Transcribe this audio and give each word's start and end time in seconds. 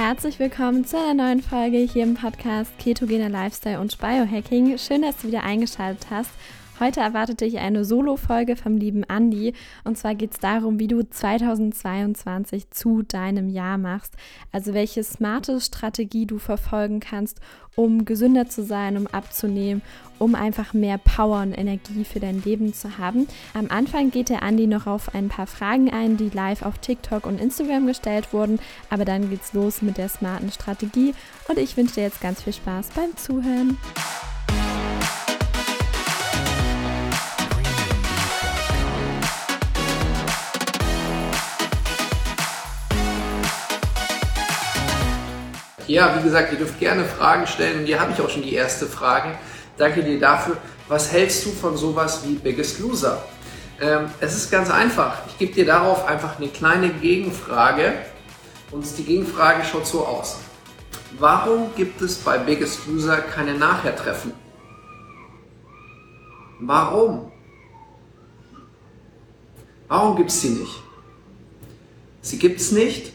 Herzlich 0.00 0.38
willkommen 0.38 0.84
zu 0.84 0.96
einer 0.96 1.12
neuen 1.12 1.42
Folge 1.42 1.78
hier 1.78 2.04
im 2.04 2.14
Podcast 2.14 2.70
Ketogener 2.78 3.28
Lifestyle 3.28 3.80
und 3.80 3.98
Biohacking. 3.98 4.78
Schön, 4.78 5.02
dass 5.02 5.16
du 5.16 5.26
wieder 5.26 5.42
eingeschaltet 5.42 6.06
hast. 6.08 6.30
Heute 6.80 7.00
erwartet 7.00 7.40
dich 7.40 7.58
eine 7.58 7.84
Solo-Folge 7.84 8.54
vom 8.54 8.76
lieben 8.76 9.02
Andy. 9.02 9.52
Und 9.82 9.98
zwar 9.98 10.14
geht 10.14 10.34
es 10.34 10.38
darum, 10.38 10.78
wie 10.78 10.86
du 10.86 11.02
2022 11.02 12.70
zu 12.70 13.02
deinem 13.02 13.48
Jahr 13.48 13.78
machst. 13.78 14.14
Also 14.52 14.74
welche 14.74 15.02
smarte 15.02 15.60
Strategie 15.60 16.24
du 16.24 16.38
verfolgen 16.38 17.00
kannst, 17.00 17.40
um 17.74 18.04
gesünder 18.04 18.48
zu 18.48 18.62
sein, 18.62 18.96
um 18.96 19.08
abzunehmen, 19.08 19.82
um 20.20 20.36
einfach 20.36 20.72
mehr 20.72 20.98
Power 20.98 21.42
und 21.42 21.52
Energie 21.52 22.04
für 22.04 22.20
dein 22.20 22.44
Leben 22.44 22.72
zu 22.72 22.96
haben. 22.96 23.26
Am 23.54 23.66
Anfang 23.70 24.12
geht 24.12 24.28
der 24.28 24.42
Andy 24.42 24.68
noch 24.68 24.86
auf 24.86 25.16
ein 25.16 25.28
paar 25.28 25.48
Fragen 25.48 25.92
ein, 25.92 26.16
die 26.16 26.30
live 26.30 26.62
auf 26.62 26.78
TikTok 26.78 27.26
und 27.26 27.40
Instagram 27.40 27.88
gestellt 27.88 28.32
wurden. 28.32 28.60
Aber 28.88 29.04
dann 29.04 29.30
geht's 29.30 29.52
los 29.52 29.82
mit 29.82 29.98
der 29.98 30.08
smarten 30.08 30.52
Strategie. 30.52 31.12
Und 31.48 31.58
ich 31.58 31.76
wünsche 31.76 31.94
dir 31.94 32.02
jetzt 32.02 32.20
ganz 32.20 32.42
viel 32.42 32.52
Spaß 32.52 32.90
beim 32.90 33.16
Zuhören. 33.16 33.76
Ja, 45.88 46.14
wie 46.18 46.22
gesagt, 46.22 46.52
ihr 46.52 46.58
dürft 46.58 46.78
gerne 46.78 47.02
Fragen 47.02 47.46
stellen 47.46 47.80
und 47.80 47.86
hier 47.86 47.98
habe 47.98 48.12
ich 48.12 48.20
auch 48.20 48.28
schon 48.28 48.42
die 48.42 48.52
erste 48.52 48.84
Frage. 48.86 49.38
Danke 49.78 50.02
dir 50.02 50.20
dafür. 50.20 50.58
Was 50.86 51.10
hältst 51.10 51.46
du 51.46 51.50
von 51.50 51.78
sowas 51.78 52.20
wie 52.26 52.34
Biggest 52.34 52.78
Loser? 52.78 53.24
Ähm, 53.80 54.10
es 54.20 54.36
ist 54.36 54.50
ganz 54.50 54.70
einfach. 54.70 55.22
Ich 55.28 55.38
gebe 55.38 55.54
dir 55.54 55.64
darauf 55.64 56.06
einfach 56.06 56.36
eine 56.36 56.48
kleine 56.48 56.90
Gegenfrage 56.90 57.94
und 58.70 58.84
die 58.98 59.02
Gegenfrage 59.02 59.64
schaut 59.64 59.86
so 59.86 60.04
aus. 60.04 60.40
Warum 61.18 61.74
gibt 61.74 62.02
es 62.02 62.16
bei 62.16 62.36
Biggest 62.36 62.86
Loser 62.86 63.22
keine 63.22 63.54
Nachhertreffen? 63.54 64.34
Warum? 66.60 67.32
Warum 69.88 70.16
gibt 70.16 70.28
es 70.28 70.42
sie 70.42 70.50
nicht? 70.50 70.82
Sie 72.20 72.38
gibt 72.38 72.60
es 72.60 72.72
nicht, 72.72 73.14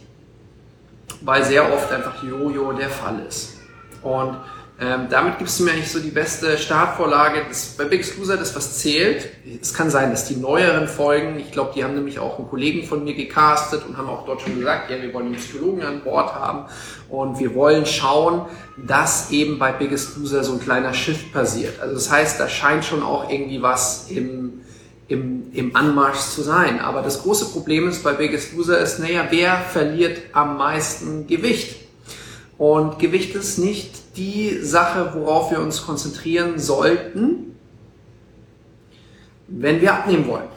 weil 1.23 1.43
sehr 1.43 1.73
oft 1.73 1.91
einfach 1.91 2.23
Jojo 2.23 2.73
der 2.73 2.89
Fall 2.89 3.25
ist. 3.27 3.57
Und 4.01 4.37
ähm, 4.79 5.07
damit 5.09 5.37
gibst 5.37 5.59
du 5.59 5.63
mir 5.63 5.71
eigentlich 5.71 5.91
so 5.91 5.99
die 5.99 6.09
beste 6.09 6.57
Startvorlage. 6.57 7.43
Das, 7.47 7.75
bei 7.77 7.85
Big 7.85 8.05
Loser 8.17 8.37
das, 8.37 8.55
was 8.55 8.79
zählt. 8.79 9.29
Es 9.61 9.73
kann 9.73 9.89
sein, 9.89 10.09
dass 10.09 10.27
die 10.27 10.35
neueren 10.35 10.87
Folgen, 10.87 11.39
ich 11.39 11.51
glaube, 11.51 11.71
die 11.75 11.83
haben 11.83 11.93
nämlich 11.93 12.19
auch 12.19 12.39
einen 12.39 12.49
Kollegen 12.49 12.85
von 12.85 13.03
mir 13.03 13.13
gecastet 13.13 13.85
und 13.87 13.97
haben 13.97 14.09
auch 14.09 14.25
dort 14.25 14.41
schon 14.41 14.57
gesagt, 14.57 14.89
ja, 14.89 15.01
wir 15.01 15.13
wollen 15.13 15.27
einen 15.27 15.35
Psychologen 15.35 15.83
an 15.83 16.01
Bord 16.01 16.33
haben 16.33 16.65
und 17.07 17.39
wir 17.39 17.53
wollen 17.53 17.85
schauen, 17.85 18.47
dass 18.75 19.31
eben 19.31 19.59
bei 19.59 19.71
Biggest 19.71 20.17
Loser 20.17 20.43
so 20.43 20.53
ein 20.53 20.59
kleiner 20.59 20.93
Shift 20.93 21.31
passiert. 21.31 21.79
Also 21.79 21.93
das 21.93 22.11
heißt, 22.11 22.39
da 22.39 22.49
scheint 22.49 22.83
schon 22.83 23.03
auch 23.03 23.29
irgendwie 23.29 23.61
was 23.61 24.09
im, 24.09 24.42
im, 25.13 25.43
im 25.53 25.75
Anmarsch 25.75 26.19
zu 26.19 26.41
sein. 26.41 26.79
Aber 26.79 27.01
das 27.01 27.21
große 27.21 27.45
Problem 27.45 27.87
ist 27.87 28.03
bei 28.03 28.13
Biggest 28.13 28.53
Loser 28.53 28.79
ist, 28.79 28.99
naja, 28.99 29.27
wer 29.29 29.57
verliert 29.57 30.19
am 30.33 30.57
meisten 30.57 31.27
Gewicht? 31.27 31.77
Und 32.57 32.99
Gewicht 32.99 33.35
ist 33.35 33.57
nicht 33.59 34.17
die 34.17 34.59
Sache, 34.61 35.11
worauf 35.13 35.51
wir 35.51 35.59
uns 35.59 35.85
konzentrieren 35.85 36.59
sollten, 36.59 37.55
wenn 39.47 39.81
wir 39.81 39.93
abnehmen 39.93 40.27
wollen. 40.27 40.47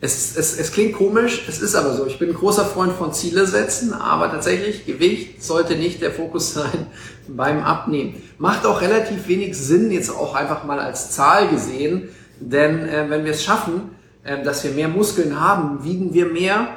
Es, 0.00 0.36
es, 0.36 0.58
es 0.58 0.72
klingt 0.72 0.94
komisch, 0.94 1.44
es 1.48 1.62
ist 1.62 1.76
aber 1.76 1.94
so. 1.94 2.06
Ich 2.06 2.18
bin 2.18 2.30
ein 2.30 2.34
großer 2.34 2.64
Freund 2.64 2.92
von 2.92 3.12
Ziele 3.12 3.46
setzen, 3.46 3.92
aber 3.92 4.30
tatsächlich 4.30 4.84
Gewicht 4.84 5.44
sollte 5.44 5.76
nicht 5.76 6.02
der 6.02 6.10
Fokus 6.10 6.54
sein 6.54 6.88
beim 7.28 7.62
Abnehmen. 7.62 8.20
Macht 8.38 8.66
auch 8.66 8.80
relativ 8.80 9.28
wenig 9.28 9.56
Sinn, 9.56 9.90
jetzt 9.90 10.10
auch 10.10 10.34
einfach 10.34 10.64
mal 10.64 10.80
als 10.80 11.12
Zahl 11.12 11.48
gesehen, 11.48 12.08
denn 12.50 12.88
äh, 12.88 13.08
wenn 13.08 13.24
wir 13.24 13.32
es 13.32 13.44
schaffen, 13.44 13.96
äh, 14.24 14.42
dass 14.42 14.64
wir 14.64 14.72
mehr 14.72 14.88
Muskeln 14.88 15.40
haben, 15.40 15.84
wiegen 15.84 16.14
wir 16.14 16.26
mehr. 16.26 16.68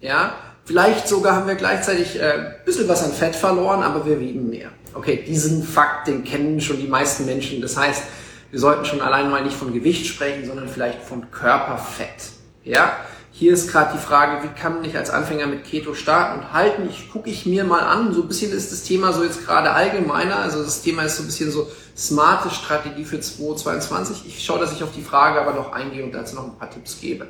Ja, 0.00 0.34
vielleicht 0.64 1.08
sogar 1.08 1.36
haben 1.36 1.46
wir 1.46 1.54
gleichzeitig 1.54 2.20
äh, 2.20 2.32
ein 2.32 2.54
bisschen 2.64 2.88
was 2.88 3.04
an 3.04 3.12
Fett 3.12 3.36
verloren, 3.36 3.82
aber 3.82 4.04
wir 4.06 4.18
wiegen 4.20 4.50
mehr. 4.50 4.70
Okay, 4.94 5.24
diesen 5.26 5.62
Fakt, 5.62 6.08
den 6.08 6.24
kennen 6.24 6.60
schon 6.60 6.78
die 6.78 6.86
meisten 6.86 7.24
Menschen. 7.24 7.62
Das 7.62 7.76
heißt, 7.76 8.02
wir 8.50 8.60
sollten 8.60 8.84
schon 8.84 9.00
allein 9.00 9.30
mal 9.30 9.42
nicht 9.42 9.56
von 9.56 9.72
Gewicht 9.72 10.06
sprechen, 10.06 10.44
sondern 10.46 10.68
vielleicht 10.68 11.02
von 11.02 11.30
Körperfett. 11.30 12.32
Ja, 12.64 12.96
hier 13.34 13.54
ist 13.54 13.70
gerade 13.70 13.94
die 13.94 14.02
Frage, 14.02 14.44
wie 14.44 14.60
kann 14.60 14.84
ich 14.84 14.96
als 14.96 15.10
Anfänger 15.10 15.46
mit 15.46 15.64
Keto 15.64 15.94
starten 15.94 16.40
und 16.40 16.52
halten? 16.52 16.86
Ich 16.88 17.10
gucke 17.10 17.30
ich 17.30 17.46
mir 17.46 17.64
mal 17.64 17.80
an. 17.80 18.12
So 18.12 18.22
ein 18.22 18.28
bisschen 18.28 18.52
ist 18.52 18.70
das 18.70 18.82
Thema 18.82 19.12
so 19.12 19.24
jetzt 19.24 19.44
gerade 19.46 19.72
allgemeiner. 19.72 20.36
Also 20.36 20.62
das 20.62 20.82
Thema 20.82 21.02
ist 21.04 21.16
so 21.16 21.22
ein 21.22 21.26
bisschen 21.26 21.50
so 21.50 21.70
smarte 21.96 22.50
Strategie 22.50 23.04
für 23.04 23.20
2022. 23.20 24.26
Ich 24.26 24.44
schaue, 24.44 24.58
dass 24.58 24.72
ich 24.72 24.82
auf 24.82 24.92
die 24.92 25.02
Frage 25.02 25.40
aber 25.40 25.54
noch 25.54 25.72
eingehe 25.72 26.04
und 26.04 26.12
dazu 26.12 26.36
noch 26.36 26.44
ein 26.44 26.58
paar 26.58 26.70
Tipps 26.70 27.00
gebe. 27.00 27.26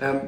Ähm, 0.00 0.20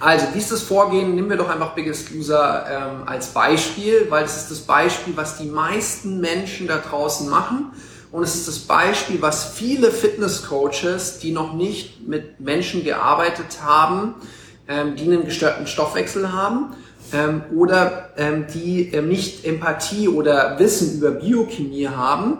also, 0.00 0.26
wie 0.32 0.38
ist 0.38 0.50
das 0.50 0.62
Vorgehen? 0.62 1.14
Nehmen 1.14 1.30
wir 1.30 1.36
doch 1.36 1.48
einfach 1.48 1.74
Biggest 1.74 2.10
Loser 2.10 2.66
ähm, 2.68 3.06
als 3.08 3.28
Beispiel, 3.28 4.06
weil 4.10 4.24
es 4.24 4.36
ist 4.36 4.50
das 4.50 4.60
Beispiel, 4.60 5.16
was 5.16 5.38
die 5.38 5.46
meisten 5.46 6.20
Menschen 6.20 6.66
da 6.66 6.78
draußen 6.78 7.28
machen. 7.28 7.72
Und 8.14 8.22
es 8.22 8.36
ist 8.36 8.46
das 8.46 8.60
Beispiel, 8.60 9.20
was 9.22 9.44
viele 9.44 9.90
Fitness-Coaches, 9.90 11.18
die 11.18 11.32
noch 11.32 11.52
nicht 11.52 12.06
mit 12.06 12.38
Menschen 12.38 12.84
gearbeitet 12.84 13.60
haben, 13.60 14.14
ähm, 14.68 14.94
die 14.94 15.02
einen 15.02 15.24
gestörten 15.24 15.66
Stoffwechsel 15.66 16.32
haben 16.32 16.76
ähm, 17.12 17.42
oder 17.56 18.10
ähm, 18.16 18.46
die 18.54 18.92
ähm, 18.92 19.08
nicht 19.08 19.44
Empathie 19.44 20.06
oder 20.06 20.60
Wissen 20.60 20.98
über 20.98 21.10
Biochemie 21.10 21.88
haben 21.88 22.38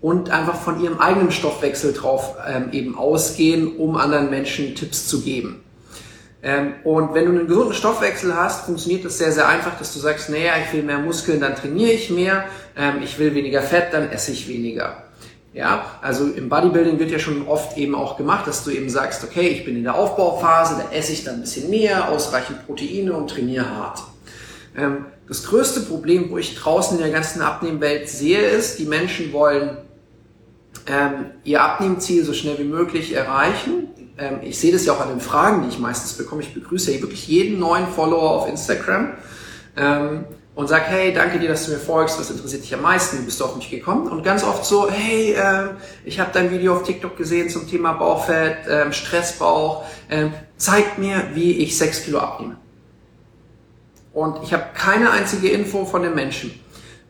und 0.00 0.30
einfach 0.30 0.54
von 0.54 0.82
ihrem 0.82 0.98
eigenen 1.00 1.32
Stoffwechsel 1.32 1.92
drauf 1.92 2.36
ähm, 2.48 2.70
eben 2.72 2.96
ausgehen, 2.96 3.76
um 3.76 3.98
anderen 3.98 4.30
Menschen 4.30 4.74
Tipps 4.74 5.06
zu 5.06 5.20
geben. 5.20 5.62
Ähm, 6.42 6.76
und 6.82 7.12
wenn 7.12 7.26
du 7.26 7.32
einen 7.32 7.46
gesunden 7.46 7.74
Stoffwechsel 7.74 8.34
hast, 8.34 8.64
funktioniert 8.64 9.04
das 9.04 9.18
sehr, 9.18 9.32
sehr 9.32 9.46
einfach, 9.46 9.76
dass 9.76 9.92
du 9.92 9.98
sagst, 9.98 10.30
naja, 10.30 10.54
ich 10.66 10.72
will 10.72 10.82
mehr 10.82 10.98
Muskeln, 10.98 11.40
dann 11.42 11.56
trainiere 11.56 11.90
ich 11.90 12.08
mehr, 12.08 12.46
ich 13.02 13.18
will 13.18 13.34
weniger 13.34 13.60
Fett, 13.60 13.92
dann 13.92 14.10
esse 14.10 14.32
ich 14.32 14.48
weniger. 14.48 15.09
Ja, 15.52 15.98
also 16.00 16.26
im 16.26 16.48
Bodybuilding 16.48 17.00
wird 17.00 17.10
ja 17.10 17.18
schon 17.18 17.48
oft 17.48 17.76
eben 17.76 17.96
auch 17.96 18.16
gemacht, 18.16 18.46
dass 18.46 18.62
du 18.62 18.70
eben 18.70 18.88
sagst, 18.88 19.24
okay, 19.24 19.48
ich 19.48 19.64
bin 19.64 19.76
in 19.76 19.82
der 19.82 19.96
Aufbauphase, 19.96 20.76
da 20.78 20.96
esse 20.96 21.12
ich 21.12 21.24
dann 21.24 21.36
ein 21.36 21.40
bisschen 21.40 21.70
mehr, 21.70 22.08
ausreichend 22.08 22.66
Proteine 22.66 23.14
und 23.14 23.30
trainiere 23.30 23.68
hart. 23.68 24.00
Ähm, 24.76 25.06
das 25.26 25.44
größte 25.44 25.80
Problem, 25.80 26.30
wo 26.30 26.38
ich 26.38 26.54
draußen 26.54 26.96
in 26.96 27.02
der 27.02 27.12
ganzen 27.12 27.42
Abnehmwelt 27.42 28.08
sehe, 28.08 28.40
ist, 28.40 28.78
die 28.78 28.84
Menschen 28.84 29.32
wollen 29.32 29.78
ähm, 30.86 31.26
ihr 31.44 31.62
Abnehmziel 31.62 32.24
so 32.24 32.32
schnell 32.32 32.58
wie 32.58 32.64
möglich 32.64 33.12
erreichen. 33.12 33.88
Ähm, 34.18 34.38
ich 34.42 34.58
sehe 34.58 34.72
das 34.72 34.84
ja 34.86 34.92
auch 34.92 35.00
an 35.00 35.08
den 35.08 35.20
Fragen, 35.20 35.62
die 35.62 35.68
ich 35.68 35.78
meistens 35.80 36.12
bekomme. 36.12 36.42
Ich 36.42 36.54
begrüße 36.54 36.92
ja 36.92 37.00
wirklich 37.00 37.26
jeden 37.26 37.58
neuen 37.58 37.88
Follower 37.88 38.30
auf 38.30 38.48
Instagram. 38.48 39.14
Ähm, 39.76 40.24
und 40.54 40.68
sag, 40.68 40.88
hey, 40.88 41.12
danke 41.12 41.38
dir, 41.38 41.48
dass 41.48 41.66
du 41.66 41.72
mir 41.72 41.78
folgst, 41.78 42.18
was 42.18 42.30
interessiert 42.30 42.62
dich 42.62 42.74
am 42.74 42.82
meisten, 42.82 43.18
wie 43.18 43.22
bist 43.22 43.40
du 43.40 43.44
auf 43.44 43.56
mich 43.56 43.70
gekommen? 43.70 44.08
Und 44.08 44.24
ganz 44.24 44.42
oft 44.42 44.64
so, 44.64 44.90
hey, 44.90 45.32
äh, 45.32 45.70
ich 46.04 46.18
habe 46.18 46.30
dein 46.32 46.50
Video 46.50 46.74
auf 46.74 46.82
TikTok 46.82 47.16
gesehen 47.16 47.48
zum 47.48 47.68
Thema 47.68 47.92
Bauchfett, 47.92 48.66
äh, 48.66 48.92
Stressbauch, 48.92 49.84
äh, 50.08 50.26
zeig 50.56 50.98
mir, 50.98 51.28
wie 51.34 51.52
ich 51.58 51.78
sechs 51.78 52.02
Kilo 52.02 52.18
abnehme. 52.18 52.56
Und 54.12 54.42
ich 54.42 54.52
habe 54.52 54.64
keine 54.74 55.10
einzige 55.12 55.50
Info 55.50 55.84
von 55.84 56.02
den 56.02 56.14
Menschen. 56.14 56.52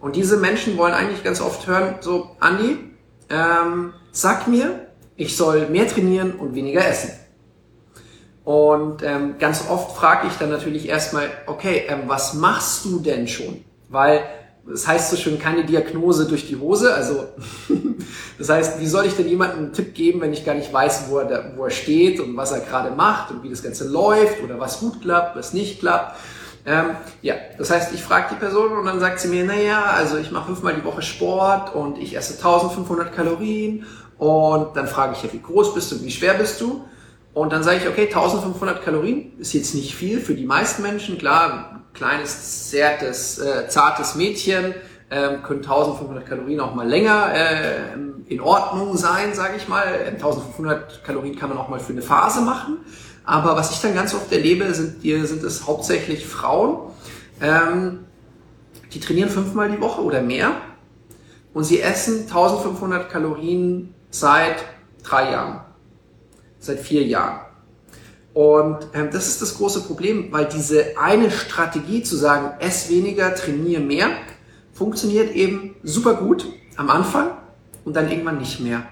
Und 0.00 0.16
diese 0.16 0.36
Menschen 0.36 0.76
wollen 0.76 0.92
eigentlich 0.94 1.24
ganz 1.24 1.40
oft 1.40 1.66
hören, 1.66 1.96
so, 2.00 2.36
Andi, 2.40 2.78
ähm, 3.30 3.94
sag 4.12 4.48
mir, 4.48 4.86
ich 5.16 5.36
soll 5.36 5.68
mehr 5.68 5.88
trainieren 5.88 6.32
und 6.32 6.54
weniger 6.54 6.86
essen. 6.86 7.10
Und 8.50 9.04
ähm, 9.04 9.36
ganz 9.38 9.66
oft 9.70 9.96
frage 9.96 10.26
ich 10.26 10.32
dann 10.34 10.50
natürlich 10.50 10.88
erstmal, 10.88 11.28
okay, 11.46 11.84
ähm, 11.86 12.00
was 12.08 12.34
machst 12.34 12.84
du 12.84 12.98
denn 12.98 13.28
schon? 13.28 13.64
Weil 13.88 14.24
das 14.68 14.88
heißt 14.88 15.08
so 15.08 15.16
schön, 15.16 15.38
keine 15.38 15.64
Diagnose 15.64 16.26
durch 16.26 16.48
die 16.48 16.56
Hose. 16.56 16.92
Also 16.92 17.28
das 18.38 18.48
heißt, 18.48 18.80
wie 18.80 18.88
soll 18.88 19.06
ich 19.06 19.14
denn 19.14 19.28
jemandem 19.28 19.58
einen 19.58 19.72
Tipp 19.72 19.94
geben, 19.94 20.20
wenn 20.20 20.32
ich 20.32 20.44
gar 20.44 20.56
nicht 20.56 20.72
weiß, 20.72 21.04
wo 21.10 21.18
er, 21.18 21.26
da, 21.26 21.52
wo 21.54 21.66
er 21.66 21.70
steht 21.70 22.18
und 22.18 22.36
was 22.36 22.50
er 22.50 22.58
gerade 22.58 22.90
macht 22.90 23.30
und 23.30 23.44
wie 23.44 23.50
das 23.50 23.62
Ganze 23.62 23.86
läuft 23.86 24.42
oder 24.42 24.58
was 24.58 24.80
gut 24.80 25.00
klappt, 25.00 25.36
was 25.36 25.52
nicht 25.52 25.78
klappt. 25.78 26.18
Ähm, 26.66 26.96
ja, 27.22 27.36
das 27.56 27.70
heißt, 27.70 27.94
ich 27.94 28.02
frage 28.02 28.30
die 28.32 28.40
Person 28.40 28.72
und 28.72 28.84
dann 28.84 28.98
sagt 28.98 29.20
sie 29.20 29.28
mir, 29.28 29.44
naja, 29.44 29.80
also 29.96 30.16
ich 30.16 30.32
mache 30.32 30.46
fünfmal 30.46 30.74
die 30.74 30.82
Woche 30.82 31.02
Sport 31.02 31.76
und 31.76 31.98
ich 31.98 32.16
esse 32.16 32.32
1500 32.32 33.14
Kalorien 33.14 33.86
und 34.18 34.76
dann 34.76 34.88
frage 34.88 35.12
ich 35.12 35.22
ja, 35.22 35.32
wie 35.32 35.40
groß 35.40 35.72
bist 35.72 35.92
du 35.92 35.94
und 35.94 36.04
wie 36.04 36.10
schwer 36.10 36.34
bist 36.34 36.60
du? 36.60 36.84
Und 37.32 37.52
dann 37.52 37.62
sage 37.62 37.78
ich, 37.78 37.88
okay, 37.88 38.06
1500 38.06 38.82
Kalorien 38.82 39.38
ist 39.38 39.52
jetzt 39.52 39.74
nicht 39.74 39.94
viel 39.94 40.20
für 40.20 40.34
die 40.34 40.46
meisten 40.46 40.82
Menschen. 40.82 41.16
Klar, 41.18 41.82
kleines, 41.92 42.70
zärtes, 42.70 43.38
äh, 43.38 43.68
zartes 43.68 44.14
Mädchen 44.16 44.74
ähm, 45.10 45.42
können 45.42 45.60
1500 45.60 46.26
Kalorien 46.26 46.60
auch 46.60 46.74
mal 46.74 46.88
länger 46.88 47.32
äh, 47.32 47.94
in 48.26 48.40
Ordnung 48.40 48.96
sein, 48.96 49.34
sage 49.34 49.56
ich 49.56 49.68
mal. 49.68 49.84
1500 50.06 51.04
Kalorien 51.04 51.36
kann 51.36 51.48
man 51.48 51.58
auch 51.58 51.68
mal 51.68 51.80
für 51.80 51.92
eine 51.92 52.02
Phase 52.02 52.40
machen. 52.42 52.78
Aber 53.24 53.56
was 53.56 53.72
ich 53.72 53.80
dann 53.80 53.94
ganz 53.94 54.14
oft 54.14 54.32
erlebe, 54.32 54.72
sind, 54.74 55.02
sind 55.02 55.42
es 55.42 55.66
hauptsächlich 55.66 56.26
Frauen, 56.26 56.90
ähm, 57.40 58.00
die 58.92 59.00
trainieren 59.00 59.28
fünfmal 59.28 59.70
die 59.70 59.80
Woche 59.80 60.02
oder 60.02 60.20
mehr 60.20 60.52
und 61.54 61.64
sie 61.64 61.80
essen 61.80 62.22
1500 62.22 63.08
Kalorien 63.10 63.94
seit 64.10 64.56
drei 65.02 65.32
Jahren, 65.32 65.60
seit 66.60 66.78
vier 66.78 67.02
Jahren. 67.02 67.40
Und 68.32 68.78
ähm, 68.94 69.08
das 69.12 69.26
ist 69.26 69.42
das 69.42 69.56
große 69.56 69.82
Problem, 69.82 70.30
weil 70.30 70.44
diese 70.46 70.96
eine 70.98 71.30
Strategie 71.30 72.02
zu 72.02 72.16
sagen, 72.16 72.52
ess 72.60 72.88
weniger, 72.88 73.34
trainiere 73.34 73.80
mehr, 73.80 74.10
funktioniert 74.72 75.34
eben 75.34 75.74
super 75.82 76.14
gut 76.14 76.46
am 76.76 76.90
Anfang 76.90 77.32
und 77.84 77.96
dann 77.96 78.08
irgendwann 78.08 78.38
nicht 78.38 78.60
mehr. 78.60 78.84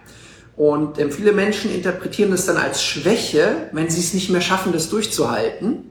Und 0.56 0.98
ähm, 0.98 1.12
viele 1.12 1.32
Menschen 1.32 1.72
interpretieren 1.72 2.32
das 2.32 2.46
dann 2.46 2.56
als 2.56 2.82
Schwäche, 2.82 3.68
wenn 3.72 3.88
sie 3.88 4.00
es 4.00 4.12
nicht 4.12 4.28
mehr 4.28 4.40
schaffen, 4.40 4.72
das 4.72 4.90
durchzuhalten 4.90 5.90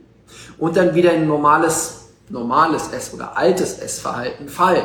und 0.58 0.76
dann 0.76 0.94
wieder 0.94 1.14
in 1.14 1.26
normales, 1.26 2.10
normales 2.28 2.88
Ess- 2.88 3.14
oder 3.14 3.38
altes 3.38 3.78
Essverhalten 3.78 4.50
fallen. 4.50 4.84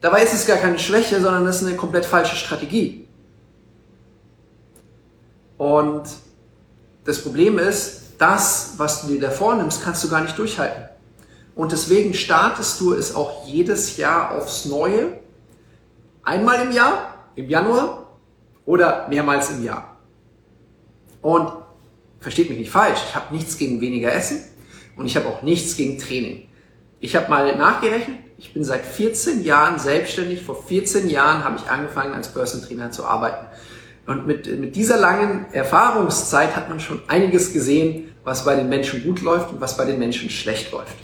Dabei 0.00 0.24
ist 0.24 0.34
es 0.34 0.46
gar 0.46 0.56
keine 0.56 0.80
Schwäche, 0.80 1.20
sondern 1.20 1.44
das 1.44 1.62
ist 1.62 1.68
eine 1.68 1.76
komplett 1.76 2.04
falsche 2.04 2.34
Strategie. 2.34 3.01
Und 5.62 6.02
das 7.04 7.22
Problem 7.22 7.56
ist, 7.56 8.14
das, 8.18 8.72
was 8.78 9.02
du 9.02 9.12
dir 9.12 9.20
da 9.20 9.30
vornimmst, 9.30 9.80
kannst 9.84 10.02
du 10.02 10.08
gar 10.08 10.20
nicht 10.20 10.36
durchhalten. 10.36 10.88
Und 11.54 11.70
deswegen 11.70 12.14
startest 12.14 12.80
du 12.80 12.94
es 12.94 13.14
auch 13.14 13.46
jedes 13.46 13.96
Jahr 13.96 14.32
aufs 14.32 14.64
Neue. 14.64 15.20
Einmal 16.24 16.66
im 16.66 16.72
Jahr, 16.72 17.14
im 17.36 17.48
Januar 17.48 18.08
oder 18.66 19.06
mehrmals 19.08 19.52
im 19.52 19.62
Jahr. 19.62 19.98
Und 21.20 21.52
versteht 22.18 22.50
mich 22.50 22.58
nicht 22.58 22.72
falsch, 22.72 22.98
ich 23.10 23.14
habe 23.14 23.32
nichts 23.32 23.56
gegen 23.56 23.80
weniger 23.80 24.12
Essen 24.12 24.42
und 24.96 25.06
ich 25.06 25.14
habe 25.14 25.28
auch 25.28 25.42
nichts 25.42 25.76
gegen 25.76 25.96
Training. 25.96 26.48
Ich 26.98 27.14
habe 27.14 27.30
mal 27.30 27.56
nachgerechnet, 27.56 28.18
ich 28.36 28.52
bin 28.52 28.64
seit 28.64 28.84
14 28.84 29.44
Jahren 29.44 29.78
selbstständig. 29.78 30.42
Vor 30.42 30.60
14 30.60 31.08
Jahren 31.08 31.44
habe 31.44 31.56
ich 31.56 31.70
angefangen, 31.70 32.14
als 32.14 32.34
Person 32.34 32.62
Trainer 32.62 32.90
zu 32.90 33.04
arbeiten. 33.04 33.46
Und 34.06 34.26
mit, 34.26 34.46
mit 34.58 34.74
dieser 34.74 34.96
langen 34.96 35.46
Erfahrungszeit 35.52 36.56
hat 36.56 36.68
man 36.68 36.80
schon 36.80 37.00
einiges 37.06 37.52
gesehen, 37.52 38.12
was 38.24 38.44
bei 38.44 38.56
den 38.56 38.68
Menschen 38.68 39.04
gut 39.04 39.22
läuft 39.22 39.52
und 39.52 39.60
was 39.60 39.76
bei 39.76 39.84
den 39.84 39.98
Menschen 39.98 40.28
schlecht 40.30 40.72
läuft. 40.72 40.96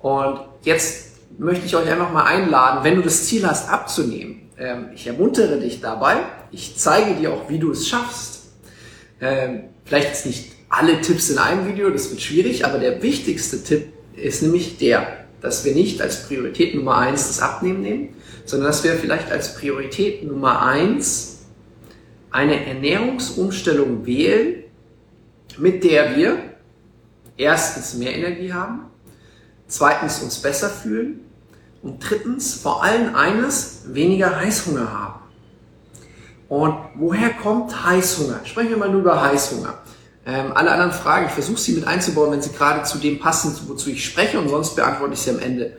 Und 0.00 0.40
jetzt 0.62 1.10
möchte 1.38 1.66
ich 1.66 1.76
euch 1.76 1.88
einfach 1.90 2.12
mal 2.12 2.24
einladen, 2.24 2.80
wenn 2.82 2.96
du 2.96 3.02
das 3.02 3.26
Ziel 3.26 3.46
hast, 3.46 3.70
abzunehmen. 3.70 4.50
Ähm, 4.58 4.88
ich 4.94 5.06
ermuntere 5.06 5.58
dich 5.58 5.80
dabei. 5.80 6.16
Ich 6.50 6.76
zeige 6.76 7.14
dir 7.14 7.32
auch, 7.32 7.48
wie 7.48 7.58
du 7.58 7.72
es 7.72 7.88
schaffst. 7.88 8.40
Ähm, 9.20 9.64
vielleicht 9.84 10.08
jetzt 10.08 10.26
nicht 10.26 10.52
alle 10.70 11.00
Tipps 11.00 11.28
in 11.30 11.38
einem 11.38 11.66
Video, 11.66 11.90
das 11.90 12.10
wird 12.10 12.20
schwierig, 12.22 12.64
aber 12.64 12.78
der 12.78 13.02
wichtigste 13.02 13.62
Tipp 13.62 13.92
ist 14.14 14.42
nämlich 14.42 14.78
der, 14.78 15.24
dass 15.40 15.64
wir 15.64 15.74
nicht 15.74 16.00
als 16.00 16.26
Priorität 16.26 16.74
Nummer 16.74 16.98
eins 16.98 17.28
das 17.28 17.40
Abnehmen 17.40 17.82
nehmen, 17.82 18.08
sondern 18.44 18.68
dass 18.68 18.84
wir 18.84 18.92
vielleicht 18.94 19.30
als 19.30 19.54
Priorität 19.56 20.24
Nummer 20.24 20.62
eins 20.62 21.39
eine 22.30 22.66
Ernährungsumstellung 22.66 24.06
wählen, 24.06 24.64
mit 25.58 25.84
der 25.84 26.16
wir 26.16 26.38
erstens 27.36 27.94
mehr 27.94 28.14
Energie 28.14 28.52
haben, 28.52 28.86
zweitens 29.66 30.20
uns 30.22 30.40
besser 30.40 30.68
fühlen 30.68 31.20
und 31.82 31.98
drittens 31.98 32.54
vor 32.54 32.84
allem 32.84 33.14
eines, 33.14 33.82
weniger 33.86 34.36
Heißhunger 34.36 34.92
haben. 34.92 35.20
Und 36.48 36.74
woher 36.96 37.30
kommt 37.30 37.84
Heißhunger? 37.84 38.40
Sprechen 38.44 38.70
wir 38.70 38.76
mal 38.76 38.90
nur 38.90 39.00
über 39.00 39.22
Heißhunger. 39.22 39.78
Ähm, 40.26 40.52
alle 40.52 40.70
anderen 40.72 40.92
Fragen, 40.92 41.26
ich 41.26 41.32
versuche 41.32 41.58
sie 41.58 41.72
mit 41.72 41.86
einzubauen, 41.86 42.32
wenn 42.32 42.42
sie 42.42 42.52
gerade 42.52 42.82
zu 42.82 42.98
dem 42.98 43.18
passen, 43.18 43.56
wozu 43.68 43.90
ich 43.90 44.04
spreche 44.04 44.38
und 44.38 44.48
sonst 44.48 44.76
beantworte 44.76 45.14
ich 45.14 45.20
sie 45.20 45.30
am 45.30 45.38
Ende. 45.38 45.78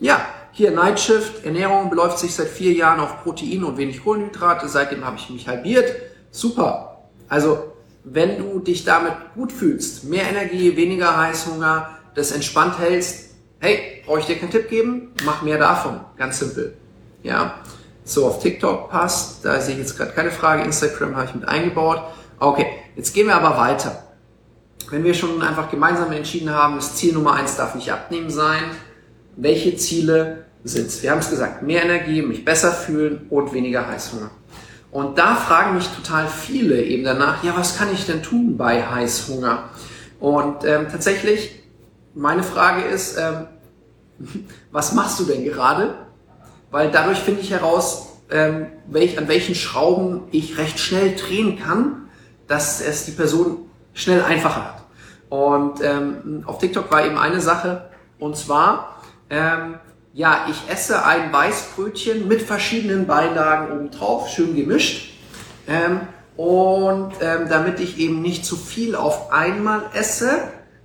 Ja, 0.00 0.26
hier 0.60 0.72
Night 0.72 1.00
Ernährung 1.42 1.88
beläuft 1.88 2.18
sich 2.18 2.34
seit 2.34 2.48
vier 2.48 2.74
Jahren 2.74 3.00
auf 3.00 3.22
Protein 3.22 3.64
und 3.64 3.78
wenig 3.78 4.04
Kohlenhydrate. 4.04 4.68
Seitdem 4.68 5.06
habe 5.06 5.16
ich 5.16 5.30
mich 5.30 5.48
halbiert. 5.48 5.90
Super. 6.30 7.06
Also, 7.30 7.72
wenn 8.04 8.36
du 8.36 8.58
dich 8.58 8.84
damit 8.84 9.14
gut 9.34 9.52
fühlst, 9.52 10.04
mehr 10.04 10.28
Energie, 10.28 10.76
weniger 10.76 11.16
Heißhunger, 11.16 11.88
das 12.14 12.32
entspannt 12.32 12.78
hältst, 12.78 13.36
hey, 13.60 14.02
brauche 14.04 14.18
ich 14.18 14.26
dir 14.26 14.36
keinen 14.36 14.50
Tipp 14.50 14.68
geben? 14.68 15.14
Mach 15.24 15.40
mehr 15.40 15.56
davon. 15.56 16.00
Ganz 16.18 16.40
simpel. 16.40 16.76
Ja. 17.22 17.54
So, 18.04 18.26
auf 18.26 18.42
TikTok 18.42 18.90
passt. 18.90 19.42
Da 19.42 19.58
sehe 19.62 19.72
ich 19.72 19.80
jetzt 19.80 19.96
gerade 19.96 20.12
keine 20.12 20.30
Frage. 20.30 20.62
Instagram 20.64 21.16
habe 21.16 21.24
ich 21.24 21.34
mit 21.34 21.48
eingebaut. 21.48 22.02
Okay, 22.38 22.66
jetzt 22.96 23.14
gehen 23.14 23.28
wir 23.28 23.36
aber 23.36 23.56
weiter. 23.56 24.04
Wenn 24.90 25.04
wir 25.04 25.14
schon 25.14 25.40
einfach 25.40 25.70
gemeinsam 25.70 26.12
entschieden 26.12 26.50
haben, 26.50 26.76
das 26.76 26.96
Ziel 26.96 27.14
Nummer 27.14 27.32
eins 27.32 27.56
darf 27.56 27.74
nicht 27.74 27.90
abnehmen 27.90 28.28
sein, 28.28 28.64
welche 29.36 29.74
Ziele 29.76 30.49
es? 30.64 31.02
Wir 31.02 31.10
haben 31.10 31.18
es 31.18 31.30
gesagt, 31.30 31.62
mehr 31.62 31.84
Energie, 31.84 32.22
mich 32.22 32.44
besser 32.44 32.72
fühlen 32.72 33.26
und 33.30 33.52
weniger 33.52 33.86
Heißhunger. 33.86 34.30
Und 34.90 35.18
da 35.18 35.36
fragen 35.36 35.76
mich 35.76 35.88
total 35.88 36.26
viele 36.26 36.82
eben 36.82 37.04
danach, 37.04 37.44
ja, 37.44 37.56
was 37.56 37.76
kann 37.76 37.92
ich 37.92 38.06
denn 38.06 38.22
tun 38.22 38.56
bei 38.56 38.84
Heißhunger? 38.84 39.70
Und 40.18 40.64
ähm, 40.64 40.88
tatsächlich, 40.90 41.62
meine 42.14 42.42
Frage 42.42 42.82
ist, 42.82 43.16
ähm, 43.16 43.46
was 44.72 44.92
machst 44.92 45.20
du 45.20 45.24
denn 45.24 45.44
gerade? 45.44 45.94
Weil 46.70 46.90
dadurch 46.90 47.18
finde 47.18 47.40
ich 47.40 47.50
heraus, 47.50 48.08
ähm, 48.30 48.66
welch, 48.86 49.18
an 49.18 49.28
welchen 49.28 49.54
Schrauben 49.54 50.22
ich 50.30 50.58
recht 50.58 50.78
schnell 50.78 51.16
drehen 51.16 51.58
kann, 51.58 52.08
dass 52.46 52.80
es 52.80 53.04
die 53.04 53.12
Person 53.12 53.70
schnell 53.94 54.22
einfacher 54.22 54.64
hat. 54.64 54.82
Und 55.28 55.80
ähm, 55.82 56.42
auf 56.46 56.58
TikTok 56.58 56.90
war 56.90 57.04
eben 57.06 57.16
eine 57.16 57.40
Sache, 57.40 57.90
und 58.18 58.36
zwar, 58.36 59.00
ähm, 59.30 59.76
ja, 60.12 60.46
ich 60.50 60.72
esse 60.72 61.04
ein 61.04 61.32
Weißbrötchen 61.32 62.26
mit 62.26 62.42
verschiedenen 62.42 63.06
Beilagen 63.06 63.72
oben 63.72 63.90
drauf, 63.90 64.28
schön 64.28 64.56
gemischt. 64.56 65.14
Ähm, 65.68 66.00
und 66.36 67.12
ähm, 67.20 67.48
damit 67.48 67.80
ich 67.80 67.98
eben 67.98 68.22
nicht 68.22 68.44
zu 68.44 68.56
viel 68.56 68.96
auf 68.96 69.32
einmal 69.32 69.82
esse, 69.94 70.30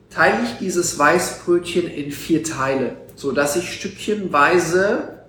teile 0.10 0.44
ich 0.44 0.58
dieses 0.60 1.00
Weißbrötchen 1.00 1.88
in 1.88 2.12
vier 2.12 2.44
Teile, 2.44 2.98
so 3.16 3.32
dass 3.32 3.56
ich 3.56 3.74
stückchenweise 3.74 5.26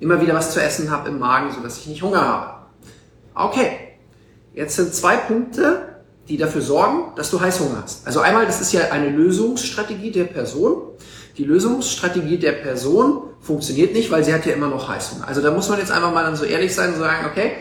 immer 0.00 0.20
wieder 0.20 0.34
was 0.34 0.52
zu 0.52 0.62
essen 0.62 0.90
habe 0.90 1.08
im 1.08 1.18
Magen, 1.18 1.52
so 1.52 1.60
dass 1.60 1.78
ich 1.78 1.86
nicht 1.86 2.02
Hunger 2.02 2.26
habe. 2.26 2.58
Okay, 3.34 3.78
jetzt 4.54 4.76
sind 4.76 4.94
zwei 4.94 5.16
Punkte, 5.16 6.00
die 6.28 6.36
dafür 6.36 6.62
sorgen, 6.62 7.14
dass 7.16 7.30
du 7.30 7.40
Heißhunger 7.40 7.82
hast. 7.82 8.06
Also 8.06 8.20
einmal, 8.20 8.46
das 8.46 8.60
ist 8.60 8.72
ja 8.72 8.90
eine 8.90 9.08
Lösungsstrategie 9.08 10.10
der 10.10 10.24
Person. 10.24 10.82
Die 11.38 11.44
Lösungsstrategie 11.44 12.38
der 12.38 12.52
Person 12.52 13.22
funktioniert 13.40 13.94
nicht, 13.94 14.10
weil 14.10 14.24
sie 14.24 14.34
hat 14.34 14.44
ja 14.44 14.52
immer 14.52 14.68
noch 14.68 14.88
Heißhunger. 14.88 15.26
Also 15.26 15.40
da 15.40 15.52
muss 15.52 15.68
man 15.68 15.78
jetzt 15.78 15.92
einfach 15.92 16.12
mal 16.12 16.24
dann 16.24 16.34
so 16.34 16.44
ehrlich 16.44 16.74
sein 16.74 16.92
und 16.92 16.98
sagen, 16.98 17.26
okay, 17.30 17.52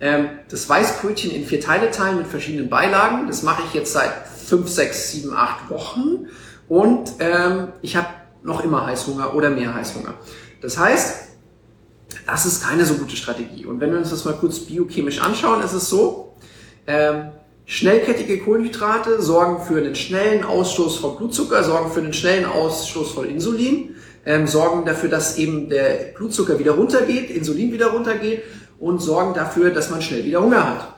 ähm, 0.00 0.28
das 0.50 0.68
Weißbrötchen 0.68 1.30
in 1.30 1.46
vier 1.46 1.60
Teile 1.60 1.90
teilen 1.90 2.18
mit 2.18 2.26
verschiedenen 2.26 2.68
Beilagen, 2.68 3.26
das 3.26 3.42
mache 3.42 3.62
ich 3.66 3.72
jetzt 3.72 3.92
seit 3.92 4.12
fünf, 4.26 4.68
sechs, 4.68 5.12
sieben, 5.12 5.32
acht 5.34 5.70
Wochen 5.70 6.26
und 6.68 7.12
ähm, 7.20 7.68
ich 7.80 7.96
habe 7.96 8.08
noch 8.42 8.62
immer 8.62 8.84
Heißhunger 8.84 9.34
oder 9.34 9.48
mehr 9.48 9.74
Heißhunger. 9.74 10.14
Das 10.60 10.76
heißt, 10.76 11.28
das 12.26 12.46
ist 12.46 12.62
keine 12.62 12.84
so 12.84 12.94
gute 12.94 13.16
Strategie. 13.16 13.64
Und 13.64 13.80
wenn 13.80 13.90
wir 13.92 13.98
uns 13.98 14.10
das 14.10 14.24
mal 14.24 14.34
kurz 14.34 14.58
biochemisch 14.60 15.22
anschauen, 15.22 15.62
ist 15.62 15.72
es 15.72 15.88
so, 15.88 16.36
ähm, 16.86 17.30
Schnellkettige 17.72 18.38
Kohlenhydrate 18.38 19.22
sorgen 19.22 19.64
für 19.64 19.78
einen 19.78 19.94
schnellen 19.94 20.44
Ausstoß 20.44 20.98
von 20.98 21.16
Blutzucker, 21.16 21.64
sorgen 21.64 21.90
für 21.90 22.00
einen 22.00 22.12
schnellen 22.12 22.44
Ausstoß 22.44 23.12
von 23.12 23.26
Insulin, 23.26 23.96
ähm, 24.26 24.46
sorgen 24.46 24.84
dafür, 24.84 25.08
dass 25.08 25.38
eben 25.38 25.70
der 25.70 26.12
Blutzucker 26.14 26.58
wieder 26.58 26.72
runtergeht, 26.72 27.30
Insulin 27.30 27.72
wieder 27.72 27.86
runtergeht 27.86 28.42
und 28.78 29.00
sorgen 29.00 29.32
dafür, 29.32 29.70
dass 29.70 29.88
man 29.88 30.02
schnell 30.02 30.22
wieder 30.22 30.42
Hunger 30.42 30.68
hat. 30.68 30.94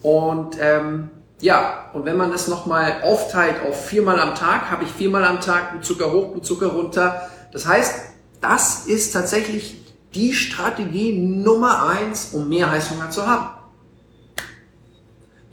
Und 0.00 0.56
ähm, 0.58 1.10
ja, 1.42 1.90
und 1.92 2.06
wenn 2.06 2.16
man 2.16 2.32
das 2.32 2.48
nochmal 2.48 3.02
aufteilt 3.02 3.56
auf 3.68 3.84
viermal 3.84 4.18
am 4.20 4.34
Tag, 4.34 4.70
habe 4.70 4.84
ich 4.84 4.90
viermal 4.90 5.24
am 5.24 5.42
Tag 5.42 5.72
Blutzucker 5.72 6.10
hoch, 6.12 6.32
Blutzucker 6.32 6.68
runter. 6.68 7.28
Das 7.52 7.66
heißt, 7.66 7.94
das 8.40 8.86
ist 8.86 9.12
tatsächlich 9.12 9.76
die 10.14 10.32
Strategie 10.32 11.12
Nummer 11.12 11.90
eins, 11.90 12.30
um 12.32 12.48
mehr 12.48 12.70
Heißhunger 12.70 13.10
zu 13.10 13.26
haben. 13.26 13.59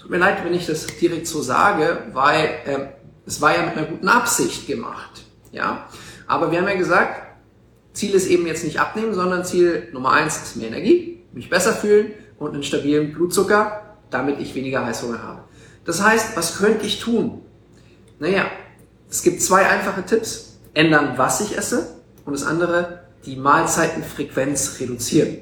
Tut 0.08 0.14
mir 0.14 0.20
leid, 0.20 0.46
wenn 0.46 0.54
ich 0.54 0.66
das 0.66 0.88
direkt 0.88 1.28
so 1.28 1.42
sage, 1.42 2.04
weil 2.14 2.50
ähm, 2.66 2.88
es 3.26 3.42
war 3.42 3.54
ja 3.54 3.64
mit 3.64 3.76
einer 3.76 3.88
guten 3.88 4.08
Absicht 4.08 4.66
gemacht. 4.66 5.26
Ja, 5.52 5.90
aber 6.28 6.50
wir 6.50 6.60
haben 6.60 6.68
ja 6.70 6.76
gesagt, 6.76 7.24
Ziel 7.92 8.14
ist 8.14 8.28
eben 8.28 8.48
jetzt 8.48 8.64
nicht 8.64 8.80
abnehmen, 8.80 9.14
sondern 9.14 9.44
Ziel 9.44 9.90
Nummer 9.92 10.14
eins 10.14 10.38
ist 10.42 10.56
mehr 10.56 10.70
Energie, 10.70 11.26
mich 11.34 11.50
besser 11.50 11.74
fühlen 11.74 12.14
und 12.40 12.54
einen 12.54 12.64
stabilen 12.64 13.12
Blutzucker, 13.12 13.98
damit 14.10 14.40
ich 14.40 14.56
weniger 14.56 14.86
Heißhunger 14.86 15.22
habe. 15.22 15.42
Das 15.84 16.02
heißt, 16.02 16.38
was 16.38 16.58
könnte 16.58 16.86
ich 16.86 17.02
tun? 17.02 17.42
Naja, 18.20 18.46
es 19.10 19.24
gibt 19.24 19.42
zwei 19.42 19.68
einfache 19.68 20.06
Tipps. 20.06 20.58
Ändern, 20.74 21.18
was 21.18 21.42
ich 21.42 21.58
esse 21.58 21.98
und 22.24 22.32
das 22.32 22.44
andere, 22.44 23.02
die 23.26 23.36
Mahlzeitenfrequenz 23.36 24.78
reduzieren. 24.80 25.40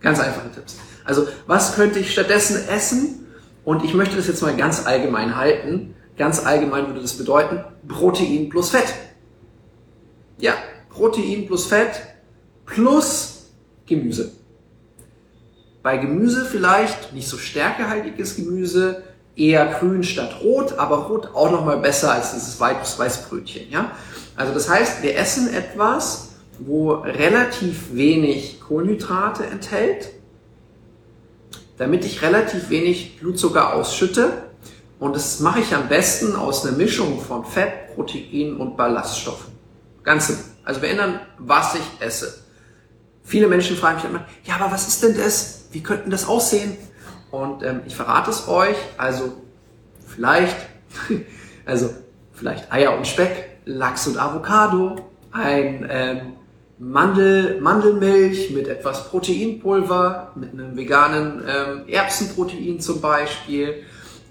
Ganz 0.00 0.18
einfache 0.18 0.50
Tipps. 0.50 0.74
Also, 1.04 1.28
was 1.46 1.76
könnte 1.76 2.00
ich 2.00 2.10
stattdessen 2.10 2.66
essen? 2.68 3.27
Und 3.68 3.84
ich 3.84 3.92
möchte 3.92 4.16
das 4.16 4.26
jetzt 4.28 4.40
mal 4.40 4.56
ganz 4.56 4.86
allgemein 4.86 5.36
halten. 5.36 5.94
Ganz 6.16 6.46
allgemein 6.46 6.86
würde 6.86 7.02
das 7.02 7.18
bedeuten, 7.18 7.62
Protein 7.86 8.48
plus 8.48 8.70
Fett. 8.70 8.94
Ja, 10.38 10.54
Protein 10.88 11.46
plus 11.46 11.66
Fett 11.66 12.00
plus 12.64 13.50
Gemüse. 13.84 14.32
Bei 15.82 15.98
Gemüse 15.98 16.46
vielleicht 16.46 17.12
nicht 17.12 17.28
so 17.28 17.36
stärkehaltiges 17.36 18.36
Gemüse, 18.36 19.02
eher 19.36 19.66
grün 19.66 20.02
statt 20.02 20.40
rot, 20.42 20.78
aber 20.78 21.06
rot 21.08 21.28
auch 21.34 21.50
nochmal 21.50 21.76
besser 21.76 22.10
als 22.12 22.32
dieses 22.32 22.58
Weißbrötchen. 22.58 23.70
Ja? 23.70 23.90
Also 24.34 24.54
das 24.54 24.70
heißt, 24.70 25.02
wir 25.02 25.14
essen 25.14 25.52
etwas, 25.52 26.30
wo 26.58 26.92
relativ 26.92 27.94
wenig 27.94 28.62
Kohlenhydrate 28.62 29.44
enthält, 29.44 30.08
damit 31.78 32.04
ich 32.04 32.22
relativ 32.22 32.70
wenig 32.70 33.18
Blutzucker 33.18 33.74
ausschütte. 33.74 34.44
Und 34.98 35.14
das 35.14 35.40
mache 35.40 35.60
ich 35.60 35.74
am 35.74 35.88
besten 35.88 36.34
aus 36.34 36.66
einer 36.66 36.76
Mischung 36.76 37.20
von 37.20 37.44
Fett, 37.44 37.94
Protein 37.94 38.56
und 38.56 38.76
Ballaststoffen. 38.76 39.52
Ganz 40.02 40.26
simpel. 40.26 40.44
Also 40.64 40.82
wir 40.82 40.90
ändern, 40.90 41.20
was 41.38 41.76
ich 41.76 42.04
esse. 42.04 42.42
Viele 43.22 43.46
Menschen 43.46 43.76
fragen 43.76 43.96
mich 43.96 44.04
immer, 44.04 44.26
ja, 44.44 44.56
aber 44.56 44.72
was 44.72 44.88
ist 44.88 45.02
denn 45.02 45.16
das? 45.16 45.66
Wie 45.70 45.82
könnten 45.82 46.10
das 46.10 46.26
aussehen? 46.26 46.76
Und 47.30 47.62
ähm, 47.62 47.82
ich 47.86 47.94
verrate 47.94 48.30
es 48.30 48.48
euch. 48.48 48.76
Also 48.96 49.32
vielleicht, 50.06 50.56
also 51.66 51.90
vielleicht 52.32 52.72
Eier 52.72 52.96
und 52.96 53.06
Speck, 53.06 53.58
Lachs 53.66 54.06
und 54.06 54.18
Avocado, 54.18 54.96
ein 55.30 55.86
ähm, 55.90 56.32
Mandel, 56.78 57.60
Mandelmilch 57.60 58.50
mit 58.50 58.68
etwas 58.68 59.08
Proteinpulver, 59.08 60.32
mit 60.36 60.52
einem 60.52 60.76
veganen 60.76 61.42
ähm, 61.46 61.88
Erbsenprotein 61.88 62.80
zum 62.80 63.00
Beispiel. 63.00 63.82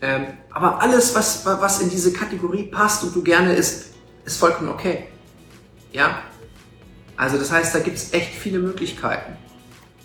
Ähm, 0.02 0.28
aber 0.52 0.82
alles, 0.82 1.14
was, 1.14 1.46
was 1.46 1.82
in 1.82 1.90
diese 1.90 2.14
Kategorie 2.14 2.64
passt 2.64 3.04
und 3.04 3.16
du 3.16 3.22
gerne 3.22 3.54
isst, 3.54 3.94
ist 4.26 4.38
vollkommen 4.38 4.70
okay. 4.70 5.08
Ja? 5.92 6.22
Also 7.18 7.38
das 7.38 7.52
heißt, 7.52 7.76
da 7.76 7.80
gibt 7.80 7.98
es 7.98 8.14
echt 8.14 8.34
viele 8.34 8.60
Möglichkeiten. 8.60 9.36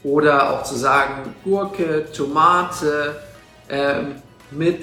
Oder 0.02 0.50
auch 0.50 0.64
zu 0.64 0.75
sagen, 0.75 1.34
Gurke, 1.44 2.06
Tomate 2.12 3.22
ähm, 3.68 4.16
mit 4.50 4.82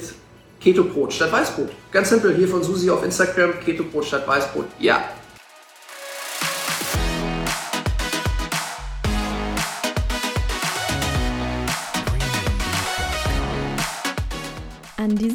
Ketobrot 0.61 1.11
statt 1.11 1.31
Weißbrot. 1.31 1.69
Ganz 1.91 2.09
simpel, 2.09 2.35
hier 2.35 2.47
von 2.47 2.63
Susi 2.63 2.89
auf 2.89 3.03
Instagram, 3.03 3.59
Ketobrot 3.59 4.05
statt 4.05 4.27
Weißbrot. 4.27 4.67
Ja, 4.79 5.03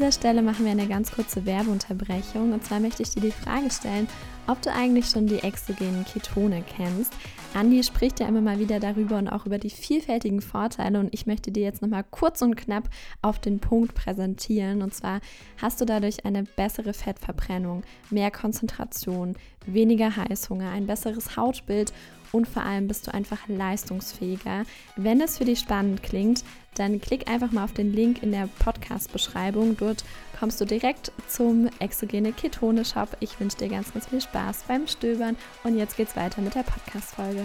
dieser 0.04 0.20
Stelle 0.20 0.42
machen 0.42 0.66
wir 0.66 0.72
eine 0.72 0.86
ganz 0.86 1.12
kurze 1.12 1.46
Werbeunterbrechung. 1.46 2.52
Und 2.52 2.62
zwar 2.62 2.78
möchte 2.78 3.02
ich 3.02 3.08
dir 3.08 3.22
die 3.22 3.30
Frage 3.30 3.70
stellen, 3.70 4.06
ob 4.46 4.60
du 4.60 4.70
eigentlich 4.70 5.06
schon 5.06 5.26
die 5.26 5.38
exogenen 5.38 6.04
Ketone 6.04 6.62
kennst. 6.76 7.14
Andi 7.54 7.82
spricht 7.82 8.20
ja 8.20 8.28
immer 8.28 8.42
mal 8.42 8.58
wieder 8.58 8.80
darüber 8.80 9.16
und 9.16 9.28
auch 9.28 9.46
über 9.46 9.56
die 9.56 9.70
vielfältigen 9.70 10.42
Vorteile. 10.42 11.00
Und 11.00 11.14
ich 11.14 11.24
möchte 11.24 11.52
dir 11.52 11.62
jetzt 11.62 11.80
nochmal 11.80 12.04
kurz 12.10 12.42
und 12.42 12.54
knapp 12.54 12.90
auf 13.22 13.38
den 13.38 13.60
Punkt 13.60 13.94
präsentieren. 13.94 14.82
Und 14.82 14.92
zwar 14.92 15.20
hast 15.56 15.80
du 15.80 15.86
dadurch 15.86 16.26
eine 16.26 16.42
bessere 16.42 16.92
Fettverbrennung, 16.92 17.82
mehr 18.10 18.30
Konzentration, 18.30 19.36
weniger 19.64 20.14
Heißhunger, 20.14 20.68
ein 20.68 20.86
besseres 20.86 21.38
Hautbild 21.38 21.94
und 22.34 22.48
vor 22.48 22.64
allem 22.64 22.88
bist 22.88 23.06
du 23.06 23.14
einfach 23.14 23.46
leistungsfähiger. 23.46 24.64
Wenn 24.96 25.20
es 25.20 25.38
für 25.38 25.44
dich 25.44 25.60
spannend 25.60 26.02
klingt, 26.02 26.42
dann 26.74 27.00
klick 27.00 27.30
einfach 27.30 27.52
mal 27.52 27.64
auf 27.64 27.72
den 27.72 27.92
Link 27.92 28.22
in 28.22 28.32
der 28.32 28.48
Podcast-Beschreibung. 28.58 29.76
Dort 29.76 30.04
kommst 30.38 30.60
du 30.60 30.64
direkt 30.64 31.12
zum 31.28 31.68
Exogene 31.78 32.32
Ketone 32.32 32.84
Shop. 32.84 33.08
Ich 33.20 33.38
wünsche 33.38 33.58
dir 33.58 33.68
ganz, 33.68 33.92
ganz 33.92 34.06
viel 34.06 34.20
Spaß 34.20 34.64
beim 34.66 34.86
Stöbern 34.86 35.36
und 35.62 35.78
jetzt 35.78 35.96
geht's 35.96 36.16
weiter 36.16 36.40
mit 36.40 36.54
der 36.54 36.64
Podcast-Folge. 36.64 37.42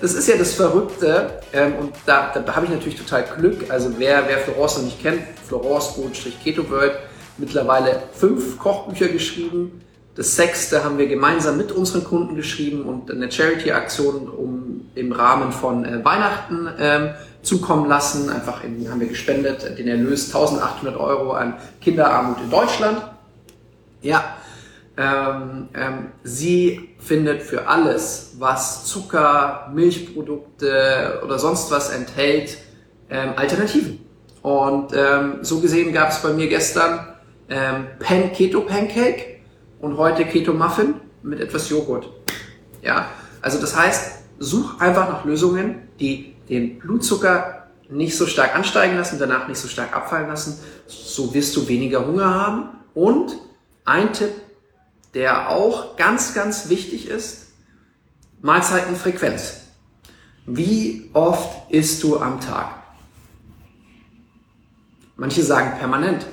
Das 0.00 0.14
ist 0.14 0.26
ja 0.26 0.36
das 0.36 0.54
Verrückte 0.54 1.40
ähm, 1.52 1.76
und 1.76 1.94
da, 2.06 2.32
da 2.34 2.56
habe 2.56 2.66
ich 2.66 2.72
natürlich 2.72 2.98
total 2.98 3.22
Glück. 3.22 3.70
Also 3.70 3.94
wer, 3.98 4.26
wer 4.26 4.38
Florence 4.38 4.78
noch 4.78 4.84
nicht 4.84 5.00
kennt, 5.00 5.22
Florence-Keto 5.46 6.68
World, 6.68 6.94
mittlerweile 7.38 8.02
fünf 8.12 8.58
Kochbücher 8.58 9.06
geschrieben. 9.08 9.80
Das 10.14 10.36
sechste 10.36 10.84
haben 10.84 10.98
wir 10.98 11.06
gemeinsam 11.06 11.56
mit 11.56 11.72
unseren 11.72 12.04
Kunden 12.04 12.36
geschrieben 12.36 12.82
und 12.82 13.10
eine 13.10 13.32
Charity-Aktion 13.32 14.28
um 14.28 14.90
im 14.94 15.12
Rahmen 15.12 15.52
von 15.52 15.86
äh, 15.86 16.04
Weihnachten 16.04 16.68
ähm, 16.78 17.10
zukommen 17.42 17.88
lassen. 17.88 18.28
Einfach 18.28 18.62
in, 18.62 18.90
haben 18.90 19.00
wir 19.00 19.08
gespendet, 19.08 19.78
den 19.78 19.88
Erlös 19.88 20.26
1800 20.26 20.98
Euro 20.98 21.32
an 21.32 21.54
Kinderarmut 21.80 22.36
in 22.44 22.50
Deutschland. 22.50 23.02
Ja, 24.02 24.36
ähm, 24.98 25.68
ähm, 25.74 26.08
sie 26.24 26.90
findet 26.98 27.42
für 27.42 27.66
alles, 27.66 28.34
was 28.38 28.84
Zucker, 28.84 29.70
Milchprodukte 29.72 31.22
oder 31.24 31.38
sonst 31.38 31.70
was 31.70 31.88
enthält, 31.88 32.58
ähm, 33.08 33.32
Alternativen. 33.36 34.04
Und 34.42 34.92
ähm, 34.94 35.38
so 35.40 35.60
gesehen 35.60 35.94
gab 35.94 36.10
es 36.10 36.18
bei 36.18 36.34
mir 36.34 36.48
gestern 36.48 37.06
ähm, 37.48 37.86
Pan 37.98 38.32
Keto 38.32 38.60
Pancake 38.60 39.31
und 39.82 39.98
heute 39.98 40.24
Keto 40.24 40.54
Muffin 40.54 40.94
mit 41.22 41.40
etwas 41.40 41.68
Joghurt. 41.68 42.08
Ja, 42.80 43.08
also 43.42 43.60
das 43.60 43.76
heißt, 43.76 44.22
such 44.38 44.80
einfach 44.80 45.08
nach 45.10 45.24
Lösungen, 45.24 45.88
die 46.00 46.34
den 46.48 46.78
Blutzucker 46.78 47.66
nicht 47.90 48.16
so 48.16 48.26
stark 48.26 48.54
ansteigen 48.54 48.96
lassen, 48.96 49.18
danach 49.18 49.48
nicht 49.48 49.58
so 49.58 49.68
stark 49.68 49.94
abfallen 49.94 50.28
lassen. 50.28 50.58
So 50.86 51.34
wirst 51.34 51.54
du 51.56 51.68
weniger 51.68 52.06
Hunger 52.06 52.32
haben. 52.32 52.68
Und 52.94 53.36
ein 53.84 54.12
Tipp, 54.12 54.32
der 55.14 55.50
auch 55.50 55.96
ganz, 55.96 56.32
ganz 56.32 56.68
wichtig 56.68 57.08
ist, 57.08 57.48
Mahlzeitenfrequenz. 58.40 59.62
Wie 60.46 61.10
oft 61.12 61.70
isst 61.70 62.02
du 62.02 62.18
am 62.18 62.40
Tag? 62.40 62.82
Manche 65.16 65.42
sagen 65.42 65.78
permanent. 65.78 66.24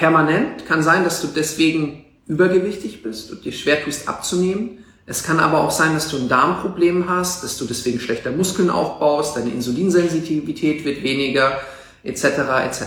Permanent 0.00 0.64
kann 0.66 0.82
sein, 0.82 1.04
dass 1.04 1.20
du 1.20 1.26
deswegen 1.28 2.06
übergewichtig 2.26 3.02
bist 3.02 3.30
und 3.30 3.44
dir 3.44 3.52
schwer 3.52 3.84
tust 3.84 4.08
abzunehmen. 4.08 4.82
Es 5.04 5.24
kann 5.24 5.38
aber 5.38 5.60
auch 5.60 5.70
sein, 5.70 5.92
dass 5.92 6.08
du 6.08 6.16
ein 6.16 6.26
Darmproblem 6.26 7.06
hast, 7.06 7.44
dass 7.44 7.58
du 7.58 7.66
deswegen 7.66 8.00
schlechter 8.00 8.30
Muskeln 8.30 8.70
aufbaust, 8.70 9.36
deine 9.36 9.50
Insulinsensitivität 9.50 10.86
wird 10.86 11.02
weniger, 11.02 11.60
etc. 12.02 12.24
etc. 12.64 12.82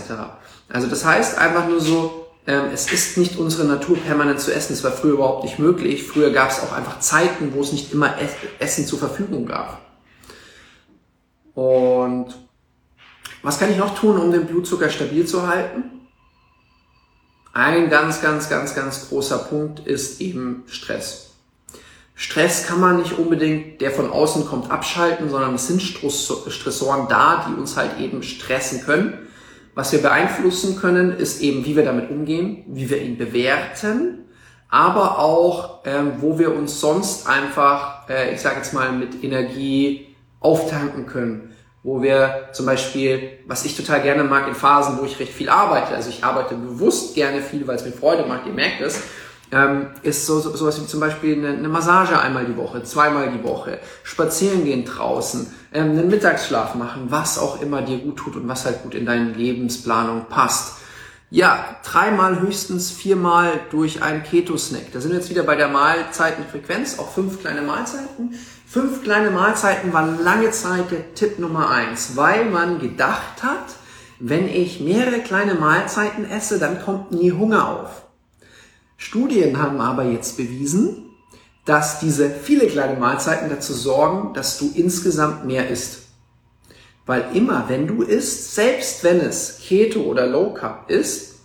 Also 0.68 0.88
das 0.88 1.04
heißt 1.04 1.38
einfach 1.38 1.68
nur 1.68 1.80
so, 1.80 2.26
ähm, 2.48 2.64
es 2.74 2.92
ist 2.92 3.16
nicht 3.16 3.38
unsere 3.38 3.68
Natur, 3.68 3.96
permanent 3.96 4.40
zu 4.40 4.52
essen. 4.52 4.72
Es 4.72 4.82
war 4.82 4.90
früher 4.90 5.12
überhaupt 5.12 5.44
nicht 5.44 5.60
möglich. 5.60 6.02
Früher 6.02 6.30
gab 6.30 6.50
es 6.50 6.58
auch 6.58 6.72
einfach 6.72 6.98
Zeiten, 6.98 7.52
wo 7.54 7.60
es 7.60 7.70
nicht 7.70 7.92
immer 7.92 8.16
Essen 8.58 8.86
zur 8.86 8.98
Verfügung 8.98 9.46
gab. 9.46 9.80
Und 11.54 12.34
was 13.44 13.60
kann 13.60 13.70
ich 13.70 13.76
noch 13.76 13.96
tun, 13.96 14.18
um 14.18 14.32
den 14.32 14.46
Blutzucker 14.46 14.90
stabil 14.90 15.24
zu 15.26 15.46
halten? 15.46 15.93
Ein 17.54 17.88
ganz, 17.88 18.20
ganz, 18.20 18.50
ganz, 18.50 18.74
ganz 18.74 19.08
großer 19.08 19.38
Punkt 19.38 19.86
ist 19.86 20.20
eben 20.20 20.64
Stress. 20.66 21.34
Stress 22.16 22.66
kann 22.66 22.80
man 22.80 22.98
nicht 22.98 23.16
unbedingt, 23.16 23.80
der 23.80 23.92
von 23.92 24.10
außen 24.10 24.44
kommt, 24.46 24.72
abschalten, 24.72 25.30
sondern 25.30 25.54
es 25.54 25.68
sind 25.68 25.80
Stressoren 25.80 27.06
da, 27.08 27.46
die 27.48 27.54
uns 27.54 27.76
halt 27.76 28.00
eben 28.00 28.24
stressen 28.24 28.82
können. 28.82 29.28
Was 29.76 29.92
wir 29.92 30.02
beeinflussen 30.02 30.76
können, 30.80 31.16
ist 31.16 31.40
eben, 31.42 31.64
wie 31.64 31.76
wir 31.76 31.84
damit 31.84 32.10
umgehen, 32.10 32.64
wie 32.66 32.90
wir 32.90 33.00
ihn 33.00 33.18
bewerten, 33.18 34.24
aber 34.68 35.20
auch, 35.20 35.82
ähm, 35.84 36.14
wo 36.18 36.40
wir 36.40 36.56
uns 36.56 36.80
sonst 36.80 37.28
einfach, 37.28 38.08
äh, 38.08 38.34
ich 38.34 38.40
sage 38.40 38.56
jetzt 38.56 38.74
mal, 38.74 38.90
mit 38.90 39.22
Energie 39.22 40.08
auftanken 40.40 41.06
können. 41.06 41.53
Wo 41.84 42.02
wir 42.02 42.48
zum 42.52 42.66
Beispiel, 42.66 43.38
was 43.46 43.64
ich 43.64 43.76
total 43.76 44.02
gerne 44.02 44.24
mag 44.24 44.48
in 44.48 44.54
Phasen, 44.54 44.98
wo 44.98 45.04
ich 45.04 45.20
recht 45.20 45.32
viel 45.32 45.48
arbeite, 45.48 45.94
also 45.94 46.10
ich 46.10 46.24
arbeite 46.24 46.56
bewusst 46.56 47.14
gerne 47.14 47.40
viel, 47.40 47.66
weil 47.68 47.76
es 47.76 47.84
mir 47.84 47.92
Freude 47.92 48.24
macht, 48.26 48.46
ihr 48.46 48.52
merkt 48.52 48.80
es, 48.80 49.00
ähm, 49.52 49.86
ist 50.02 50.26
so, 50.26 50.40
so 50.40 50.56
sowas 50.56 50.80
wie 50.80 50.86
zum 50.86 51.00
Beispiel 51.00 51.36
eine, 51.36 51.56
eine, 51.56 51.68
Massage 51.68 52.18
einmal 52.18 52.44
die 52.44 52.56
Woche, 52.56 52.82
zweimal 52.82 53.30
die 53.30 53.44
Woche, 53.44 53.78
spazieren 54.02 54.64
gehen 54.64 54.84
draußen, 54.84 55.52
ähm, 55.72 55.90
einen 55.90 56.08
Mittagsschlaf 56.08 56.74
machen, 56.74 57.06
was 57.08 57.38
auch 57.38 57.60
immer 57.60 57.82
dir 57.82 57.98
gut 57.98 58.16
tut 58.16 58.36
und 58.36 58.48
was 58.48 58.64
halt 58.64 58.82
gut 58.82 58.94
in 58.94 59.06
deine 59.06 59.30
Lebensplanung 59.30 60.26
passt. 60.28 60.78
Ja, 61.30 61.76
dreimal 61.84 62.40
höchstens 62.40 62.90
viermal 62.90 63.60
durch 63.70 64.02
einen 64.02 64.22
Keto-Snack. 64.22 64.92
Da 64.92 65.00
sind 65.00 65.10
wir 65.10 65.18
jetzt 65.18 65.30
wieder 65.30 65.42
bei 65.42 65.56
der 65.56 65.68
Mahlzeitenfrequenz, 65.68 66.98
auch 66.98 67.10
fünf 67.10 67.40
kleine 67.40 67.62
Mahlzeiten. 67.62 68.38
Fünf 68.74 69.04
kleine 69.04 69.30
Mahlzeiten 69.30 69.92
war 69.92 70.04
lange 70.04 70.50
Zeit 70.50 70.90
der 70.90 71.14
Tipp 71.14 71.38
Nummer 71.38 71.70
eins, 71.70 72.16
weil 72.16 72.46
man 72.46 72.80
gedacht 72.80 73.44
hat, 73.44 73.66
wenn 74.18 74.48
ich 74.48 74.80
mehrere 74.80 75.20
kleine 75.20 75.54
Mahlzeiten 75.54 76.28
esse, 76.28 76.58
dann 76.58 76.82
kommt 76.82 77.12
nie 77.12 77.30
Hunger 77.30 77.68
auf. 77.68 78.02
Studien 78.96 79.62
haben 79.62 79.80
aber 79.80 80.02
jetzt 80.02 80.36
bewiesen, 80.36 81.04
dass 81.64 82.00
diese 82.00 82.28
viele 82.28 82.66
kleine 82.66 82.98
Mahlzeiten 82.98 83.48
dazu 83.48 83.72
sorgen, 83.72 84.34
dass 84.34 84.58
du 84.58 84.72
insgesamt 84.74 85.44
mehr 85.44 85.70
isst. 85.70 86.08
Weil 87.06 87.26
immer, 87.32 87.66
wenn 87.68 87.86
du 87.86 88.02
isst, 88.02 88.56
selbst 88.56 89.04
wenn 89.04 89.20
es 89.20 89.60
Keto 89.60 90.00
oder 90.00 90.26
Low 90.26 90.52
Carb 90.52 90.90
ist, 90.90 91.36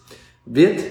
wird 0.45 0.81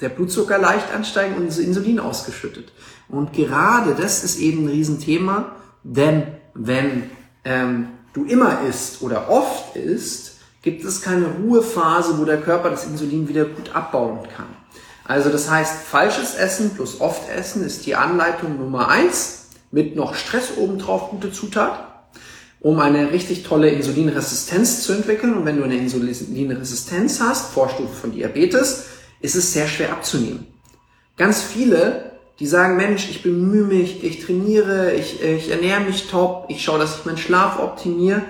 der 0.00 0.10
Blutzucker 0.10 0.58
leicht 0.58 0.94
ansteigen 0.94 1.34
und 1.38 1.58
Insulin 1.58 1.98
ausgeschüttet. 1.98 2.70
Und 3.08 3.32
gerade 3.32 3.96
das 3.96 4.22
ist 4.22 4.38
eben 4.38 4.66
ein 4.66 4.68
Riesenthema, 4.68 5.56
denn 5.82 6.24
wenn 6.54 7.10
ähm, 7.44 7.88
du 8.12 8.24
immer 8.24 8.62
isst 8.68 9.02
oder 9.02 9.30
oft 9.30 9.76
isst, 9.76 10.38
gibt 10.62 10.84
es 10.84 11.02
keine 11.02 11.26
Ruhephrase, 11.26 12.18
wo 12.18 12.24
der 12.24 12.40
Körper 12.40 12.70
das 12.70 12.84
Insulin 12.84 13.28
wieder 13.28 13.44
gut 13.44 13.74
abbauen 13.74 14.20
kann. 14.36 14.46
Also 15.04 15.30
das 15.30 15.50
heißt, 15.50 15.82
falsches 15.82 16.34
Essen 16.34 16.70
plus 16.74 17.00
oft 17.00 17.30
Essen 17.30 17.64
ist 17.64 17.86
die 17.86 17.94
Anleitung 17.94 18.58
Nummer 18.58 18.88
eins 18.88 19.46
mit 19.70 19.96
noch 19.96 20.14
Stress 20.14 20.56
obendrauf, 20.56 21.10
gute 21.10 21.32
Zutat, 21.32 22.10
um 22.60 22.78
eine 22.80 23.10
richtig 23.12 23.44
tolle 23.44 23.70
Insulinresistenz 23.70 24.82
zu 24.82 24.92
entwickeln. 24.92 25.34
Und 25.34 25.46
wenn 25.46 25.56
du 25.56 25.64
eine 25.64 25.76
Insulinresistenz 25.76 27.20
hast, 27.20 27.52
Vorstufe 27.52 27.94
von 27.94 28.12
Diabetes, 28.12 28.84
ist 29.20 29.34
es 29.34 29.52
sehr 29.52 29.66
schwer 29.66 29.92
abzunehmen. 29.92 30.46
Ganz 31.16 31.42
viele, 31.42 32.07
die 32.38 32.46
sagen, 32.46 32.76
Mensch, 32.76 33.10
ich 33.10 33.22
bemühe 33.22 33.64
mich, 33.64 34.04
ich 34.04 34.24
trainiere, 34.24 34.94
ich, 34.94 35.22
ich 35.22 35.50
ernähre 35.50 35.80
mich 35.80 36.08
top, 36.08 36.44
ich 36.48 36.62
schaue, 36.62 36.78
dass 36.78 36.98
ich 36.98 37.04
meinen 37.04 37.18
Schlaf 37.18 37.58
optimiere, 37.58 38.22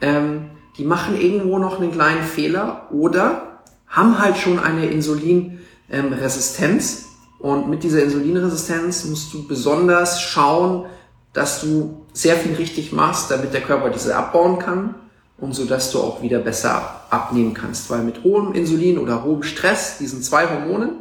ähm, 0.00 0.46
die 0.78 0.84
machen 0.84 1.20
irgendwo 1.20 1.58
noch 1.58 1.78
einen 1.78 1.92
kleinen 1.92 2.22
Fehler 2.22 2.86
oder 2.90 3.60
haben 3.86 4.18
halt 4.18 4.38
schon 4.38 4.58
eine 4.58 4.86
Insulinresistenz. 4.86 7.04
Und 7.38 7.68
mit 7.68 7.82
dieser 7.82 8.02
Insulinresistenz 8.02 9.04
musst 9.04 9.34
du 9.34 9.46
besonders 9.46 10.22
schauen, 10.22 10.86
dass 11.32 11.60
du 11.60 12.06
sehr 12.12 12.36
viel 12.36 12.54
richtig 12.54 12.92
machst, 12.92 13.30
damit 13.30 13.52
der 13.52 13.60
Körper 13.60 13.90
diese 13.90 14.16
abbauen 14.16 14.58
kann 14.58 14.94
und 15.38 15.54
so 15.54 15.64
dass 15.64 15.90
du 15.90 16.00
auch 16.00 16.22
wieder 16.22 16.38
besser 16.38 17.02
abnehmen 17.10 17.54
kannst. 17.54 17.90
Weil 17.90 18.02
mit 18.02 18.24
hohem 18.24 18.52
Insulin 18.52 18.98
oder 18.98 19.24
hohem 19.24 19.42
Stress, 19.42 19.98
diesen 19.98 20.22
zwei 20.22 20.48
Hormonen, 20.48 20.92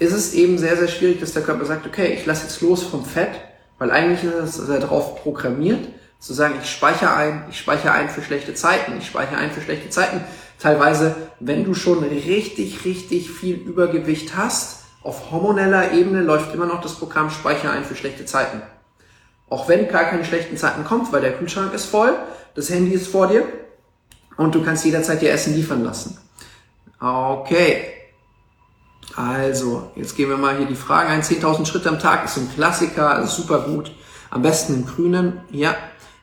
ist 0.00 0.12
es 0.12 0.32
eben 0.32 0.56
sehr, 0.56 0.76
sehr 0.76 0.88
schwierig, 0.88 1.20
dass 1.20 1.34
der 1.34 1.42
Körper 1.42 1.66
sagt, 1.66 1.86
okay, 1.86 2.14
ich 2.14 2.24
lasse 2.24 2.44
jetzt 2.44 2.62
los 2.62 2.82
vom 2.82 3.04
Fett, 3.04 3.32
weil 3.78 3.90
eigentlich 3.90 4.24
ist 4.24 4.58
er 4.58 4.80
darauf 4.80 5.22
programmiert, 5.22 5.88
zu 6.18 6.32
sagen, 6.32 6.54
ich 6.62 6.70
speichere 6.70 7.14
ein, 7.14 7.44
ich 7.50 7.58
speichere 7.58 7.92
ein 7.92 8.08
für 8.08 8.22
schlechte 8.22 8.54
Zeiten, 8.54 8.94
ich 8.98 9.06
speichere 9.06 9.36
ein 9.36 9.50
für 9.50 9.60
schlechte 9.60 9.90
Zeiten. 9.90 10.22
Teilweise, 10.58 11.14
wenn 11.38 11.64
du 11.64 11.74
schon 11.74 12.02
richtig, 12.02 12.84
richtig 12.84 13.30
viel 13.30 13.56
Übergewicht 13.56 14.36
hast, 14.36 14.84
auf 15.02 15.30
hormoneller 15.30 15.92
Ebene 15.92 16.22
läuft 16.22 16.54
immer 16.54 16.66
noch 16.66 16.80
das 16.80 16.94
Programm 16.94 17.30
Speicher 17.30 17.70
ein 17.70 17.84
für 17.84 17.96
schlechte 17.96 18.24
Zeiten. 18.24 18.62
Auch 19.50 19.68
wenn 19.68 19.88
gar 19.88 20.04
keine 20.04 20.24
schlechten 20.24 20.56
Zeiten 20.56 20.84
kommt, 20.84 21.12
weil 21.12 21.20
der 21.20 21.32
Kühlschrank 21.32 21.74
ist 21.74 21.86
voll, 21.86 22.14
das 22.54 22.70
Handy 22.70 22.92
ist 22.92 23.08
vor 23.08 23.26
dir 23.26 23.44
und 24.38 24.54
du 24.54 24.62
kannst 24.62 24.84
jederzeit 24.86 25.20
dir 25.20 25.32
Essen 25.32 25.54
liefern 25.54 25.84
lassen. 25.84 26.18
Okay. 27.00 27.99
Also, 29.16 29.90
jetzt 29.96 30.16
gehen 30.16 30.28
wir 30.28 30.36
mal 30.36 30.56
hier 30.56 30.66
die 30.66 30.76
Frage 30.76 31.08
ein. 31.08 31.22
10.000 31.22 31.66
Schritte 31.66 31.88
am 31.88 31.98
Tag 31.98 32.24
ist 32.24 32.36
ein 32.36 32.50
Klassiker, 32.54 33.20
ist 33.22 33.36
super 33.36 33.60
gut. 33.60 33.92
Am 34.30 34.42
besten 34.42 34.74
im 34.74 34.86
Grünen. 34.86 35.40
Ja, 35.50 35.74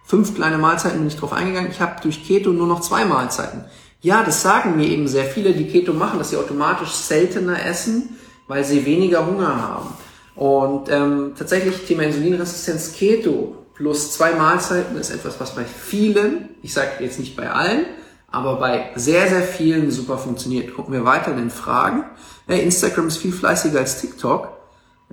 fünf 0.06 0.36
kleine 0.36 0.58
Mahlzeiten 0.58 1.00
bin 1.00 1.08
ich 1.08 1.18
drauf 1.18 1.34
eingegangen. 1.34 1.70
Ich 1.72 1.82
habe 1.82 2.02
durch 2.02 2.26
Keto 2.26 2.52
nur 2.52 2.68
noch 2.68 2.82
zwei 2.82 3.06
Mahlzeiten. 3.06 3.66
Ja, 4.02 4.24
das 4.24 4.42
sagen 4.42 4.78
mir 4.78 4.88
eben 4.88 5.08
sehr 5.08 5.26
viele, 5.26 5.54
die 5.54 5.68
Keto 5.68 5.92
machen, 5.92 6.20
dass 6.20 6.30
sie 6.30 6.38
automatisch 6.38 6.92
seltener 6.92 7.66
essen, 7.66 8.18
weil 8.48 8.64
sie 8.64 8.86
weniger 8.86 9.26
Hunger 9.26 9.62
haben. 9.62 9.90
Und 10.36 10.90
ähm, 10.90 11.34
tatsächlich 11.38 11.86
Thema 11.86 12.04
Insulinresistenz 12.04 12.94
Keto 12.94 13.66
plus 13.74 14.12
zwei 14.12 14.34
Mahlzeiten 14.34 14.96
ist 14.98 15.10
etwas, 15.10 15.40
was 15.40 15.56
bei 15.56 15.66
vielen, 15.66 16.50
ich 16.62 16.74
sage 16.74 16.92
jetzt 17.00 17.20
nicht 17.20 17.36
bei 17.36 17.50
allen, 17.50 17.86
aber 18.32 18.58
bei 18.58 18.92
sehr, 18.96 19.28
sehr 19.28 19.42
vielen 19.42 19.90
super 19.92 20.18
funktioniert. 20.18 20.76
Gucken 20.76 20.94
wir 20.94 21.06
weiter 21.06 21.32
in 21.32 21.38
den 21.38 21.50
Fragen. 21.50 22.04
Hey, 22.48 22.62
Instagram 22.62 23.08
ist 23.08 23.18
viel 23.18 23.34
fleißiger 23.34 23.80
als 23.80 24.00
TikTok. 24.00 24.48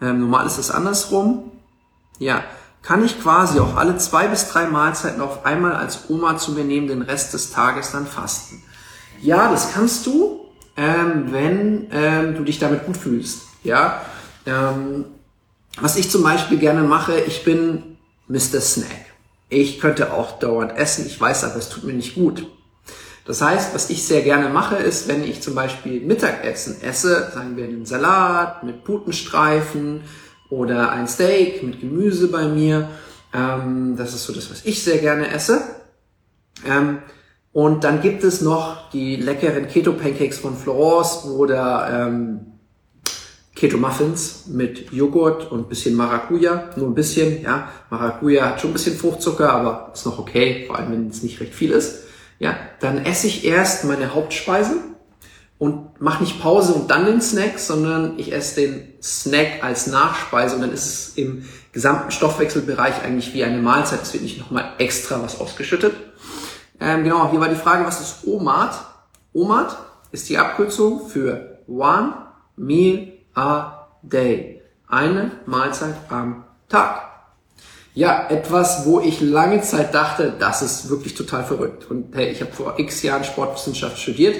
Ähm, 0.00 0.20
normal 0.20 0.46
ist 0.46 0.56
das 0.56 0.70
andersrum. 0.70 1.50
Ja, 2.20 2.44
kann 2.80 3.04
ich 3.04 3.20
quasi 3.20 3.58
auch 3.58 3.74
alle 3.74 3.96
zwei 3.98 4.28
bis 4.28 4.48
drei 4.48 4.66
Mahlzeiten 4.66 5.20
auf 5.20 5.44
einmal 5.44 5.72
als 5.72 6.08
Oma 6.08 6.38
zu 6.38 6.52
mir 6.52 6.62
nehmen, 6.62 6.86
den 6.86 7.02
Rest 7.02 7.34
des 7.34 7.50
Tages 7.50 7.90
dann 7.90 8.06
fasten? 8.06 8.62
Ja, 9.20 9.50
das 9.50 9.72
kannst 9.72 10.06
du, 10.06 10.44
ähm, 10.76 11.32
wenn 11.32 11.88
ähm, 11.90 12.36
du 12.36 12.44
dich 12.44 12.60
damit 12.60 12.86
gut 12.86 12.96
fühlst. 12.96 13.42
Ja, 13.64 14.02
ähm, 14.46 15.06
was 15.80 15.96
ich 15.96 16.12
zum 16.12 16.22
Beispiel 16.22 16.58
gerne 16.58 16.82
mache, 16.82 17.18
ich 17.18 17.42
bin 17.42 17.96
Mr. 18.28 18.60
Snack. 18.60 19.06
Ich 19.48 19.80
könnte 19.80 20.12
auch 20.12 20.38
dauernd 20.38 20.76
essen, 20.76 21.04
ich 21.04 21.20
weiß 21.20 21.42
aber, 21.44 21.56
es 21.56 21.68
tut 21.68 21.82
mir 21.82 21.94
nicht 21.94 22.14
gut. 22.14 22.46
Das 23.24 23.40
heißt, 23.40 23.74
was 23.74 23.88
ich 23.88 24.06
sehr 24.06 24.22
gerne 24.22 24.50
mache, 24.50 24.76
ist, 24.76 25.08
wenn 25.08 25.24
ich 25.24 25.40
zum 25.40 25.54
Beispiel 25.54 26.00
Mittagessen 26.00 26.82
esse, 26.82 27.30
sagen 27.34 27.56
wir 27.56 27.64
einen 27.64 27.86
Salat 27.86 28.62
mit 28.64 28.84
Putenstreifen 28.84 30.02
oder 30.50 30.90
ein 30.92 31.08
Steak 31.08 31.62
mit 31.62 31.80
Gemüse 31.80 32.28
bei 32.28 32.46
mir. 32.46 32.90
Ähm, 33.32 33.96
das 33.96 34.14
ist 34.14 34.24
so 34.24 34.32
das, 34.32 34.50
was 34.50 34.64
ich 34.66 34.82
sehr 34.82 34.98
gerne 34.98 35.30
esse. 35.30 35.62
Ähm, 36.66 36.98
und 37.52 37.84
dann 37.84 38.02
gibt 38.02 38.24
es 38.24 38.40
noch 38.40 38.90
die 38.90 39.16
leckeren 39.16 39.68
Keto 39.68 39.92
Pancakes 39.92 40.38
von 40.38 40.56
Florence 40.56 41.24
oder 41.24 42.08
ähm, 42.08 42.40
Keto 43.54 43.78
Muffins 43.78 44.46
mit 44.48 44.92
Joghurt 44.92 45.50
und 45.50 45.68
bisschen 45.68 45.94
Maracuja. 45.94 46.70
Nur 46.76 46.88
ein 46.88 46.94
bisschen, 46.94 47.42
ja. 47.42 47.70
Maracuja 47.88 48.50
hat 48.50 48.60
schon 48.60 48.70
ein 48.70 48.74
bisschen 48.74 48.96
Fruchtzucker, 48.96 49.52
aber 49.52 49.92
ist 49.94 50.04
noch 50.04 50.18
okay, 50.18 50.64
vor 50.66 50.76
allem 50.76 50.92
wenn 50.92 51.08
es 51.08 51.22
nicht 51.22 51.40
recht 51.40 51.54
viel 51.54 51.70
ist. 51.70 52.02
Ja, 52.38 52.56
dann 52.80 53.04
esse 53.04 53.26
ich 53.26 53.44
erst 53.44 53.84
meine 53.84 54.14
Hauptspeise 54.14 54.76
und 55.58 56.00
mache 56.00 56.22
nicht 56.22 56.40
Pause 56.40 56.74
und 56.74 56.90
dann 56.90 57.06
den 57.06 57.20
Snack, 57.20 57.58
sondern 57.58 58.18
ich 58.18 58.32
esse 58.32 58.56
den 58.56 58.92
Snack 59.02 59.62
als 59.62 59.86
Nachspeise 59.86 60.56
und 60.56 60.62
dann 60.62 60.72
ist 60.72 60.86
es 60.86 61.12
im 61.16 61.44
gesamten 61.72 62.10
Stoffwechselbereich 62.10 63.02
eigentlich 63.02 63.34
wie 63.34 63.44
eine 63.44 63.62
Mahlzeit. 63.62 64.02
Es 64.02 64.12
wird 64.12 64.24
nicht 64.24 64.38
nochmal 64.38 64.72
extra 64.78 65.22
was 65.22 65.40
ausgeschüttet. 65.40 65.94
Ähm, 66.80 67.04
genau, 67.04 67.30
hier 67.30 67.40
war 67.40 67.48
die 67.48 67.54
Frage, 67.54 67.86
was 67.86 68.00
ist 68.00 68.26
OMAD? 68.26 68.74
OMAD 69.32 69.76
ist 70.12 70.28
die 70.28 70.38
Abkürzung 70.38 71.08
für 71.08 71.58
One 71.66 72.14
Meal 72.56 73.12
a 73.34 73.88
Day. 74.02 74.62
Eine 74.88 75.32
Mahlzeit 75.46 75.94
am 76.08 76.44
Tag. 76.68 77.03
Ja, 77.94 78.28
etwas, 78.28 78.86
wo 78.86 79.00
ich 79.00 79.20
lange 79.20 79.62
Zeit 79.62 79.94
dachte, 79.94 80.34
das 80.38 80.62
ist 80.62 80.90
wirklich 80.90 81.14
total 81.14 81.44
verrückt. 81.44 81.90
Und 81.90 82.14
hey, 82.14 82.30
ich 82.30 82.40
habe 82.40 82.52
vor 82.52 82.74
x 82.78 83.02
Jahren 83.02 83.24
Sportwissenschaft 83.24 83.98
studiert 83.98 84.36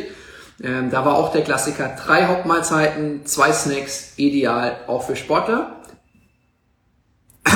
ähm, 0.62 0.90
da 0.90 1.04
war 1.04 1.16
auch 1.16 1.32
der 1.32 1.42
Klassiker 1.42 1.96
drei 1.96 2.26
Hauptmahlzeiten, 2.26 3.26
zwei 3.26 3.52
Snacks, 3.52 4.12
ideal 4.16 4.76
auch 4.86 5.02
für 5.02 5.16
Sportler. 5.16 5.80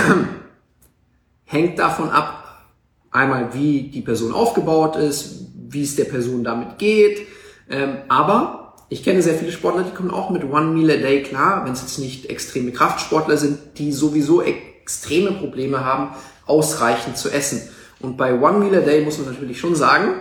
Hängt 1.44 1.78
davon 1.78 2.10
ab, 2.10 2.66
einmal 3.10 3.54
wie 3.54 3.82
die 3.82 4.00
Person 4.00 4.32
aufgebaut 4.32 4.96
ist, 4.96 5.46
wie 5.68 5.82
es 5.82 5.96
der 5.96 6.04
Person 6.04 6.42
damit 6.44 6.78
geht. 6.78 7.26
Ähm, 7.70 7.98
aber 8.08 8.74
ich 8.88 9.04
kenne 9.04 9.22
sehr 9.22 9.34
viele 9.34 9.52
Sportler, 9.52 9.84
die 9.84 9.94
kommen 9.94 10.10
auch 10.10 10.30
mit 10.30 10.44
One 10.44 10.72
Meal 10.72 10.90
a 10.90 11.00
Day 11.00 11.22
klar, 11.22 11.64
wenn 11.64 11.72
es 11.72 11.82
jetzt 11.82 11.98
nicht 11.98 12.26
extreme 12.26 12.72
Kraftsportler 12.72 13.36
sind, 13.36 13.78
die 13.78 13.92
sowieso 13.92 14.42
extreme 14.88 15.32
Probleme 15.32 15.84
haben, 15.84 16.16
ausreichend 16.46 17.18
zu 17.18 17.28
essen. 17.28 17.68
Und 18.00 18.16
bei 18.16 18.32
One 18.32 18.58
Meal 18.58 18.76
a 18.76 18.80
Day 18.80 19.04
muss 19.04 19.18
man 19.18 19.30
natürlich 19.30 19.60
schon 19.60 19.74
sagen, 19.74 20.14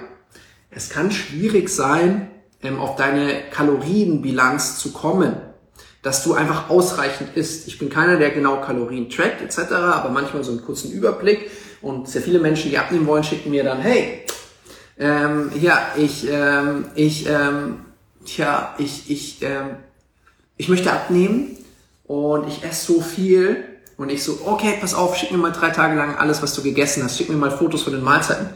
es 0.70 0.90
kann 0.90 1.10
schwierig 1.10 1.70
sein, 1.70 2.30
ähm, 2.62 2.78
auf 2.78 2.98
deine 2.98 3.44
Kalorienbilanz 3.50 4.78
zu 4.78 4.92
kommen, 4.92 5.38
dass 6.02 6.22
du 6.26 6.34
einfach 6.34 6.70
ausreichend 6.70 7.38
isst. 7.38 7.66
Ich 7.70 7.80
bin 7.80 7.90
keiner, 7.90 8.18
der 8.18 8.32
genau 8.32 8.60
Kalorien 8.60 9.10
trackt 9.10 9.42
etc., 9.42 9.72
aber 9.72 10.10
manchmal 10.10 10.44
so 10.44 10.52
einen 10.52 10.62
kurzen 10.62 10.92
Überblick 10.92 11.50
und 11.82 12.10
sehr 12.10 12.22
viele 12.22 12.40
Menschen, 12.40 12.70
die 12.70 12.78
abnehmen 12.78 13.08
wollen, 13.08 13.24
schicken 13.24 13.52
mir 13.52 13.64
dann, 13.64 13.80
hey, 13.80 14.26
ähm, 15.00 15.50
ja, 15.62 15.94
ich, 15.96 16.28
ähm, 16.30 16.88
ich, 16.94 17.26
ähm, 17.30 17.86
tja, 18.26 18.76
ich, 18.80 19.10
ich, 19.10 19.42
ähm, 19.44 19.78
ich 20.58 20.68
möchte 20.68 20.92
abnehmen 20.92 21.56
und 22.06 22.50
ich 22.50 22.66
esse 22.66 22.94
so 22.94 23.02
viel 23.02 23.77
und 23.98 24.10
ich 24.10 24.24
so, 24.24 24.40
okay, 24.46 24.78
pass 24.80 24.94
auf, 24.94 25.18
schick 25.18 25.32
mir 25.32 25.38
mal 25.38 25.52
drei 25.52 25.72
Tage 25.72 25.96
lang 25.96 26.16
alles, 26.16 26.42
was 26.42 26.54
du 26.54 26.64
gegessen 26.64 27.04
hast, 27.04 27.18
schick 27.18 27.30
mir 27.30 27.36
mal 27.36 27.52
Fotos 27.52 27.84
von 27.84 27.94
den 27.94 28.04
Mahlzeiten. 28.04 28.50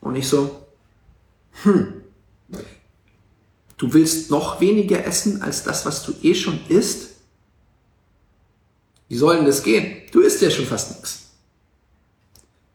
Und 0.00 0.16
ich 0.16 0.28
so, 0.28 0.66
hm, 1.62 2.00
Du 3.80 3.94
willst 3.94 4.30
noch 4.30 4.60
weniger 4.60 5.06
essen 5.06 5.40
als 5.40 5.64
das, 5.64 5.86
was 5.86 6.04
du 6.04 6.12
eh 6.22 6.34
schon 6.34 6.60
isst? 6.68 7.12
Wie 9.08 9.16
soll 9.16 9.36
denn 9.36 9.46
das 9.46 9.62
gehen? 9.62 10.02
Du 10.12 10.20
isst 10.20 10.42
ja 10.42 10.50
schon 10.50 10.66
fast 10.66 10.90
nichts. 10.90 11.30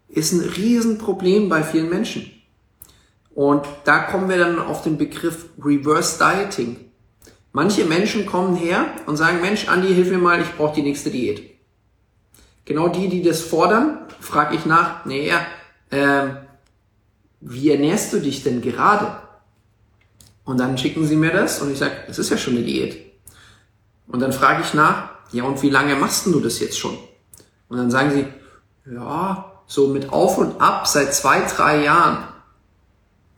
Ist 0.10 0.32
ein 0.32 0.39
Riesenproblem 0.39 1.47
bei 1.47 1.62
vielen 1.62 1.89
Menschen. 1.89 2.32
Und 3.36 3.67
da 3.84 3.99
kommen 3.99 4.30
wir 4.30 4.39
dann 4.39 4.58
auf 4.58 4.82
den 4.82 4.97
Begriff 4.97 5.45
Reverse 5.63 6.17
Dieting. 6.17 6.78
Manche 7.51 7.86
Menschen 7.86 8.25
kommen 8.25 8.56
her 8.56 8.88
und 9.06 9.15
sagen, 9.15 9.41
Mensch, 9.41 9.67
Andi, 9.67 9.93
hilf 9.93 10.10
mir 10.10 10.17
mal, 10.17 10.41
ich 10.41 10.56
brauche 10.58 10.73
die 10.73 10.82
nächste 10.82 11.12
Diät. 11.12 11.54
Genau 12.65 12.88
die, 12.88 13.10
die 13.10 13.21
das 13.21 13.41
fordern, 13.41 13.99
frage 14.19 14.56
ich 14.56 14.65
nach, 14.65 15.06
naja, 15.06 15.45
äh, 15.91 16.28
wie 17.41 17.69
ernährst 17.69 18.12
du 18.12 18.19
dich 18.19 18.43
denn 18.43 18.62
gerade? 18.62 19.17
Und 20.43 20.60
dann 20.60 20.78
schicken 20.78 21.06
sie 21.06 21.15
mir 21.15 21.32
das 21.32 21.62
und 21.62 21.71
ich 21.71 21.78
sage, 21.78 21.95
das 22.08 22.19
ist 22.19 22.30
ja 22.30 22.38
schon 22.38 22.56
eine 22.56 22.65
Diät. 22.65 23.13
Und 24.08 24.19
dann 24.19 24.34
frage 24.34 24.63
ich 24.63 24.73
nach, 24.73 25.10
ja 25.32 25.43
und 25.43 25.62
wie 25.62 25.69
lange 25.69 25.95
machst 25.95 26.25
du 26.25 26.39
das 26.39 26.60
jetzt 26.60 26.78
schon? 26.80 26.97
Und 27.67 27.78
dann 27.78 27.91
sagen 27.91 28.12
sie, 28.12 28.28
ja, 28.91 29.51
so 29.67 29.88
mit 29.88 30.12
Auf 30.12 30.38
und 30.38 30.62
Ab 30.62 30.88
seit 30.88 31.13
zwei, 31.13 31.41
drei 31.41 31.84
Jahren. 31.84 32.28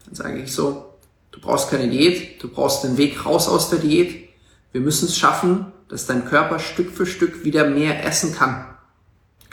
Dann 0.06 0.16
sage 0.16 0.40
ich 0.40 0.54
so, 0.54 0.94
du 1.32 1.40
brauchst 1.40 1.70
keine 1.70 1.90
Diät, 1.90 2.42
du 2.42 2.50
brauchst 2.50 2.84
den 2.84 2.98
Weg 2.98 3.26
raus 3.26 3.48
aus 3.48 3.70
der 3.70 3.80
Diät. 3.80 4.30
Wir 4.72 4.82
müssen 4.82 5.06
es 5.06 5.18
schaffen, 5.18 5.72
dass 5.90 6.06
dein 6.06 6.26
Körper 6.26 6.60
Stück 6.60 6.92
für 6.92 7.06
Stück 7.06 7.46
wieder 7.46 7.70
mehr 7.70 8.06
essen 8.06 8.36
kann. 8.36 8.66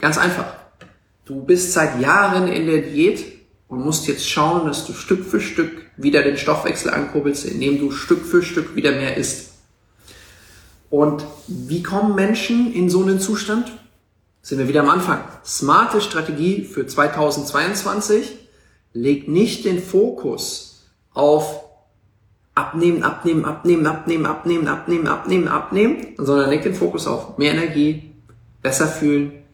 Ganz 0.05 0.19
einfach. 0.19 0.45
Du 1.25 1.41
bist 1.41 1.73
seit 1.73 1.99
Jahren 1.99 2.47
in 2.47 2.67
der 2.67 2.83
Diät 2.83 3.25
und 3.67 3.83
musst 3.83 4.07
jetzt 4.07 4.29
schauen, 4.29 4.67
dass 4.67 4.85
du 4.85 4.93
Stück 4.93 5.25
für 5.25 5.41
Stück 5.41 5.71
wieder 5.97 6.21
den 6.21 6.37
Stoffwechsel 6.37 6.91
ankurbelst, 6.91 7.43
indem 7.43 7.79
du 7.79 7.89
Stück 7.89 8.23
für 8.23 8.43
Stück 8.43 8.75
wieder 8.75 8.91
mehr 8.91 9.17
isst. 9.17 9.53
Und 10.91 11.25
wie 11.47 11.81
kommen 11.81 12.13
Menschen 12.13 12.71
in 12.71 12.87
so 12.87 13.01
einen 13.01 13.19
Zustand? 13.19 13.71
Sind 14.43 14.59
wir 14.59 14.67
wieder 14.67 14.81
am 14.81 14.89
Anfang. 14.89 15.23
Smarte 15.43 16.01
Strategie 16.01 16.65
für 16.65 16.85
2022 16.85 18.37
legt 18.93 19.27
nicht 19.27 19.65
den 19.65 19.81
Fokus 19.81 20.85
auf 21.15 21.63
abnehmen, 22.53 23.01
abnehmen, 23.01 23.43
abnehmen, 23.43 23.87
abnehmen, 23.87 24.27
abnehmen, 24.27 24.67
abnehmen, 24.67 25.07
abnehmen, 25.07 25.47
abnehmen, 25.47 25.97
sondern 26.17 26.51
legt 26.51 26.65
den 26.65 26.75
Fokus 26.75 27.07
auf 27.07 27.39
mehr 27.39 27.53
Energie, 27.53 28.11
besser 28.61 28.85
fühlen 28.85 29.44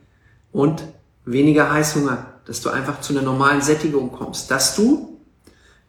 und 0.52 0.84
weniger 1.26 1.72
Heißhunger, 1.72 2.26
dass 2.46 2.62
du 2.62 2.70
einfach 2.70 3.02
zu 3.02 3.14
einer 3.14 3.22
normalen 3.22 3.62
Sättigung 3.62 4.12
kommst, 4.12 4.52
dass 4.52 4.76
du 4.76 5.20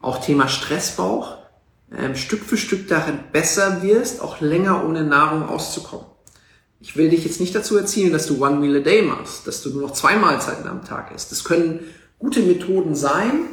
auch 0.01 0.19
Thema 0.19 0.47
Stressbauch 0.47 1.37
ähm, 1.95 2.15
Stück 2.15 2.43
für 2.43 2.57
Stück 2.57 2.87
darin 2.87 3.19
besser 3.31 3.81
wirst, 3.83 4.21
auch 4.21 4.41
länger 4.41 4.85
ohne 4.85 5.03
Nahrung 5.03 5.47
auszukommen. 5.47 6.05
Ich 6.79 6.97
will 6.97 7.09
dich 7.09 7.23
jetzt 7.23 7.39
nicht 7.39 7.55
dazu 7.55 7.77
erzielen, 7.77 8.11
dass 8.11 8.27
du 8.27 8.43
One 8.43 8.57
Meal 8.57 8.77
a 8.77 8.79
Day 8.79 9.03
machst, 9.03 9.47
dass 9.47 9.61
du 9.61 9.69
nur 9.69 9.83
noch 9.83 9.93
zwei 9.93 10.17
Mahlzeiten 10.17 10.67
am 10.67 10.83
Tag 10.83 11.15
isst. 11.15 11.31
Das 11.31 11.43
können 11.43 11.79
gute 12.19 12.41
Methoden 12.41 12.93
sein, 12.93 13.45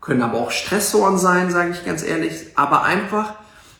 können 0.00 0.22
aber 0.22 0.38
auch 0.38 0.50
Stressoren 0.50 1.16
sein, 1.16 1.50
sage 1.50 1.70
ich 1.70 1.84
ganz 1.86 2.02
ehrlich, 2.02 2.48
aber 2.54 2.82
einfach 2.82 3.36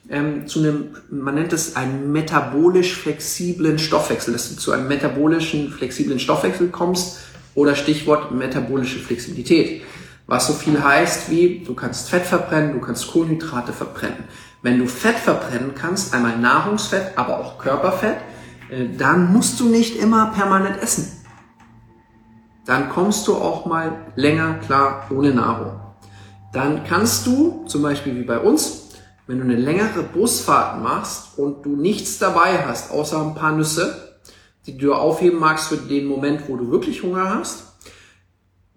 ähm, 0.09 0.47
zu 0.47 0.61
einem, 0.61 0.97
man 1.11 1.35
nennt 1.35 1.53
es 1.53 1.77
einen 1.77 2.13
metabolisch 2.13 2.95
flexiblen 2.95 3.79
Stoffwechsel, 3.79 4.33
dass 4.33 4.49
du 4.49 4.57
zu 4.57 4.73
einem 4.73 4.89
metabolischen 4.89 5.71
flexiblen 5.71 6.19
Stoffwechsel 6.19 6.69
kommst 6.69 7.21
oder 7.55 7.75
Stichwort 7.75 8.33
metabolische 8.33 8.99
Flexibilität. 8.99 9.83
Was 10.27 10.47
so 10.47 10.55
viel 10.55 10.83
heißt 10.83 11.31
wie, 11.31 11.63
du 11.65 11.75
kannst 11.75 12.09
Fett 12.11 12.25
verbrennen, 12.25 12.73
du 12.73 12.81
kannst 12.81 13.09
Kohlenhydrate 13.09 13.73
verbrennen. 13.73 14.25
Wenn 14.63 14.79
du 14.79 14.87
Fett 14.87 15.17
verbrennen 15.17 15.73
kannst, 15.75 16.15
einmal 16.15 16.37
Nahrungsfett, 16.39 17.17
aber 17.17 17.39
auch 17.39 17.59
Körperfett, 17.59 18.17
äh, 18.71 18.87
dann 18.97 19.33
musst 19.33 19.61
du 19.61 19.69
nicht 19.69 19.97
immer 19.97 20.33
permanent 20.33 20.83
essen. 20.83 21.13
Dann 22.65 22.89
kommst 22.89 23.29
du 23.29 23.37
auch 23.37 23.67
mal 23.67 24.07
länger 24.17 24.55
klar 24.55 25.07
ohne 25.11 25.33
Nahrung. 25.33 25.81
Dann 26.53 26.83
kannst 26.85 27.27
du, 27.27 27.65
zum 27.67 27.83
Beispiel 27.83 28.17
wie 28.17 28.25
bei 28.25 28.39
uns, 28.39 28.86
wenn 29.27 29.39
du 29.39 29.45
eine 29.45 29.57
längere 29.57 30.03
Busfahrt 30.03 30.83
machst 30.83 31.39
und 31.39 31.65
du 31.65 31.77
nichts 31.77 32.19
dabei 32.19 32.65
hast, 32.65 32.91
außer 32.91 33.21
ein 33.21 33.35
paar 33.35 33.53
Nüsse, 33.53 34.19
die 34.67 34.77
du 34.77 34.95
aufheben 34.95 35.39
magst 35.39 35.69
für 35.69 35.77
den 35.77 36.07
Moment, 36.07 36.49
wo 36.49 36.57
du 36.57 36.71
wirklich 36.71 37.03
Hunger 37.03 37.35
hast, 37.35 37.65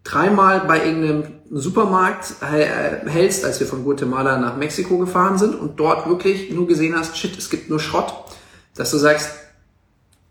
dreimal 0.03 0.61
bei 0.61 0.85
irgendeinem 0.85 1.39
Supermarkt 1.51 2.35
hältst, 2.41 3.45
als 3.45 3.59
wir 3.59 3.67
von 3.67 3.83
Guatemala 3.83 4.37
nach 4.37 4.57
Mexiko 4.57 4.97
gefahren 4.97 5.37
sind 5.37 5.55
und 5.55 5.79
dort 5.79 6.07
wirklich 6.07 6.51
nur 6.51 6.67
gesehen 6.67 6.95
hast, 6.97 7.17
shit, 7.17 7.37
es 7.37 7.49
gibt 7.49 7.69
nur 7.69 7.79
Schrott, 7.79 8.13
dass 8.75 8.91
du 8.91 8.97
sagst, 8.97 9.31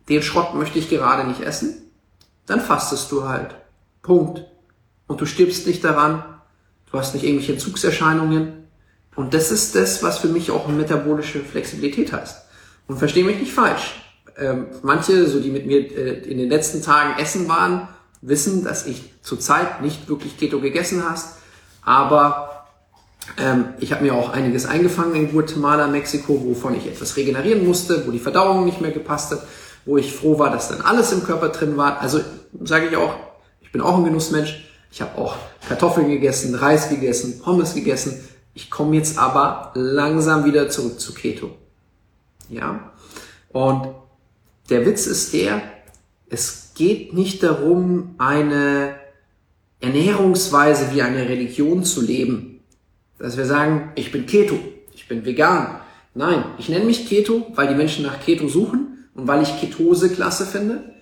den 0.08 0.22
Schrott 0.22 0.54
möchte 0.54 0.78
ich 0.78 0.88
gerade 0.88 1.28
nicht 1.28 1.40
essen, 1.40 1.90
dann 2.46 2.60
fastest 2.60 3.12
du 3.12 3.28
halt. 3.28 3.54
Punkt. 4.02 4.44
Und 5.06 5.20
du 5.20 5.26
stirbst 5.26 5.66
nicht 5.66 5.84
daran, 5.84 6.24
du 6.90 6.98
hast 6.98 7.14
nicht 7.14 7.24
irgendwelche 7.24 7.52
Entzugserscheinungen. 7.52 8.57
Und 9.18 9.34
das 9.34 9.50
ist 9.50 9.74
das, 9.74 10.00
was 10.04 10.18
für 10.18 10.28
mich 10.28 10.52
auch 10.52 10.68
metabolische 10.68 11.40
Flexibilität 11.40 12.12
heißt. 12.12 12.36
Und 12.86 12.98
verstehe 12.98 13.24
mich 13.24 13.40
nicht 13.40 13.52
falsch. 13.52 14.00
Ähm, 14.36 14.66
manche, 14.82 15.26
so 15.26 15.40
die 15.40 15.50
mit 15.50 15.66
mir 15.66 15.78
äh, 15.78 16.30
in 16.30 16.38
den 16.38 16.48
letzten 16.48 16.82
Tagen 16.82 17.20
essen 17.20 17.48
waren, 17.48 17.88
wissen, 18.20 18.62
dass 18.62 18.86
ich 18.86 19.10
zurzeit 19.22 19.82
nicht 19.82 20.08
wirklich 20.08 20.38
Keto 20.38 20.60
gegessen 20.60 21.02
hast, 21.04 21.34
aber 21.82 22.64
ähm, 23.38 23.70
ich 23.80 23.90
habe 23.90 24.04
mir 24.04 24.14
auch 24.14 24.28
einiges 24.30 24.66
eingefangen 24.66 25.16
in 25.16 25.32
Guatemala, 25.32 25.88
Mexiko, 25.88 26.40
wovon 26.44 26.76
ich 26.76 26.86
etwas 26.86 27.16
regenerieren 27.16 27.66
musste, 27.66 28.06
wo 28.06 28.12
die 28.12 28.20
Verdauung 28.20 28.64
nicht 28.64 28.80
mehr 28.80 28.92
gepasst 28.92 29.32
hat, 29.32 29.42
wo 29.84 29.96
ich 29.96 30.12
froh 30.12 30.38
war, 30.38 30.50
dass 30.50 30.68
dann 30.68 30.80
alles 30.80 31.10
im 31.10 31.24
Körper 31.24 31.48
drin 31.48 31.76
war. 31.76 32.00
Also 32.00 32.20
sage 32.62 32.86
ich 32.86 32.96
auch, 32.96 33.16
ich 33.62 33.72
bin 33.72 33.80
auch 33.80 33.98
ein 33.98 34.04
Genussmensch. 34.04 34.64
Ich 34.92 35.02
habe 35.02 35.18
auch 35.18 35.34
Kartoffeln 35.66 36.08
gegessen, 36.08 36.54
Reis 36.54 36.88
gegessen, 36.88 37.40
Pommes 37.40 37.74
gegessen. 37.74 38.20
Ich 38.58 38.70
komme 38.70 38.96
jetzt 38.96 39.18
aber 39.18 39.70
langsam 39.76 40.44
wieder 40.44 40.68
zurück 40.68 40.98
zu 40.98 41.14
Keto. 41.14 41.52
Ja? 42.48 42.90
Und 43.50 43.86
der 44.68 44.84
Witz 44.84 45.06
ist 45.06 45.32
der, 45.32 45.62
es 46.28 46.72
geht 46.74 47.14
nicht 47.14 47.44
darum, 47.44 48.16
eine 48.18 48.96
Ernährungsweise 49.78 50.92
wie 50.92 51.02
eine 51.02 51.28
Religion 51.28 51.84
zu 51.84 52.00
leben. 52.00 52.58
Dass 53.20 53.36
wir 53.36 53.46
sagen, 53.46 53.92
ich 53.94 54.10
bin 54.10 54.26
Keto, 54.26 54.58
ich 54.92 55.06
bin 55.06 55.24
vegan. 55.24 55.80
Nein, 56.14 56.44
ich 56.58 56.68
nenne 56.68 56.84
mich 56.84 57.08
Keto, 57.08 57.46
weil 57.54 57.68
die 57.68 57.76
Menschen 57.76 58.04
nach 58.04 58.18
Keto 58.18 58.48
suchen 58.48 59.08
und 59.14 59.28
weil 59.28 59.40
ich 59.40 59.60
Ketose 59.60 60.10
klasse 60.10 60.44
finde. 60.44 60.96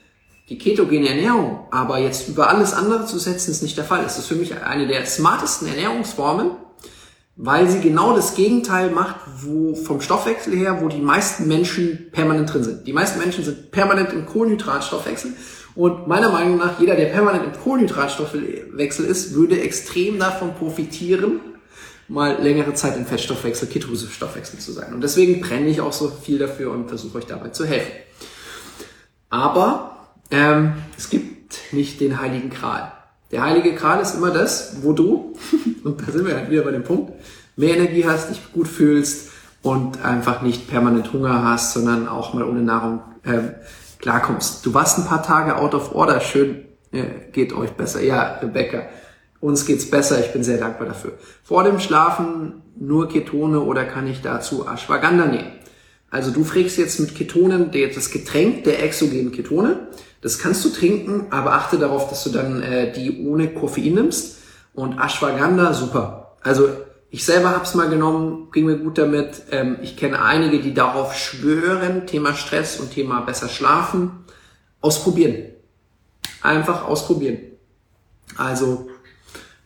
Die 0.51 0.59
ketogene 0.59 1.09
Ernährung 1.09 1.69
aber 1.71 2.01
jetzt 2.01 2.29
über 2.29 2.51
alles 2.51 2.75
andere 2.75 3.07
zu 3.07 3.19
setzen, 3.19 3.51
ist 3.51 3.63
nicht 3.63 3.79
der 3.79 3.87
Fall. 3.87 4.05
Es 4.05 4.19
ist 4.19 4.27
für 4.27 4.37
mich 4.37 4.63
eine 4.63 4.87
der 4.87 5.07
smartesten 5.07 5.69
Ernährungsformen, 5.69 6.51
weil 7.37 7.69
sie 7.69 7.81
genau 7.81 8.17
das 8.17 8.35
Gegenteil 8.35 8.91
macht, 8.91 9.17
wo 9.43 9.75
vom 9.75 10.01
Stoffwechsel 10.01 10.57
her, 10.57 10.81
wo 10.81 10.89
die 10.89 11.01
meisten 11.01 11.47
Menschen 11.47 12.11
permanent 12.11 12.53
drin 12.53 12.65
sind. 12.65 12.87
Die 12.87 12.95
meisten 12.95 13.19
Menschen 13.19 13.45
sind 13.45 13.71
permanent 13.71 14.13
im 14.13 14.25
Kohlenhydratstoffwechsel 14.25 15.35
und 15.75 16.09
meiner 16.09 16.31
Meinung 16.31 16.57
nach, 16.57 16.81
jeder, 16.81 16.97
der 16.97 17.07
permanent 17.07 17.45
im 17.45 17.61
Kohlenhydratstoffwechsel 17.63 19.05
ist, 19.05 19.35
würde 19.35 19.61
extrem 19.61 20.19
davon 20.19 20.55
profitieren, 20.55 21.41
mal 22.09 22.43
längere 22.43 22.73
Zeit 22.73 22.97
im 22.97 23.05
Fettstoffwechsel, 23.05 23.69
Ketosestoffwechsel 23.69 24.59
zu 24.59 24.73
sein. 24.73 24.95
Und 24.95 25.03
deswegen 25.03 25.43
brenne 25.43 25.69
ich 25.69 25.83
auch 25.83 25.93
so 25.93 26.09
viel 26.09 26.39
dafür 26.39 26.73
und 26.73 26.89
versuche 26.89 27.19
euch 27.19 27.27
dabei 27.27 27.51
zu 27.51 27.67
helfen. 27.67 27.93
Aber 29.29 30.15
ähm, 30.31 30.73
es 30.97 31.11
gibt 31.11 31.73
nicht 31.73 32.01
den 32.01 32.21
heiligen 32.21 32.49
Kral. 32.49 32.96
Der 33.33 33.43
heilige 33.43 33.75
Kral 33.75 34.01
ist 34.01 34.15
immer 34.15 34.31
das, 34.31 34.77
wo 34.83 34.93
du, 34.93 35.35
und 35.85 36.01
da 36.01 36.13
sind 36.13 36.27
wir 36.27 36.37
halt 36.37 36.51
wieder 36.51 36.63
bei 36.63 36.71
dem 36.71 36.85
Punkt, 36.85 37.13
mehr 37.57 37.77
Energie 37.77 38.05
hast, 38.07 38.31
dich 38.31 38.53
gut 38.53 38.69
fühlst 38.69 39.31
und 39.63 40.05
einfach 40.05 40.43
nicht 40.43 40.69
permanent 40.69 41.13
Hunger 41.13 41.43
hast, 41.43 41.73
sondern 41.73 42.07
auch 42.07 42.35
mal 42.35 42.45
ohne 42.45 42.63
Nahrung 42.63 43.01
ähm, 43.25 43.51
klarkommst. 43.99 44.65
Du 44.65 44.75
warst 44.75 44.99
ein 44.99 45.07
paar 45.07 45.23
Tage 45.23 45.57
out 45.57 45.75
of 45.75 45.95
order, 45.95 46.21
schön, 46.21 46.67
äh, 46.93 47.31
geht 47.33 47.53
euch 47.53 47.73
besser. 47.73 48.03
Ja, 48.03 48.39
Rebecca, 48.43 48.83
uns 49.41 49.67
geht's 49.67 49.91
besser, 49.91 50.21
ich 50.21 50.33
bin 50.33 50.45
sehr 50.45 50.59
dankbar 50.59 50.87
dafür. 50.87 51.13
Vor 51.43 51.65
dem 51.65 51.81
Schlafen 51.81 52.63
nur 52.79 53.09
Ketone 53.09 53.61
oder 53.61 53.85
kann 53.85 54.07
ich 54.07 54.23
dazu 54.23 54.67
Ashwagandha 54.67 55.27
nehmen? 55.27 55.53
Also 56.11 56.31
du 56.31 56.45
frägst 56.45 56.79
jetzt 56.79 57.01
mit 57.01 57.15
Ketonen 57.15 57.71
das 57.73 58.11
Getränk 58.11 58.65
der 58.65 58.83
exogenen 58.83 59.33
Ketone. 59.33 59.89
Das 60.21 60.39
kannst 60.39 60.65
du 60.65 60.71
trinken, 60.71 61.27
aber 61.31 61.53
achte 61.53 61.79
darauf, 61.79 62.09
dass 62.09 62.25
du 62.25 62.31
dann 62.31 62.63
äh, 62.63 62.93
die 62.93 63.27
ohne 63.27 63.53
Koffein 63.53 63.95
nimmst. 63.95 64.39
Und 64.75 64.99
Ashwagandha, 64.99 65.73
super. 65.73 66.37
Also 66.43 66.69
ich 67.11 67.25
selber 67.25 67.51
habe 67.51 67.65
es 67.65 67.75
mal 67.75 67.89
genommen, 67.89 68.49
ging 68.53 68.67
mir 68.67 68.77
gut 68.77 68.99
damit. 68.99 69.43
Ähm, 69.51 69.79
ich 69.83 69.97
kenne 69.97 70.21
einige, 70.21 70.61
die 70.61 70.75
darauf 70.75 71.15
schwören, 71.15 72.07
Thema 72.07 72.35
Stress 72.35 72.79
und 72.81 72.93
Thema 72.93 73.21
besser 73.21 73.49
schlafen. 73.49 74.25
Ausprobieren. 74.81 75.53
Einfach 76.43 76.85
ausprobieren. 76.85 77.39
Also 78.37 78.89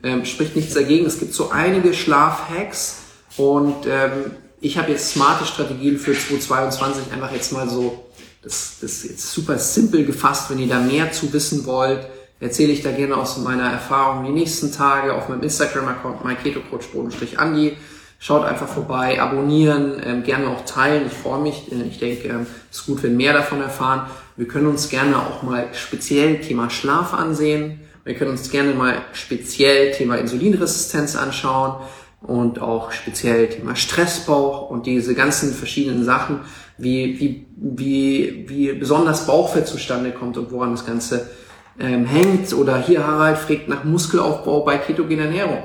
ähm, 0.03 0.25
spricht 0.25 0.57
nichts 0.57 0.75
dagegen. 0.75 1.07
Es 1.07 1.19
gibt 1.19 1.35
so 1.35 1.51
einige 1.51 1.95
Schlafhacks 1.95 2.99
und 3.37 3.87
ähm, 3.87 4.33
ich 4.61 4.79
habe 4.79 4.93
jetzt 4.93 5.11
smarte 5.11 5.45
Strategien 5.47 5.99
für 5.99 6.13
2022 6.13 7.13
einfach 7.13 7.33
jetzt 7.33 7.53
mal 7.53 7.69
so, 7.69 8.10
das, 8.43 8.79
das 8.81 8.93
ist 8.93 9.05
jetzt 9.05 9.33
super 9.33 9.59
simpel 9.59 10.05
gefasst, 10.05 10.51
wenn 10.51 10.59
ihr 10.59 10.69
da 10.69 10.81
mehr 10.81 11.13
zu 11.13 11.33
wissen 11.33 11.67
wollt, 11.67 12.07
erzähle 12.41 12.73
ich 12.73 12.83
da 12.83 12.91
gerne 12.91 13.17
aus 13.17 13.37
meiner 13.39 13.71
Erfahrung 13.71 14.25
die 14.25 14.33
nächsten 14.33 14.73
Tage 14.73 15.15
auf 15.15 15.29
meinem 15.29 15.43
Instagram-Account, 15.43 16.25
myketocoach-andi. 16.25 17.77
Schaut 18.23 18.45
einfach 18.45 18.69
vorbei, 18.69 19.21
abonnieren, 19.21 20.03
ähm, 20.05 20.23
gerne 20.23 20.49
auch 20.49 20.65
teilen. 20.67 21.07
Ich 21.07 21.13
freue 21.13 21.41
mich. 21.41 21.73
Ich 21.73 21.99
denke, 21.99 22.29
ähm, 22.29 22.47
es 22.71 22.79
ist 22.81 22.87
gut, 22.87 23.03
wenn 23.03 23.17
mehr 23.17 23.33
davon 23.33 23.63
erfahren. 23.63 24.11
Wir 24.37 24.47
können 24.47 24.67
uns 24.67 24.91
gerne 24.91 25.17
auch 25.19 25.43
mal 25.43 25.69
speziell 25.73 26.41
Thema 26.41 26.71
Schlaf 26.71 27.15
ansehen 27.15 27.81
Wir 28.05 28.15
können 28.15 28.31
uns 28.31 28.51
gerne 28.51 28.73
mal 28.75 29.03
speziell 29.13 29.93
Thema 29.93 30.17
Insulinresistenz 30.17 31.17
anschauen 31.17 31.77
und 32.23 32.61
auch 32.61 32.93
speziell 32.93 33.49
Thema 33.49 33.77
Stressbauch 33.77 34.71
und 34.71 34.87
diese 34.87 35.15
ganzen 35.15 35.55
verschiedenen 35.55 36.05
Sachen, 36.05 36.41
wie, 36.81 37.21
wie, 37.21 37.47
wie, 37.57 38.45
wie 38.49 38.73
besonders 38.73 39.27
Bauchfett 39.27 39.67
zustande 39.67 40.13
kommt 40.13 40.37
und 40.37 40.51
woran 40.51 40.73
das 40.73 40.87
Ganze 40.87 41.31
ähm, 41.79 42.05
hängt. 42.05 42.53
Oder 42.53 42.79
hier 42.79 43.07
Harald 43.07 43.39
fragt 43.39 43.69
nach 43.69 43.85
Muskelaufbau 43.85 44.65
bei 44.65 44.79
ketogener 44.79 45.25
Ernährung. 45.25 45.63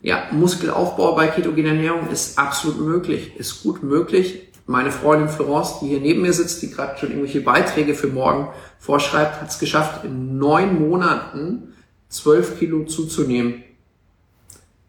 Ja, 0.00 0.24
Muskelaufbau 0.30 1.14
bei 1.14 1.28
ketogener 1.28 1.70
Ernährung 1.70 2.08
ist 2.10 2.38
absolut 2.38 2.80
möglich, 2.80 3.36
ist 3.36 3.62
gut 3.62 3.82
möglich. 3.82 4.48
Meine 4.66 4.90
Freundin 4.90 5.28
Florence, 5.28 5.80
die 5.80 5.88
hier 5.88 6.00
neben 6.00 6.22
mir 6.22 6.32
sitzt, 6.32 6.60
die 6.62 6.70
gerade 6.70 6.98
schon 6.98 7.08
irgendwelche 7.08 7.40
Beiträge 7.40 7.94
für 7.94 8.08
morgen 8.08 8.48
vorschreibt, 8.78 9.40
hat 9.40 9.48
es 9.48 9.58
geschafft, 9.58 10.04
in 10.04 10.38
neun 10.38 10.88
Monaten 10.88 11.74
zwölf 12.08 12.58
Kilo 12.58 12.84
zuzunehmen. 12.84 13.64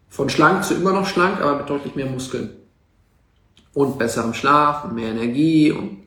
Von 0.08 0.28
schlank 0.28 0.64
zu 0.64 0.74
immer 0.74 0.92
noch 0.92 1.06
schlank, 1.06 1.40
aber 1.40 1.56
mit 1.56 1.70
deutlich 1.70 1.94
mehr 1.94 2.06
Muskeln. 2.06 2.59
Und 3.72 3.98
besserem 3.98 4.34
Schlaf 4.34 4.84
und 4.84 4.94
mehr 4.94 5.10
Energie 5.10 5.70
und 5.70 6.00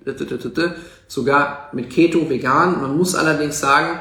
sogar 1.07 1.69
mit 1.71 1.89
Keto 1.89 2.29
vegan. 2.29 2.81
Man 2.81 2.97
muss 2.97 3.15
allerdings 3.15 3.59
sagen, 3.59 3.99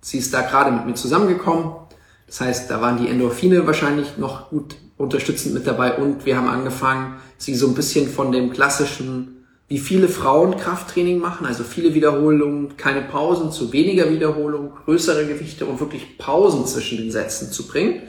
sie 0.00 0.18
ist 0.18 0.32
da 0.32 0.42
gerade 0.42 0.70
mit 0.70 0.86
mir 0.86 0.94
zusammengekommen. 0.94 1.72
Das 2.26 2.40
heißt, 2.40 2.70
da 2.70 2.80
waren 2.80 2.98
die 2.98 3.08
Endorphine 3.08 3.66
wahrscheinlich 3.66 4.16
noch 4.18 4.50
gut 4.50 4.76
unterstützend 4.96 5.54
mit 5.54 5.66
dabei 5.66 5.96
und 5.96 6.24
wir 6.24 6.36
haben 6.36 6.48
angefangen, 6.48 7.16
sie 7.36 7.54
so 7.54 7.66
ein 7.66 7.74
bisschen 7.74 8.08
von 8.08 8.32
dem 8.32 8.52
klassischen, 8.52 9.46
wie 9.68 9.78
viele 9.78 10.08
Frauen 10.08 10.56
Krafttraining 10.56 11.18
machen, 11.18 11.46
also 11.46 11.64
viele 11.64 11.94
Wiederholungen, 11.94 12.76
keine 12.76 13.02
Pausen, 13.02 13.50
zu 13.50 13.72
weniger 13.72 14.10
Wiederholungen, 14.10 14.70
größere 14.84 15.26
Gewichte 15.26 15.66
und 15.66 15.80
wirklich 15.80 16.18
Pausen 16.18 16.66
zwischen 16.66 16.98
den 16.98 17.10
Sätzen 17.10 17.50
zu 17.50 17.66
bringen. 17.66 18.02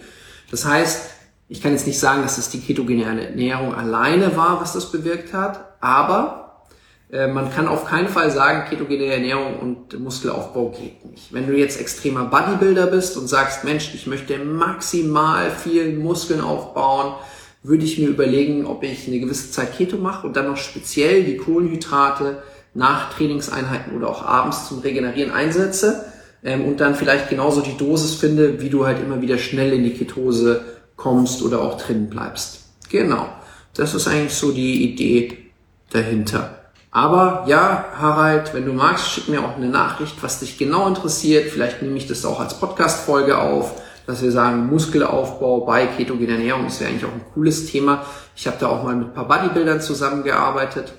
Das 0.51 0.65
heißt, 0.65 1.09
ich 1.47 1.61
kann 1.61 1.71
jetzt 1.71 1.87
nicht 1.87 1.99
sagen, 1.99 2.23
dass 2.23 2.37
es 2.37 2.49
die 2.49 2.59
ketogene 2.59 3.03
Ernährung 3.03 3.75
alleine 3.75 4.35
war, 4.35 4.61
was 4.61 4.73
das 4.73 4.91
bewirkt 4.91 5.33
hat, 5.33 5.75
aber 5.79 6.63
äh, 7.11 7.27
man 7.27 7.51
kann 7.51 7.67
auf 7.67 7.85
keinen 7.85 8.07
Fall 8.07 8.31
sagen, 8.31 8.67
ketogene 8.69 9.05
Ernährung 9.05 9.59
und 9.59 9.99
Muskelaufbau 9.99 10.69
geht 10.69 11.05
nicht. 11.05 11.33
Wenn 11.33 11.47
du 11.47 11.53
jetzt 11.53 11.79
extremer 11.79 12.25
Bodybuilder 12.25 12.87
bist 12.87 13.15
und 13.17 13.27
sagst, 13.27 13.63
Mensch, 13.63 13.93
ich 13.93 14.07
möchte 14.07 14.37
maximal 14.39 15.51
viel 15.51 15.95
Muskeln 15.95 16.41
aufbauen, 16.41 17.13
würde 17.61 17.85
ich 17.85 17.99
mir 17.99 18.09
überlegen, 18.09 18.65
ob 18.65 18.83
ich 18.83 19.07
eine 19.07 19.19
gewisse 19.19 19.51
Zeit 19.51 19.75
Keto 19.75 19.97
mache 19.97 20.27
und 20.27 20.35
dann 20.35 20.47
noch 20.47 20.57
speziell 20.57 21.23
die 21.23 21.37
Kohlenhydrate 21.37 22.43
nach 22.73 23.13
Trainingseinheiten 23.13 23.95
oder 23.95 24.09
auch 24.09 24.23
abends 24.23 24.67
zum 24.67 24.79
Regenerieren 24.79 25.31
einsetze 25.31 26.05
ähm, 26.43 26.65
und 26.65 26.79
dann 26.79 26.95
vielleicht 26.95 27.29
genauso 27.29 27.61
die 27.61 27.77
Dosis 27.77 28.15
finde, 28.15 28.61
wie 28.61 28.69
du 28.69 28.85
halt 28.85 28.99
immer 29.01 29.21
wieder 29.21 29.37
schnell 29.37 29.73
in 29.73 29.83
die 29.83 29.93
Ketose 29.93 30.63
kommst 30.95 31.41
oder 31.41 31.61
auch 31.61 31.79
drin 31.81 32.09
bleibst. 32.09 32.65
Genau. 32.89 33.27
Das 33.73 33.93
ist 33.93 34.07
eigentlich 34.07 34.33
so 34.33 34.51
die 34.51 34.83
Idee 34.83 35.51
dahinter. 35.89 36.65
Aber 36.91 37.43
ja, 37.45 37.85
Harald, 37.97 38.53
wenn 38.53 38.65
du 38.65 38.71
magst, 38.71 39.09
schick 39.09 39.27
mir 39.27 39.43
auch 39.43 39.57
eine 39.57 39.67
Nachricht, 39.67 40.15
was 40.21 40.39
dich 40.39 40.57
genau 40.57 40.87
interessiert. 40.87 41.51
Vielleicht 41.51 41.81
nehme 41.81 41.97
ich 41.97 42.07
das 42.07 42.23
auch 42.25 42.39
als 42.39 42.57
Podcast-Folge 42.57 43.37
auf, 43.37 43.81
dass 44.07 44.21
wir 44.21 44.31
sagen, 44.31 44.67
Muskelaufbau 44.67 45.61
bei 45.65 45.87
ketogener 45.87 46.33
Ernährung 46.33 46.63
das 46.65 46.79
wäre 46.79 46.91
eigentlich 46.91 47.03
auch 47.03 47.13
ein 47.13 47.25
cooles 47.33 47.65
Thema. 47.65 48.05
Ich 48.33 48.47
habe 48.47 48.55
da 48.59 48.67
auch 48.67 48.83
mal 48.83 48.95
mit 48.95 49.07
ein 49.07 49.13
paar 49.13 49.27
Bodybuildern 49.27 49.81
zusammengearbeitet. 49.81 50.93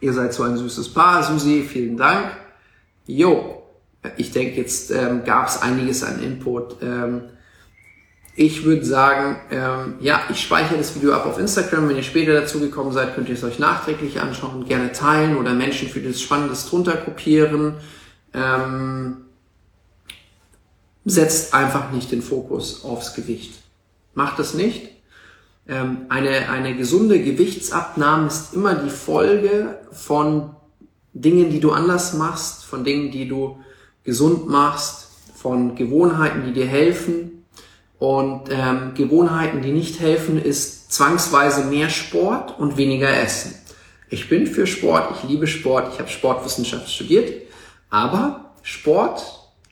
Ihr 0.00 0.12
seid 0.12 0.32
so 0.34 0.44
ein 0.44 0.56
süßes 0.56 0.94
Paar, 0.94 1.24
Susi, 1.24 1.62
vielen 1.68 1.96
Dank. 1.96 2.36
Jo, 3.06 3.62
ich 4.16 4.30
denke, 4.30 4.60
jetzt 4.60 4.92
ähm, 4.92 5.24
gab 5.24 5.48
es 5.48 5.62
einiges 5.62 6.04
an 6.04 6.22
Input. 6.22 6.76
Ähm, 6.80 7.22
ich 8.34 8.64
würde 8.64 8.84
sagen, 8.84 9.36
ähm, 9.50 9.94
ja, 10.00 10.22
ich 10.30 10.40
speichere 10.40 10.78
das 10.78 10.94
Video 10.94 11.12
ab 11.12 11.26
auf 11.26 11.38
Instagram. 11.38 11.88
Wenn 11.88 11.96
ihr 11.96 12.02
später 12.02 12.32
dazu 12.32 12.60
gekommen 12.60 12.92
seid, 12.92 13.14
könnt 13.14 13.28
ihr 13.28 13.34
es 13.34 13.44
euch 13.44 13.58
nachträglich 13.58 14.20
anschauen 14.20 14.54
und 14.54 14.68
gerne 14.68 14.92
teilen 14.92 15.36
oder 15.36 15.52
Menschen 15.52 15.88
für 15.88 16.00
das 16.00 16.20
Spannendes 16.20 16.66
drunter 16.66 16.96
kopieren. 16.96 17.74
Ähm, 18.32 19.18
setzt 21.04 21.52
einfach 21.52 21.90
nicht 21.90 22.10
den 22.10 22.22
Fokus 22.22 22.84
aufs 22.84 23.14
Gewicht. 23.14 23.60
Macht 24.14 24.38
das 24.38 24.54
nicht. 24.54 24.88
Ähm, 25.68 26.06
eine, 26.08 26.48
eine 26.48 26.74
gesunde 26.74 27.22
Gewichtsabnahme 27.22 28.28
ist 28.28 28.54
immer 28.54 28.74
die 28.74 28.90
Folge 28.90 29.78
von 29.90 30.50
Dingen, 31.12 31.50
die 31.50 31.60
du 31.60 31.72
anders 31.72 32.14
machst, 32.14 32.64
von 32.64 32.82
Dingen, 32.82 33.10
die 33.10 33.28
du 33.28 33.58
gesund 34.04 34.48
machst, 34.48 35.10
von 35.34 35.74
Gewohnheiten, 35.74 36.44
die 36.46 36.52
dir 36.52 36.66
helfen, 36.66 37.41
und 38.02 38.50
ähm, 38.50 38.94
Gewohnheiten, 38.96 39.62
die 39.62 39.70
nicht 39.70 40.00
helfen, 40.00 40.42
ist 40.42 40.92
zwangsweise 40.92 41.66
mehr 41.66 41.88
Sport 41.88 42.58
und 42.58 42.76
weniger 42.76 43.08
Essen. 43.08 43.54
Ich 44.10 44.28
bin 44.28 44.48
für 44.48 44.66
Sport, 44.66 45.14
ich 45.14 45.28
liebe 45.28 45.46
Sport, 45.46 45.92
ich 45.92 46.00
habe 46.00 46.08
Sportwissenschaft 46.08 46.90
studiert, 46.90 47.32
aber 47.90 48.54
Sport, 48.62 49.22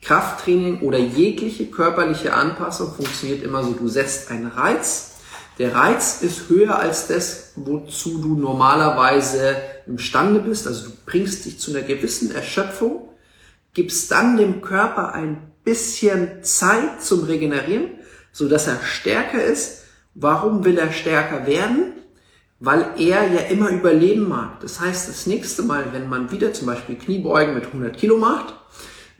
Krafttraining 0.01 0.79
oder 0.79 0.97
jegliche 0.97 1.65
körperliche 1.65 2.33
Anpassung 2.33 2.93
funktioniert 2.93 3.43
immer 3.43 3.65
so. 3.65 3.71
Du 3.71 3.89
setzt 3.89 4.31
einen 4.31 4.47
Reiz. 4.47 5.17
Der 5.59 5.75
Reiz 5.75 6.21
ist 6.21 6.47
höher 6.47 6.79
als 6.79 7.07
das, 7.07 7.51
wozu 7.57 8.19
du 8.19 8.35
normalerweise 8.35 9.57
imstande 9.87 10.39
bist. 10.39 10.67
Also 10.67 10.85
du 10.85 10.91
bringst 11.05 11.43
dich 11.43 11.59
zu 11.59 11.71
einer 11.71 11.81
gewissen 11.81 12.33
Erschöpfung, 12.33 13.09
gibst 13.73 14.09
dann 14.09 14.37
dem 14.37 14.61
Körper 14.61 15.13
ein 15.13 15.51
bisschen 15.65 16.41
Zeit 16.43 17.03
zum 17.03 17.25
Regenerieren 17.25 17.99
so 18.31 18.47
dass 18.47 18.67
er 18.67 18.79
stärker 18.83 19.43
ist. 19.43 19.83
Warum 20.13 20.65
will 20.65 20.77
er 20.77 20.91
stärker 20.91 21.47
werden? 21.47 21.93
Weil 22.59 22.85
er 22.97 23.27
ja 23.27 23.39
immer 23.49 23.69
überleben 23.69 24.27
mag. 24.27 24.59
Das 24.59 24.79
heißt, 24.79 25.09
das 25.09 25.25
nächste 25.25 25.63
Mal, 25.63 25.85
wenn 25.93 26.09
man 26.09 26.31
wieder 26.31 26.53
zum 26.53 26.67
Beispiel 26.67 26.95
Kniebeugen 26.95 27.55
mit 27.55 27.65
100 27.65 27.97
Kilo 27.97 28.17
macht, 28.17 28.53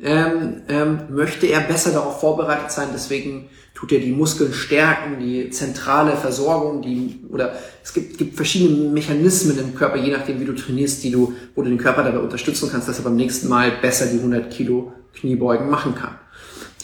ähm, 0.04 0.62
ähm, 0.68 1.00
möchte 1.10 1.48
er 1.48 1.62
besser 1.62 1.92
darauf 1.92 2.20
vorbereitet 2.20 2.72
sein. 2.72 2.90
Deswegen 2.94 3.50
tut 3.74 3.92
er 3.92 4.00
die 4.00 4.12
Muskeln 4.12 4.54
stärken, 4.54 5.20
die 5.20 5.50
zentrale 5.50 6.16
Versorgung, 6.16 6.82
die 6.82 7.20
oder 7.30 7.54
es 7.84 7.94
gibt, 7.94 8.18
gibt 8.18 8.36
verschiedene 8.36 8.90
Mechanismen 8.90 9.58
im 9.58 9.76
Körper, 9.76 9.98
je 9.98 10.12
nachdem 10.12 10.40
wie 10.40 10.46
du 10.46 10.54
trainierst, 10.54 11.04
die 11.04 11.12
du, 11.12 11.34
wo 11.56 11.62
du 11.62 11.70
den 11.70 11.78
Körper 11.78 12.04
dabei 12.04 12.20
unterstützen 12.20 12.70
kannst, 12.72 12.88
dass 12.88 12.98
er 12.98 13.04
beim 13.04 13.16
nächsten 13.16 13.48
Mal 13.48 13.72
besser 13.82 14.08
die 14.08 14.18
100 14.18 14.52
Kilo 14.52 14.94
Kniebeugen 15.14 15.70
machen 15.70 15.96
kann. 15.96 16.16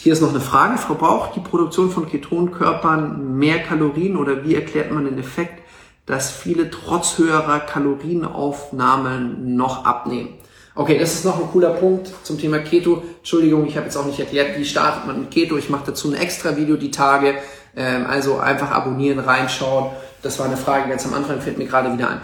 Hier 0.00 0.12
ist 0.12 0.22
noch 0.22 0.30
eine 0.30 0.40
Frage. 0.40 0.78
Verbraucht 0.78 1.34
die 1.34 1.40
Produktion 1.40 1.90
von 1.90 2.08
Ketonkörpern 2.08 3.36
mehr 3.36 3.62
Kalorien 3.62 4.16
oder 4.16 4.44
wie 4.44 4.54
erklärt 4.54 4.92
man 4.92 5.04
den 5.04 5.18
Effekt, 5.18 5.62
dass 6.06 6.30
viele 6.30 6.70
trotz 6.70 7.18
höherer 7.18 7.60
Kalorienaufnahme 7.60 9.20
noch 9.20 9.84
abnehmen? 9.84 10.34
Okay, 10.74 10.96
das 10.96 11.14
ist 11.14 11.24
noch 11.24 11.40
ein 11.40 11.50
cooler 11.50 11.70
Punkt 11.70 12.08
zum 12.22 12.38
Thema 12.38 12.60
Keto. 12.60 13.02
Entschuldigung, 13.18 13.66
ich 13.66 13.76
habe 13.76 13.86
jetzt 13.86 13.96
auch 13.96 14.06
nicht 14.06 14.20
erklärt, 14.20 14.56
wie 14.56 14.64
startet 14.64 15.06
man 15.06 15.20
mit 15.20 15.30
Keto. 15.32 15.56
Ich 15.56 15.68
mache 15.68 15.86
dazu 15.86 16.08
ein 16.08 16.14
extra 16.14 16.56
Video 16.56 16.76
die 16.76 16.92
Tage. 16.92 17.34
Ähm, 17.74 18.06
also 18.06 18.38
einfach 18.38 18.70
abonnieren, 18.70 19.18
reinschauen. 19.18 19.90
Das 20.22 20.38
war 20.38 20.46
eine 20.46 20.56
Frage 20.56 20.88
ganz 20.88 21.04
am 21.04 21.14
Anfang, 21.14 21.40
fällt 21.40 21.58
mir 21.58 21.66
gerade 21.66 21.92
wieder 21.92 22.10
an. 22.10 22.20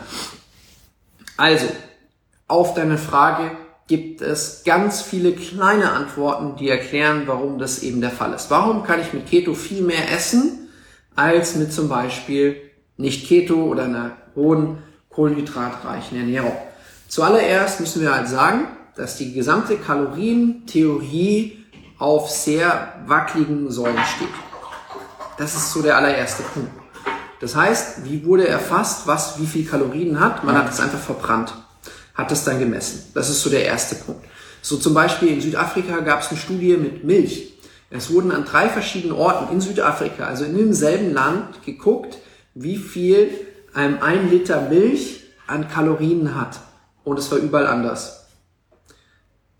Also, 1.36 1.66
auf 2.46 2.74
deine 2.74 2.96
Frage, 2.96 3.50
gibt 3.86 4.22
es 4.22 4.62
ganz 4.64 5.02
viele 5.02 5.32
kleine 5.32 5.92
Antworten, 5.92 6.56
die 6.56 6.68
erklären, 6.68 7.24
warum 7.26 7.58
das 7.58 7.82
eben 7.82 8.00
der 8.00 8.10
Fall 8.10 8.32
ist. 8.32 8.50
Warum 8.50 8.82
kann 8.82 9.00
ich 9.00 9.12
mit 9.12 9.26
Keto 9.26 9.54
viel 9.54 9.82
mehr 9.82 10.10
essen 10.12 10.68
als 11.14 11.56
mit 11.56 11.72
zum 11.72 11.88
Beispiel 11.88 12.56
nicht 12.96 13.26
Keto 13.26 13.64
oder 13.64 13.84
einer 13.84 14.12
hohen 14.34 14.78
kohlenhydratreichen 15.10 16.18
Ernährung? 16.18 16.56
Zuallererst 17.08 17.80
müssen 17.80 18.00
wir 18.00 18.14
halt 18.14 18.28
sagen, 18.28 18.68
dass 18.96 19.18
die 19.18 19.32
gesamte 19.34 19.76
Kalorientheorie 19.76 21.64
auf 21.98 22.30
sehr 22.30 22.94
wackeligen 23.06 23.70
Säulen 23.70 24.02
steht. 24.16 24.28
Das 25.36 25.54
ist 25.54 25.72
so 25.72 25.82
der 25.82 25.96
allererste 25.96 26.42
Punkt. 26.42 26.70
Das 27.40 27.54
heißt, 27.54 28.04
wie 28.04 28.24
wurde 28.24 28.48
erfasst, 28.48 29.06
was 29.06 29.38
wie 29.38 29.46
viel 29.46 29.66
Kalorien 29.66 30.18
hat? 30.18 30.44
Man 30.44 30.56
hat 30.56 30.72
es 30.72 30.80
einfach 30.80 30.98
verbrannt 30.98 31.52
hat 32.14 32.30
das 32.30 32.44
dann 32.44 32.58
gemessen. 32.58 33.10
Das 33.14 33.28
ist 33.28 33.42
so 33.42 33.50
der 33.50 33.64
erste 33.64 33.96
Punkt. 33.96 34.24
So 34.62 34.76
zum 34.76 34.94
Beispiel 34.94 35.28
in 35.28 35.40
Südafrika 35.40 36.00
gab 36.00 36.22
es 36.22 36.28
eine 36.28 36.38
Studie 36.38 36.76
mit 36.76 37.04
Milch. 37.04 37.54
Es 37.90 38.10
wurden 38.12 38.32
an 38.32 38.44
drei 38.44 38.68
verschiedenen 38.68 39.14
Orten 39.14 39.52
in 39.52 39.60
Südafrika, 39.60 40.26
also 40.26 40.44
in 40.44 40.56
demselben 40.56 41.12
Land, 41.12 41.62
geguckt, 41.64 42.18
wie 42.54 42.76
viel 42.76 43.30
ähm, 43.76 43.98
ein 44.00 44.30
Liter 44.30 44.62
Milch 44.62 45.24
an 45.46 45.68
Kalorien 45.68 46.34
hat. 46.34 46.60
Und 47.04 47.18
es 47.18 47.30
war 47.30 47.38
überall 47.38 47.66
anders. 47.66 48.26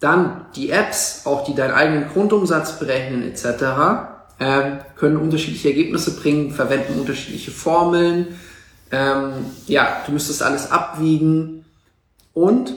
Dann 0.01 0.47
die 0.57 0.71
Apps, 0.71 1.23
auch 1.25 1.45
die 1.45 1.55
deinen 1.55 1.73
eigenen 1.73 2.09
Grundumsatz 2.09 2.79
berechnen 2.79 3.23
etc., 3.23 4.11
ähm, 4.41 4.79
können 4.97 5.17
unterschiedliche 5.17 5.69
Ergebnisse 5.69 6.17
bringen, 6.17 6.51
verwenden 6.51 6.99
unterschiedliche 6.99 7.53
Formeln. 7.53 8.39
Ähm, 8.91 9.33
ja, 9.67 10.03
du 10.07 10.13
müsstest 10.13 10.43
alles 10.43 10.73
abwiegen. 10.73 11.64
Und 12.35 12.75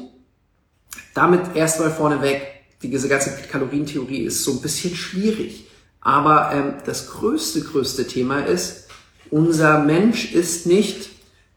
damit 1.13 1.56
erstmal 1.56 1.91
vorneweg, 1.91 2.41
diese 2.82 3.10
ganze 3.10 3.32
Kalorientheorie 3.52 4.22
ist 4.22 4.43
so 4.43 4.52
ein 4.52 4.62
bisschen 4.62 4.96
schwierig. 4.96 5.65
Aber 6.00 6.52
ähm, 6.54 6.74
das 6.86 7.10
größte, 7.10 7.62
größte 7.62 8.08
Thema 8.08 8.41
ist, 8.41 8.88
unser 9.30 9.80
Mensch 9.80 10.32
ist 10.34 10.67
nicht, 10.67 11.10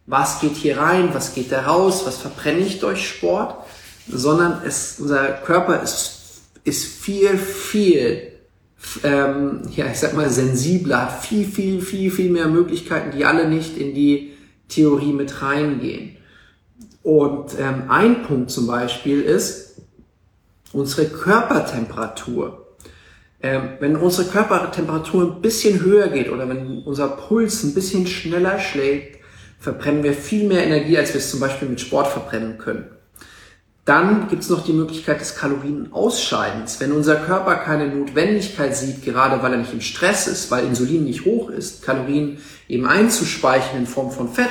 was 0.07 0.41
geht 0.41 0.57
hier 0.57 0.79
rein, 0.79 1.11
was 1.13 1.35
geht 1.35 1.53
da 1.53 1.63
raus, 1.63 2.03
was 2.05 2.17
verbrenne 2.17 2.61
ich 2.61 2.81
durch 2.81 3.07
Sport, 3.07 3.65
sondern 4.09 4.63
es, 4.65 4.99
unser 4.99 5.29
Körper 5.29 5.83
ist, 5.83 6.41
ist 6.65 6.85
viel, 6.85 7.39
viel, 7.39 8.33
ähm, 9.05 9.61
ja, 9.77 9.87
ich 9.87 10.01
sag 10.01 10.15
mal, 10.15 10.29
sensibler, 10.31 11.03
hat 11.03 11.25
viel, 11.25 11.47
viel, 11.47 11.81
viel, 11.81 12.11
viel 12.11 12.31
mehr 12.31 12.49
Möglichkeiten, 12.49 13.17
die 13.17 13.25
alle 13.25 13.49
nicht 13.49 13.77
in 13.77 13.95
die 13.95 14.33
Theorie 14.69 15.13
mit 15.13 15.43
reingehen. 15.43 16.17
Und 17.03 17.59
ähm, 17.59 17.85
ein 17.89 18.23
Punkt 18.23 18.51
zum 18.51 18.67
Beispiel 18.67 19.23
ist 19.23 19.81
unsere 20.73 21.07
Körpertemperatur. 21.07 22.67
Ähm, 23.43 23.71
wenn 23.81 23.97
unsere 23.97 24.29
Körpertemperatur 24.29 25.23
ein 25.25 25.41
bisschen 25.41 25.81
höher 25.81 26.09
geht 26.09 26.31
oder 26.31 26.49
wenn 26.49 26.83
unser 26.85 27.09
Puls 27.09 27.63
ein 27.63 27.75
bisschen 27.75 28.07
schneller 28.07 28.59
schlägt, 28.59 29.19
verbrennen 29.59 30.03
wir 30.03 30.13
viel 30.13 30.47
mehr 30.47 30.65
Energie, 30.65 30.99
als 30.99 31.15
wir 31.15 31.21
es 31.21 31.31
zum 31.31 31.41
Beispiel 31.41 31.69
mit 31.69 31.81
Sport 31.81 32.09
verbrennen 32.09 32.59
können. 32.59 32.87
Dann 33.87 34.29
gibt 34.29 34.43
es 34.43 34.51
noch 34.51 34.65
die 34.65 34.75
Möglichkeit 34.75 35.21
des 35.21 35.37
Kalorienausscheidens. 35.37 36.81
Wenn 36.81 36.93
unser 36.93 37.17
Körper 37.17 37.57
keine 37.57 37.89
Notwendigkeit 37.89 38.77
sieht, 38.77 39.03
gerade 39.03 39.43
weil 39.43 39.53
er 39.53 39.59
nicht 39.59 39.73
im 39.73 39.81
Stress 39.81 40.29
ist, 40.29 40.51
weil 40.51 40.67
Insulin 40.67 41.05
nicht 41.05 41.25
hoch 41.25 41.49
ist, 41.49 41.83
Kalorien 41.83 42.39
eben 42.69 42.87
einzuspeichern 42.87 43.79
in 43.79 43.87
Form 43.87 44.11
von 44.11 44.29
Fett, 44.29 44.51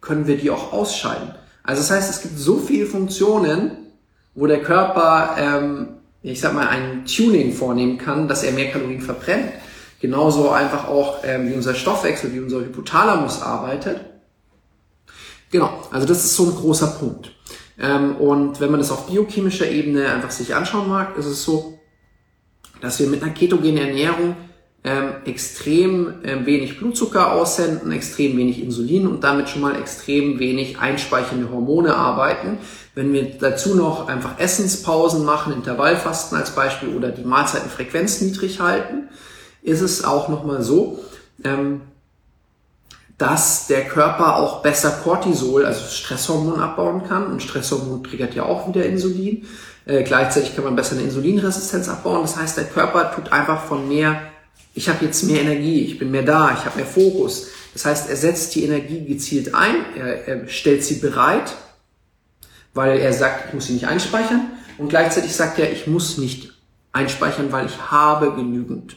können 0.00 0.26
wir 0.28 0.38
die 0.38 0.50
auch 0.50 0.72
ausscheiden. 0.72 1.34
Also 1.68 1.82
das 1.82 1.90
heißt, 1.90 2.08
es 2.08 2.22
gibt 2.22 2.38
so 2.38 2.56
viele 2.56 2.86
Funktionen, 2.86 3.72
wo 4.34 4.46
der 4.46 4.62
Körper, 4.62 5.36
ähm, 5.38 5.88
ich 6.22 6.40
sag 6.40 6.54
mal, 6.54 6.66
ein 6.66 7.04
Tuning 7.04 7.52
vornehmen 7.52 7.98
kann, 7.98 8.26
dass 8.26 8.42
er 8.42 8.52
mehr 8.52 8.70
Kalorien 8.70 9.02
verbrennt. 9.02 9.52
Genauso 10.00 10.48
einfach 10.48 10.88
auch, 10.88 11.18
ähm, 11.24 11.46
wie 11.46 11.52
unser 11.52 11.74
Stoffwechsel, 11.74 12.32
wie 12.32 12.40
unser 12.40 12.60
Hypothalamus 12.60 13.42
arbeitet. 13.42 14.00
Genau, 15.50 15.82
also 15.90 16.06
das 16.06 16.24
ist 16.24 16.36
so 16.36 16.46
ein 16.46 16.54
großer 16.54 16.86
Punkt. 16.86 17.32
Ähm, 17.78 18.16
und 18.16 18.60
wenn 18.60 18.70
man 18.70 18.80
das 18.80 18.90
auf 18.90 19.06
biochemischer 19.06 19.68
Ebene 19.70 20.10
einfach 20.10 20.30
sich 20.30 20.54
anschauen 20.54 20.88
mag, 20.88 21.18
ist 21.18 21.26
es 21.26 21.44
so, 21.44 21.78
dass 22.80 22.98
wir 22.98 23.08
mit 23.08 23.22
einer 23.22 23.32
ketogenen 23.32 23.76
Ernährung 23.76 24.36
ähm, 24.84 25.10
extrem 25.24 26.14
ähm, 26.24 26.46
wenig 26.46 26.78
Blutzucker 26.78 27.32
aussenden, 27.32 27.90
extrem 27.92 28.36
wenig 28.36 28.62
Insulin 28.62 29.06
und 29.06 29.24
damit 29.24 29.48
schon 29.48 29.60
mal 29.60 29.76
extrem 29.76 30.38
wenig 30.38 30.78
einspeichernde 30.78 31.50
Hormone 31.50 31.96
arbeiten. 31.96 32.58
Wenn 32.94 33.12
wir 33.12 33.38
dazu 33.38 33.74
noch 33.74 34.08
einfach 34.08 34.38
Essenspausen 34.38 35.24
machen, 35.24 35.52
Intervallfasten 35.52 36.38
als 36.38 36.50
Beispiel 36.50 36.96
oder 36.96 37.10
die 37.10 37.24
Mahlzeitenfrequenz 37.24 38.20
niedrig 38.20 38.60
halten, 38.60 39.08
ist 39.62 39.80
es 39.80 40.04
auch 40.04 40.28
nochmal 40.28 40.62
so, 40.62 41.00
ähm, 41.44 41.80
dass 43.18 43.66
der 43.66 43.84
Körper 43.84 44.36
auch 44.36 44.62
besser 44.62 44.90
Cortisol, 45.02 45.66
also 45.66 45.84
Stresshormon 45.90 46.60
abbauen 46.60 47.02
kann. 47.08 47.26
Und 47.26 47.42
Stresshormon 47.42 48.04
triggert 48.04 48.34
ja 48.34 48.44
auch 48.44 48.68
wieder 48.68 48.86
Insulin. 48.86 49.44
Äh, 49.86 50.04
gleichzeitig 50.04 50.54
kann 50.54 50.64
man 50.64 50.76
besser 50.76 50.94
eine 50.94 51.02
Insulinresistenz 51.02 51.88
abbauen. 51.88 52.22
Das 52.22 52.36
heißt, 52.36 52.56
der 52.56 52.66
Körper 52.66 53.12
tut 53.14 53.32
einfach 53.32 53.64
von 53.64 53.88
mehr, 53.88 54.20
ich 54.78 54.88
habe 54.88 55.04
jetzt 55.04 55.24
mehr 55.24 55.40
Energie, 55.40 55.82
ich 55.82 55.98
bin 55.98 56.12
mehr 56.12 56.22
da, 56.22 56.56
ich 56.56 56.64
habe 56.64 56.76
mehr 56.76 56.86
Fokus. 56.86 57.48
Das 57.72 57.84
heißt, 57.84 58.08
er 58.08 58.14
setzt 58.14 58.54
die 58.54 58.62
Energie 58.62 59.04
gezielt 59.04 59.52
ein, 59.52 59.74
er, 59.96 60.28
er 60.28 60.48
stellt 60.48 60.84
sie 60.84 61.00
bereit, 61.00 61.56
weil 62.74 63.00
er 63.00 63.12
sagt, 63.12 63.48
ich 63.48 63.54
muss 63.54 63.66
sie 63.66 63.72
nicht 63.72 63.88
einspeichern. 63.88 64.52
Und 64.78 64.88
gleichzeitig 64.88 65.34
sagt 65.34 65.58
er, 65.58 65.72
ich 65.72 65.88
muss 65.88 66.16
nicht 66.16 66.52
einspeichern, 66.92 67.50
weil 67.50 67.66
ich 67.66 67.90
habe 67.90 68.32
genügend. 68.36 68.96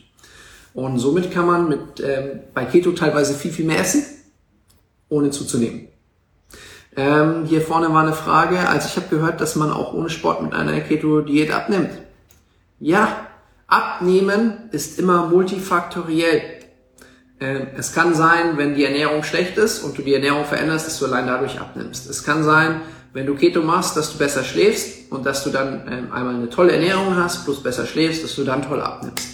Und 0.76 1.00
somit 1.00 1.32
kann 1.32 1.48
man 1.48 1.68
mit, 1.68 2.00
ähm, 2.00 2.42
bei 2.54 2.66
Keto 2.66 2.92
teilweise 2.92 3.34
viel, 3.34 3.52
viel 3.52 3.66
mehr 3.66 3.80
essen, 3.80 4.06
ohne 5.10 5.32
zuzunehmen. 5.32 5.88
Ähm, 6.96 7.46
hier 7.46 7.62
vorne 7.62 7.92
war 7.92 8.04
eine 8.04 8.14
Frage, 8.14 8.70
also 8.70 8.88
ich 8.88 8.98
habe 8.98 9.08
gehört, 9.08 9.42
dass 9.42 9.56
man 9.56 9.72
auch 9.72 9.94
ohne 9.94 10.12
Sport 10.12 10.44
mit 10.44 10.54
einer 10.54 10.80
Keto-Diät 10.80 11.50
abnimmt. 11.50 11.90
Ja, 12.80 13.31
abnehmen 13.72 14.70
ist 14.72 15.00
immer 15.00 15.28
multifaktoriell. 15.28 16.42
Ähm, 17.40 17.68
es 17.78 17.94
kann 17.94 18.14
sein, 18.14 18.58
wenn 18.58 18.76
die 18.76 18.84
Ernährung 18.84 19.24
schlecht 19.24 19.58
ist 19.58 19.80
und 19.80 19.98
du 19.98 20.02
die 20.02 20.14
Ernährung 20.14 20.46
veränderst, 20.46 20.86
dass 20.86 21.00
du 21.00 21.06
allein 21.06 21.26
dadurch 21.26 21.60
abnimmst. 21.60 22.10
Es 22.10 22.24
kann 22.24 22.44
sein, 22.44 22.82
wenn 23.14 23.26
du 23.26 23.36
Keto 23.36 23.62
machst, 23.62 23.98
dass 23.98 24.12
du 24.12 24.18
besser 24.18 24.44
schläfst 24.44 25.12
und 25.12 25.26
dass 25.26 25.44
du 25.44 25.50
dann 25.50 25.88
ähm, 25.90 26.12
einmal 26.12 26.36
eine 26.36 26.50
tolle 26.50 26.74
Ernährung 26.74 27.16
hast, 27.16 27.46
plus 27.46 27.64
besser 27.64 27.86
schläfst, 27.86 28.24
dass 28.24 28.36
du 28.36 28.44
dann 28.44 28.62
toll 28.62 28.82
abnimmst. 28.82 29.30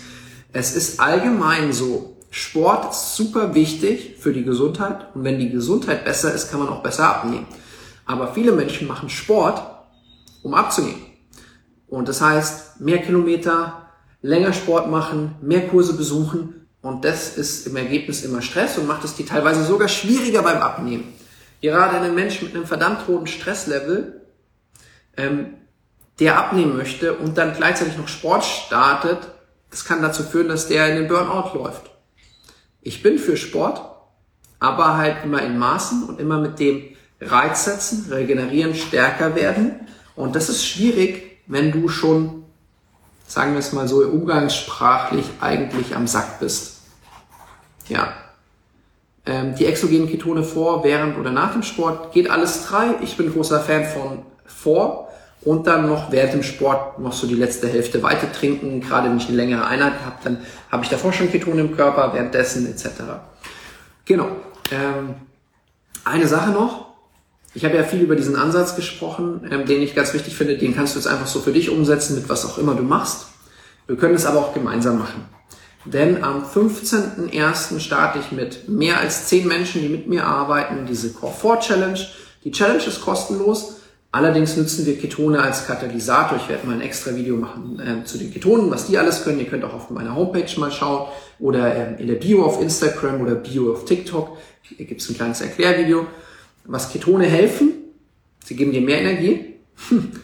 Es 0.54 0.76
ist 0.76 1.00
allgemein 1.00 1.74
so, 1.74 2.18
Sport 2.30 2.92
ist 2.92 3.16
super 3.16 3.56
wichtig 3.56 4.18
für 4.20 4.34
die 4.34 4.44
Gesundheit 4.44 5.08
und 5.16 5.24
wenn 5.24 5.40
die 5.40 5.50
Gesundheit 5.50 6.06
besser 6.06 6.34
ist, 6.34 6.52
kann 6.52 6.60
man 6.60 6.70
auch 6.70 6.84
besser 6.84 7.08
abnehmen. 7.08 7.48
Aber 8.06 8.34
viele 8.34 8.52
Menschen 8.52 8.88
machen 8.88 9.10
Sport, 9.10 9.62
um 10.44 10.54
abzunehmen. 10.54 11.02
Und 11.88 12.08
das 12.08 12.22
heißt, 12.22 12.82
mehr 12.82 13.00
Kilometer, 13.00 13.87
länger 14.28 14.54
Sport 14.54 14.90
machen, 14.90 15.36
mehr 15.42 15.68
Kurse 15.68 15.94
besuchen 15.94 16.68
und 16.82 17.06
das 17.06 17.38
ist 17.38 17.66
im 17.68 17.76
Ergebnis 17.76 18.24
immer 18.24 18.42
Stress 18.42 18.78
und 18.78 18.88
macht 18.88 19.04
es 19.04 19.16
die 19.16 19.26
teilweise 19.26 19.64
sogar 19.64 19.88
schwieriger 19.88 20.44
beim 20.44 20.62
Abnehmen. 20.62 21.14
Gerade 21.62 21.98
ein 21.98 22.14
Mensch 22.14 22.42
mit 22.42 22.54
einem 22.54 22.66
verdammt 22.66 23.08
hohen 23.08 23.26
Stresslevel, 23.26 24.22
ähm, 25.16 25.54
der 26.20 26.38
abnehmen 26.38 26.76
möchte 26.76 27.14
und 27.14 27.38
dann 27.38 27.54
gleichzeitig 27.54 27.98
noch 27.98 28.08
Sport 28.08 28.44
startet, 28.44 29.20
das 29.70 29.86
kann 29.86 30.02
dazu 30.02 30.24
führen, 30.24 30.50
dass 30.50 30.68
der 30.68 30.90
in 30.90 30.98
den 30.98 31.08
Burnout 31.08 31.58
läuft. 31.58 31.90
Ich 32.82 33.04
bin 33.04 33.20
für 33.20 33.38
Sport, 33.38 33.82
aber 34.60 34.98
halt 34.98 35.24
immer 35.24 35.42
in 35.42 35.58
Maßen 35.58 36.04
und 36.04 36.20
immer 36.20 36.40
mit 36.40 36.60
dem 36.60 36.84
Reiz 37.22 37.66
setzen, 37.66 38.08
regenerieren, 38.12 38.76
stärker 38.76 39.36
werden. 39.36 39.88
Und 40.16 40.36
das 40.36 40.50
ist 40.50 40.66
schwierig, 40.66 41.40
wenn 41.48 41.72
du 41.72 41.90
schon, 41.90 42.46
sagen 43.28 43.54
wir 43.54 43.60
es 43.60 43.74
mal 43.74 43.88
so, 43.88 43.98
umgangssprachlich 43.98 45.26
eigentlich 45.40 45.96
am 45.96 46.08
Sack 46.08 46.40
bist. 46.40 46.78
Ja. 47.88 48.14
Ähm, 49.26 49.56
die 49.56 49.66
exogenen 49.66 50.10
Ketone 50.10 50.44
vor, 50.44 50.84
während 50.84 51.18
oder 51.18 51.32
nach 51.32 51.54
dem 51.54 51.64
Sport 51.64 52.14
geht 52.14 52.30
alles 52.30 52.66
drei. 52.66 52.96
Ich 53.02 53.18
bin 53.18 53.32
großer 53.32 53.60
Fan 53.60 53.86
von 53.86 54.20
vor, 54.46 55.08
und 55.48 55.68
dann 55.68 55.88
noch 55.88 56.12
während 56.12 56.34
dem 56.34 56.44
Sport 56.44 57.00
noch 57.00 57.14
so 57.14 57.26
die 57.26 57.36
letzte 57.36 57.68
Hälfte 57.70 58.04
weiter 58.04 58.32
trinken. 58.32 58.82
Gerade 58.82 59.10
wenn 59.10 59.18
ich 59.18 59.28
eine 59.28 59.38
längere 59.38 59.66
Einheit 59.66 59.94
habe, 60.06 60.18
dann 60.24 60.40
habe 60.70 60.84
ich 60.84 60.90
davor 60.90 61.14
schon 61.14 61.32
Ketone 61.32 61.62
im 61.62 61.76
Körper, 61.76 62.14
währenddessen 62.14 62.70
etc. 62.70 62.86
Genau. 64.04 64.28
Ähm, 64.72 65.16
eine 66.04 66.28
Sache 66.28 66.50
noch. 66.50 66.87
Ich 67.58 67.66
habe 67.66 67.76
ja 67.76 67.84
viel 67.84 68.02
über 68.02 68.16
diesen 68.16 68.36
Ansatz 68.36 68.76
gesprochen, 68.76 69.42
ähm, 69.50 69.66
den 69.66 69.82
ich 69.82 69.96
ganz 69.96 70.14
wichtig 70.14 70.36
finde. 70.36 70.60
Den 70.60 70.76
kannst 70.76 70.94
du 70.94 71.00
jetzt 71.00 71.08
einfach 71.08 71.26
so 71.26 71.40
für 71.40 71.52
dich 71.52 71.72
umsetzen, 71.72 72.14
mit 72.14 72.30
was 72.30 72.46
auch 72.46 72.60
immer 72.60 72.76
du 72.76 72.84
machst. 72.84 73.30
Wir 73.88 73.96
können 73.96 74.14
es 74.14 74.28
aber 74.28 74.38
auch 74.38 74.54
gemeinsam 74.54 75.00
machen. 75.00 75.26
Denn 75.84 76.24
am 76.24 76.44
15.01. 76.46 77.80
starte 77.80 78.20
ich 78.20 78.32
mit 78.32 78.70
mehr 78.70 79.00
als 79.00 79.26
10 79.26 79.48
Menschen, 79.48 79.82
die 79.82 79.90
mit 79.90 80.08
mir 80.08 80.26
arbeiten, 80.26 80.86
diese 80.88 81.12
Core 81.14 81.34
4 81.34 81.60
Challenge. 81.62 82.00
Die 82.44 82.52
Challenge 82.52 82.84
ist 82.84 83.02
kostenlos. 83.02 83.78
Allerdings 84.12 84.56
nutzen 84.56 84.86
wir 84.86 85.00
Ketone 85.00 85.42
als 85.42 85.66
Katalysator. 85.66 86.38
Ich 86.38 86.50
werde 86.50 86.68
mal 86.68 86.74
ein 86.74 86.82
extra 86.82 87.16
Video 87.16 87.38
machen 87.38 87.80
äh, 87.80 88.06
zu 88.06 88.20
den 88.20 88.32
Ketonen, 88.32 88.70
was 88.70 88.86
die 88.86 89.00
alles 89.00 89.24
können. 89.24 89.40
Ihr 89.40 89.48
könnt 89.48 89.64
auch 89.64 89.74
auf 89.74 89.90
meiner 89.90 90.14
Homepage 90.16 90.60
mal 90.60 90.72
schauen 90.72 91.08
oder 91.40 91.76
ähm, 91.76 91.98
in 91.98 92.06
der 92.06 92.16
Bio 92.16 92.46
auf 92.46 92.62
Instagram 92.62 93.20
oder 93.20 93.34
Bio 93.34 93.74
auf 93.74 93.86
TikTok. 93.86 94.38
Hier 94.62 94.86
gibt 94.86 95.02
es 95.02 95.10
ein 95.10 95.16
kleines 95.16 95.42
Erklärvideo. 95.42 96.06
Was 96.68 96.92
Ketone 96.92 97.26
helfen, 97.26 97.74
sie 98.44 98.56
geben 98.56 98.72
dir 98.72 98.82
mehr 98.82 99.00
Energie, 99.00 99.56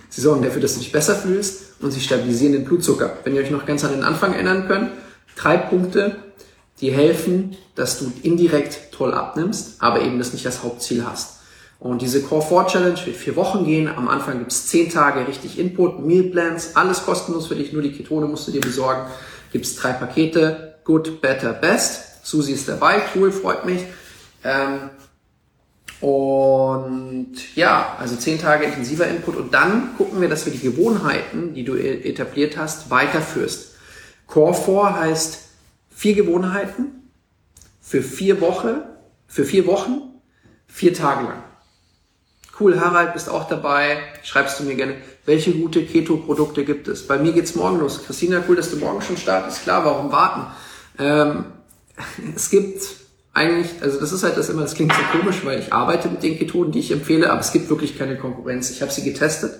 sie 0.10 0.22
sorgen 0.22 0.44
dafür, 0.44 0.62
dass 0.62 0.74
du 0.74 0.80
dich 0.80 0.92
besser 0.92 1.16
fühlst 1.16 1.82
und 1.82 1.92
sie 1.92 2.02
stabilisieren 2.02 2.54
den 2.54 2.66
Blutzucker. 2.66 3.18
Wenn 3.24 3.36
ihr 3.36 3.42
euch 3.42 3.52
noch 3.52 3.66
ganz 3.66 3.84
an 3.84 3.92
den 3.92 4.04
Anfang 4.04 4.34
erinnern 4.34 4.68
könnt, 4.68 4.92
drei 5.36 5.58
Punkte, 5.58 6.18
die 6.82 6.92
helfen, 6.92 7.56
dass 7.76 8.00
du 8.00 8.12
indirekt 8.24 8.92
toll 8.92 9.14
abnimmst, 9.14 9.82
aber 9.82 10.02
eben 10.02 10.18
das 10.18 10.34
nicht 10.34 10.46
als 10.46 10.64
Hauptziel 10.64 11.06
hast. 11.06 11.40
Und 11.80 12.02
diese 12.02 12.22
Core 12.22 12.42
4 12.42 12.68
Challenge 12.68 13.06
wird 13.06 13.18
vier 13.18 13.36
Wochen 13.36 13.66
gehen. 13.66 13.90
Am 13.90 14.08
Anfang 14.08 14.40
gibt's 14.40 14.68
zehn 14.68 14.90
Tage 14.90 15.28
richtig 15.28 15.60
Input, 15.60 16.00
Meal 16.06 16.24
Plans, 16.24 16.76
alles 16.76 17.04
kostenlos 17.04 17.48
für 17.48 17.56
dich, 17.56 17.74
nur 17.74 17.82
die 17.82 17.92
Ketone 17.92 18.26
musst 18.26 18.48
du 18.48 18.52
dir 18.52 18.62
besorgen. 18.62 19.02
Gibt's 19.52 19.76
drei 19.76 19.92
Pakete, 19.92 20.76
Good, 20.86 21.22
Better, 21.22 21.54
Best. 21.54 22.26
Susi 22.26 22.54
ist 22.54 22.70
dabei, 22.70 23.02
cool, 23.16 23.32
freut 23.34 23.66
mich. 23.66 23.82
Ähm, 24.46 24.90
und 26.04 27.56
ja, 27.56 27.96
also 27.98 28.18
zehn 28.18 28.38
Tage 28.38 28.66
intensiver 28.66 29.08
Input 29.08 29.38
und 29.38 29.54
dann 29.54 29.96
gucken 29.96 30.20
wir, 30.20 30.28
dass 30.28 30.46
wir 30.46 30.52
die 30.52 30.60
Gewohnheiten, 30.60 31.54
die 31.54 31.64
du 31.64 31.76
e-, 31.76 32.02
etabliert 32.10 32.58
hast, 32.58 32.90
weiterführst. 32.90 33.76
Core 34.28 34.54
4 34.54 35.00
heißt 35.00 35.40
vier 35.96 36.16
Gewohnheiten 36.16 37.10
für 37.80 38.02
vier 38.02 38.42
Wochen, 38.42 38.82
für 39.28 39.46
vier 39.46 39.66
Wochen, 39.66 40.02
vier 40.68 40.94
Tage 40.94 41.24
lang. 41.24 41.44
Cool, 42.60 42.82
Harald, 42.82 43.14
bist 43.14 43.30
auch 43.30 43.48
dabei. 43.48 44.00
Schreibst 44.24 44.60
du 44.60 44.66
mir 44.66 44.76
gerne, 44.76 44.96
welche 45.26 45.54
gute 45.54 45.86
Keto-Produkte 45.86 46.66
gibt 46.66 46.90
es? 46.90 47.08
Bei 47.08 47.18
mir 47.18 47.32
geht's 47.32 47.56
morgen 47.56 47.80
los. 47.80 48.04
Christina, 48.04 48.44
cool, 48.50 48.58
dass 48.58 48.70
du 48.70 48.76
morgen 48.76 49.02
schon 49.02 49.16
startest. 49.16 49.64
Klar, 49.64 49.86
warum 49.86 50.12
warten? 50.12 50.48
Ähm, 51.00 51.46
es 52.36 52.50
gibt 52.50 53.03
eigentlich, 53.34 53.82
also 53.82 54.00
das 54.00 54.12
ist 54.12 54.24
halt 54.24 54.38
das 54.38 54.50
immer, 54.50 54.62
das 54.62 54.76
klingt 54.76 54.94
so 54.94 55.18
komisch, 55.18 55.44
weil 55.44 55.60
ich 55.60 55.74
arbeite 55.74 56.08
mit 56.08 56.22
den 56.22 56.38
Ketonen, 56.38 56.72
die 56.72 56.80
ich 56.80 56.92
empfehle, 56.92 57.32
aber 57.32 57.42
es 57.42 57.52
gibt 57.52 57.70
wirklich 57.70 57.98
keine 57.98 58.18
Konkurrenz. 58.18 58.70
Ich 58.70 58.82
habe 58.82 58.92
sie 58.92 59.04
getestet. 59.04 59.60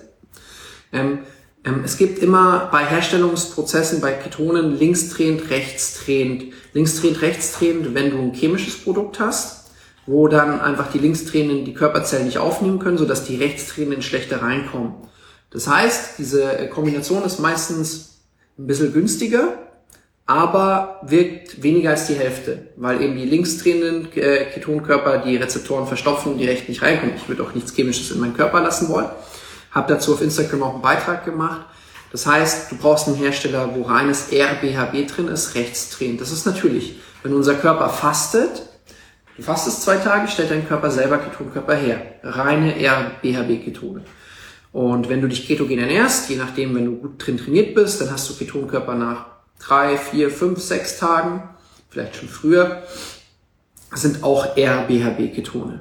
Ähm, 0.92 1.20
ähm, 1.64 1.82
es 1.84 1.96
gibt 1.96 2.20
immer 2.20 2.68
bei 2.70 2.84
Herstellungsprozessen, 2.84 4.00
bei 4.00 4.12
Ketonen 4.12 4.78
linksdrehend, 4.78 5.50
rechtsdrehend. 5.50 6.52
Linksdrehend, 6.72 7.20
rechtsdrehend, 7.20 7.94
wenn 7.94 8.10
du 8.10 8.18
ein 8.18 8.34
chemisches 8.34 8.76
Produkt 8.76 9.18
hast, 9.18 9.70
wo 10.06 10.28
dann 10.28 10.60
einfach 10.60 10.92
die 10.92 10.98
linksdrehenden 10.98 11.64
die 11.64 11.74
Körperzellen 11.74 12.26
nicht 12.26 12.38
aufnehmen 12.38 12.78
können, 12.78 12.98
sodass 12.98 13.24
die 13.24 13.36
rechtsdrehenden 13.36 14.02
schlechter 14.02 14.42
reinkommen. 14.42 14.94
Das 15.50 15.66
heißt, 15.66 16.18
diese 16.18 16.68
Kombination 16.68 17.24
ist 17.24 17.40
meistens 17.40 18.20
ein 18.58 18.66
bisschen 18.66 18.92
günstiger, 18.92 19.63
aber 20.26 21.00
wirkt 21.02 21.62
weniger 21.62 21.90
als 21.90 22.06
die 22.06 22.14
Hälfte, 22.14 22.68
weil 22.76 23.02
eben 23.02 23.16
die 23.16 23.26
linksdrehenden 23.26 24.08
äh, 24.14 24.46
Ketonkörper 24.46 25.18
die 25.18 25.36
Rezeptoren 25.36 25.86
verstopfen 25.86 26.32
und 26.32 26.38
die 26.38 26.46
recht 26.46 26.68
nicht 26.68 26.82
reinkommen. 26.82 27.16
Ich 27.16 27.28
würde 27.28 27.42
auch 27.42 27.54
nichts 27.54 27.74
Chemisches 27.74 28.10
in 28.10 28.20
meinen 28.20 28.34
Körper 28.34 28.62
lassen 28.62 28.88
wollen. 28.88 29.08
Habe 29.70 29.92
dazu 29.92 30.14
auf 30.14 30.22
Instagram 30.22 30.62
auch 30.62 30.72
einen 30.74 30.82
Beitrag 30.82 31.24
gemacht. 31.24 31.66
Das 32.10 32.26
heißt, 32.26 32.72
du 32.72 32.76
brauchst 32.76 33.08
einen 33.08 33.16
Hersteller, 33.16 33.74
wo 33.74 33.82
reines 33.82 34.28
RBHB 34.32 35.08
drin 35.08 35.28
ist, 35.28 35.56
rechtsdrehend. 35.56 36.20
Das 36.20 36.30
ist 36.30 36.46
natürlich, 36.46 37.00
wenn 37.22 37.34
unser 37.34 37.54
Körper 37.54 37.90
fastet, 37.90 38.62
du 39.36 39.42
fastest 39.42 39.82
zwei 39.82 39.96
Tage, 39.96 40.28
stellt 40.28 40.50
dein 40.50 40.66
Körper 40.66 40.90
selber 40.90 41.18
Ketonkörper 41.18 41.74
her. 41.74 42.00
Reine 42.22 42.76
RBHB-Ketone. 42.76 44.02
Und 44.72 45.08
wenn 45.08 45.20
du 45.20 45.28
dich 45.28 45.46
ketogen 45.46 45.78
ernährst, 45.78 46.30
je 46.30 46.36
nachdem, 46.36 46.74
wenn 46.74 46.86
du 46.86 46.96
gut 46.96 47.24
drin 47.24 47.36
trainiert 47.36 47.74
bist, 47.74 48.00
dann 48.00 48.10
hast 48.10 48.30
du 48.30 48.34
Ketonkörper 48.34 48.94
nach 48.94 49.33
drei, 49.66 49.96
vier, 49.96 50.30
fünf, 50.30 50.60
sechs 50.60 50.98
Tagen, 50.98 51.42
vielleicht 51.88 52.16
schon 52.16 52.28
früher, 52.28 52.82
sind 53.94 54.22
auch 54.22 54.56
RBHB-Ketone. 54.56 55.80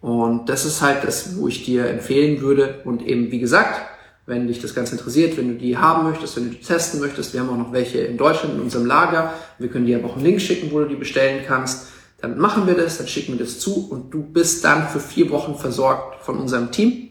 Und 0.00 0.48
das 0.48 0.64
ist 0.64 0.82
halt 0.82 1.04
das, 1.04 1.36
wo 1.36 1.48
ich 1.48 1.64
dir 1.64 1.86
empfehlen 1.86 2.40
würde. 2.40 2.80
Und 2.84 3.06
eben, 3.06 3.30
wie 3.30 3.38
gesagt, 3.38 3.80
wenn 4.26 4.48
dich 4.48 4.60
das 4.60 4.74
Ganze 4.74 4.96
interessiert, 4.96 5.36
wenn 5.36 5.48
du 5.48 5.54
die 5.54 5.78
haben 5.78 6.08
möchtest, 6.08 6.36
wenn 6.36 6.44
du 6.44 6.50
die 6.50 6.60
testen 6.60 7.00
möchtest, 7.00 7.32
wir 7.32 7.40
haben 7.40 7.50
auch 7.50 7.56
noch 7.56 7.72
welche 7.72 8.00
in 8.00 8.16
Deutschland 8.16 8.54
in 8.54 8.60
unserem 8.60 8.86
Lager. 8.86 9.32
Wir 9.58 9.68
können 9.68 9.86
dir 9.86 9.98
aber 9.98 10.08
auch 10.08 10.16
einen 10.16 10.24
Link 10.24 10.40
schicken, 10.40 10.70
wo 10.72 10.80
du 10.80 10.86
die 10.86 10.96
bestellen 10.96 11.42
kannst. 11.46 11.88
Dann 12.20 12.38
machen 12.38 12.66
wir 12.66 12.74
das, 12.74 12.98
dann 12.98 13.08
schicken 13.08 13.32
wir 13.32 13.44
das 13.44 13.58
zu 13.58 13.88
und 13.90 14.12
du 14.12 14.22
bist 14.22 14.64
dann 14.64 14.88
für 14.88 15.00
vier 15.00 15.30
Wochen 15.30 15.56
versorgt 15.56 16.24
von 16.24 16.38
unserem 16.38 16.70
Team. 16.70 17.10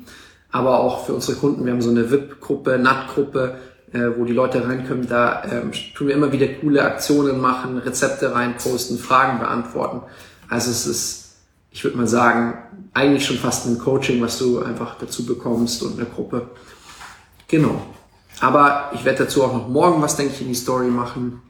Aber 0.51 0.82
auch 0.82 1.05
für 1.05 1.13
unsere 1.13 1.38
Kunden, 1.38 1.65
wir 1.65 1.72
haben 1.72 1.82
so 1.82 1.89
eine 1.89 2.11
VIP-Gruppe, 2.11 2.78
NAT-Gruppe, 2.78 3.55
äh, 3.94 4.18
wo 4.18 4.26
die 4.26 4.34
Leute 4.34 4.68
reinkommen. 4.68 5.08
Da 5.08 5.44
ähm, 5.44 5.72
tun 5.96 6.08
wir 6.08 6.16
immer 6.16 6.32
wieder 6.32 6.48
coole 6.48 6.84
Aktionen 6.84 7.39
machen, 7.39 7.78
Rezepte 7.78 8.34
reinposten, 8.34 8.98
Fragen 8.98 9.39
beantworten. 9.39 10.02
Also 10.50 10.72
es 10.72 10.86
ist, 10.86 11.36
ich 11.72 11.84
würde 11.84 11.98
mal 11.98 12.08
sagen, 12.08 12.54
eigentlich 12.94 13.26
schon 13.26 13.38
fast 13.38 13.66
ein 13.68 13.80
Coaching, 13.80 14.22
was 14.22 14.38
du 14.38 14.62
einfach 14.62 14.96
dazu 15.00 15.26
bekommst 15.26 15.84
und 15.84 15.98
eine 15.98 16.08
Gruppe. 16.08 16.50
Genau. 17.48 17.82
Aber 18.39 18.92
ich 18.94 19.06
werde 19.06 19.26
dazu 19.26 19.44
auch 19.44 19.54
noch 19.54 19.68
morgen 19.68 20.02
was, 20.02 20.16
denke 20.16 20.34
ich, 20.34 20.42
in 20.42 20.48
die 20.48 20.56
Story 20.56 20.88
machen, 20.88 21.42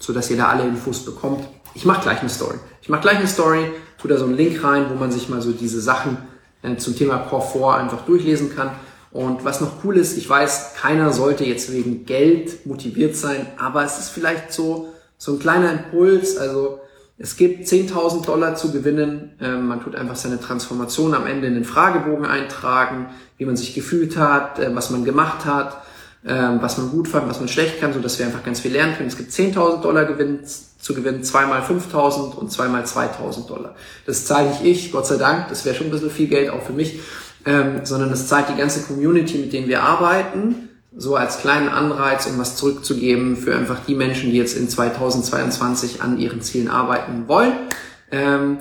so 0.00 0.12
dass 0.12 0.30
ihr 0.30 0.36
da 0.36 0.48
alle 0.48 0.64
Infos 0.64 1.04
bekommt. 1.04 1.46
Ich 1.74 1.84
mache 1.84 2.02
gleich 2.02 2.20
eine 2.20 2.28
Story. 2.28 2.58
Ich 2.82 2.88
mache 2.88 3.02
gleich 3.02 3.18
eine 3.18 3.28
Story, 3.28 3.70
tu 3.98 4.08
da 4.08 4.16
so 4.16 4.24
einen 4.24 4.36
Link 4.36 4.62
rein, 4.64 4.86
wo 4.90 4.94
man 4.94 5.10
sich 5.12 5.28
mal 5.28 5.40
so 5.40 5.52
diese 5.52 5.80
Sachen 5.80 6.18
äh, 6.62 6.76
zum 6.76 6.96
Thema 6.96 7.18
Komfort 7.18 7.76
einfach 7.76 8.04
durchlesen 8.04 8.54
kann. 8.54 8.70
Und 9.14 9.44
was 9.44 9.60
noch 9.60 9.84
cool 9.84 9.96
ist, 9.96 10.18
ich 10.18 10.28
weiß, 10.28 10.74
keiner 10.74 11.12
sollte 11.12 11.44
jetzt 11.44 11.72
wegen 11.72 12.04
Geld 12.04 12.66
motiviert 12.66 13.14
sein, 13.14 13.46
aber 13.56 13.84
es 13.84 13.96
ist 13.96 14.08
vielleicht 14.08 14.52
so, 14.52 14.88
so 15.18 15.34
ein 15.34 15.38
kleiner 15.38 15.70
Impuls. 15.70 16.36
Also 16.36 16.80
es 17.16 17.36
gibt 17.36 17.64
10.000 17.68 18.26
Dollar 18.26 18.56
zu 18.56 18.72
gewinnen. 18.72 19.34
Ähm, 19.40 19.68
man 19.68 19.80
tut 19.80 19.94
einfach 19.94 20.16
seine 20.16 20.40
Transformation 20.40 21.14
am 21.14 21.28
Ende 21.28 21.46
in 21.46 21.54
den 21.54 21.64
Fragebogen 21.64 22.26
eintragen, 22.26 23.06
wie 23.38 23.44
man 23.44 23.56
sich 23.56 23.72
gefühlt 23.72 24.16
hat, 24.16 24.58
äh, 24.58 24.74
was 24.74 24.90
man 24.90 25.04
gemacht 25.04 25.44
hat, 25.44 25.84
äh, 26.24 26.34
was 26.60 26.76
man 26.78 26.90
gut 26.90 27.06
fand, 27.06 27.28
was 27.28 27.38
man 27.38 27.48
schlecht 27.48 27.80
kann, 27.80 27.92
so 27.92 28.00
dass 28.00 28.18
wir 28.18 28.26
einfach 28.26 28.42
ganz 28.42 28.58
viel 28.58 28.72
lernen 28.72 28.96
können. 28.96 29.08
Es 29.08 29.16
gibt 29.16 29.30
10.000 29.30 29.80
Dollar 29.80 30.06
Gewinn, 30.06 30.40
zu 30.44 30.92
gewinnen, 30.92 31.22
zweimal 31.22 31.62
5.000 31.62 32.34
und 32.34 32.50
zweimal 32.50 32.82
2.000 32.82 33.46
Dollar. 33.46 33.76
Das 34.06 34.26
zahle 34.26 34.48
nicht 34.48 34.64
ich, 34.64 34.90
Gott 34.90 35.06
sei 35.06 35.18
Dank. 35.18 35.48
Das 35.50 35.64
wäre 35.64 35.76
schon 35.76 35.86
ein 35.86 35.92
bisschen 35.92 36.10
viel 36.10 36.26
Geld 36.26 36.50
auch 36.50 36.62
für 36.62 36.72
mich 36.72 36.98
ähm, 37.46 37.80
sondern 37.84 38.10
das 38.10 38.28
zahlt 38.28 38.48
die 38.48 38.56
ganze 38.56 38.82
Community, 38.82 39.38
mit 39.38 39.52
denen 39.52 39.68
wir 39.68 39.82
arbeiten, 39.82 40.68
so 40.96 41.16
als 41.16 41.38
kleinen 41.38 41.68
Anreiz, 41.68 42.26
um 42.26 42.38
was 42.38 42.56
zurückzugeben 42.56 43.36
für 43.36 43.54
einfach 43.54 43.84
die 43.86 43.94
Menschen, 43.94 44.30
die 44.30 44.36
jetzt 44.36 44.56
in 44.56 44.68
2022 44.68 46.02
an 46.02 46.18
ihren 46.18 46.40
Zielen 46.40 46.68
arbeiten 46.68 47.26
wollen. 47.26 47.52
Ähm, 48.12 48.58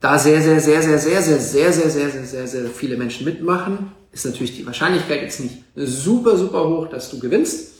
da 0.00 0.18
sehr, 0.18 0.40
sehr, 0.42 0.60
sehr, 0.60 0.82
sehr, 0.82 0.98
sehr, 0.98 1.22
sehr, 1.22 1.40
sehr, 1.40 1.72
sehr, 1.72 1.90
sehr, 1.90 2.10
sehr, 2.10 2.24
sehr, 2.26 2.46
sehr 2.46 2.66
viele 2.66 2.96
Menschen 2.96 3.24
mitmachen, 3.24 3.90
ist 4.12 4.24
natürlich 4.24 4.54
die 4.56 4.66
Wahrscheinlichkeit 4.66 5.22
jetzt 5.22 5.40
nicht 5.40 5.64
super, 5.74 6.36
super 6.36 6.68
hoch, 6.68 6.88
dass 6.88 7.10
du 7.10 7.18
gewinnst. 7.18 7.72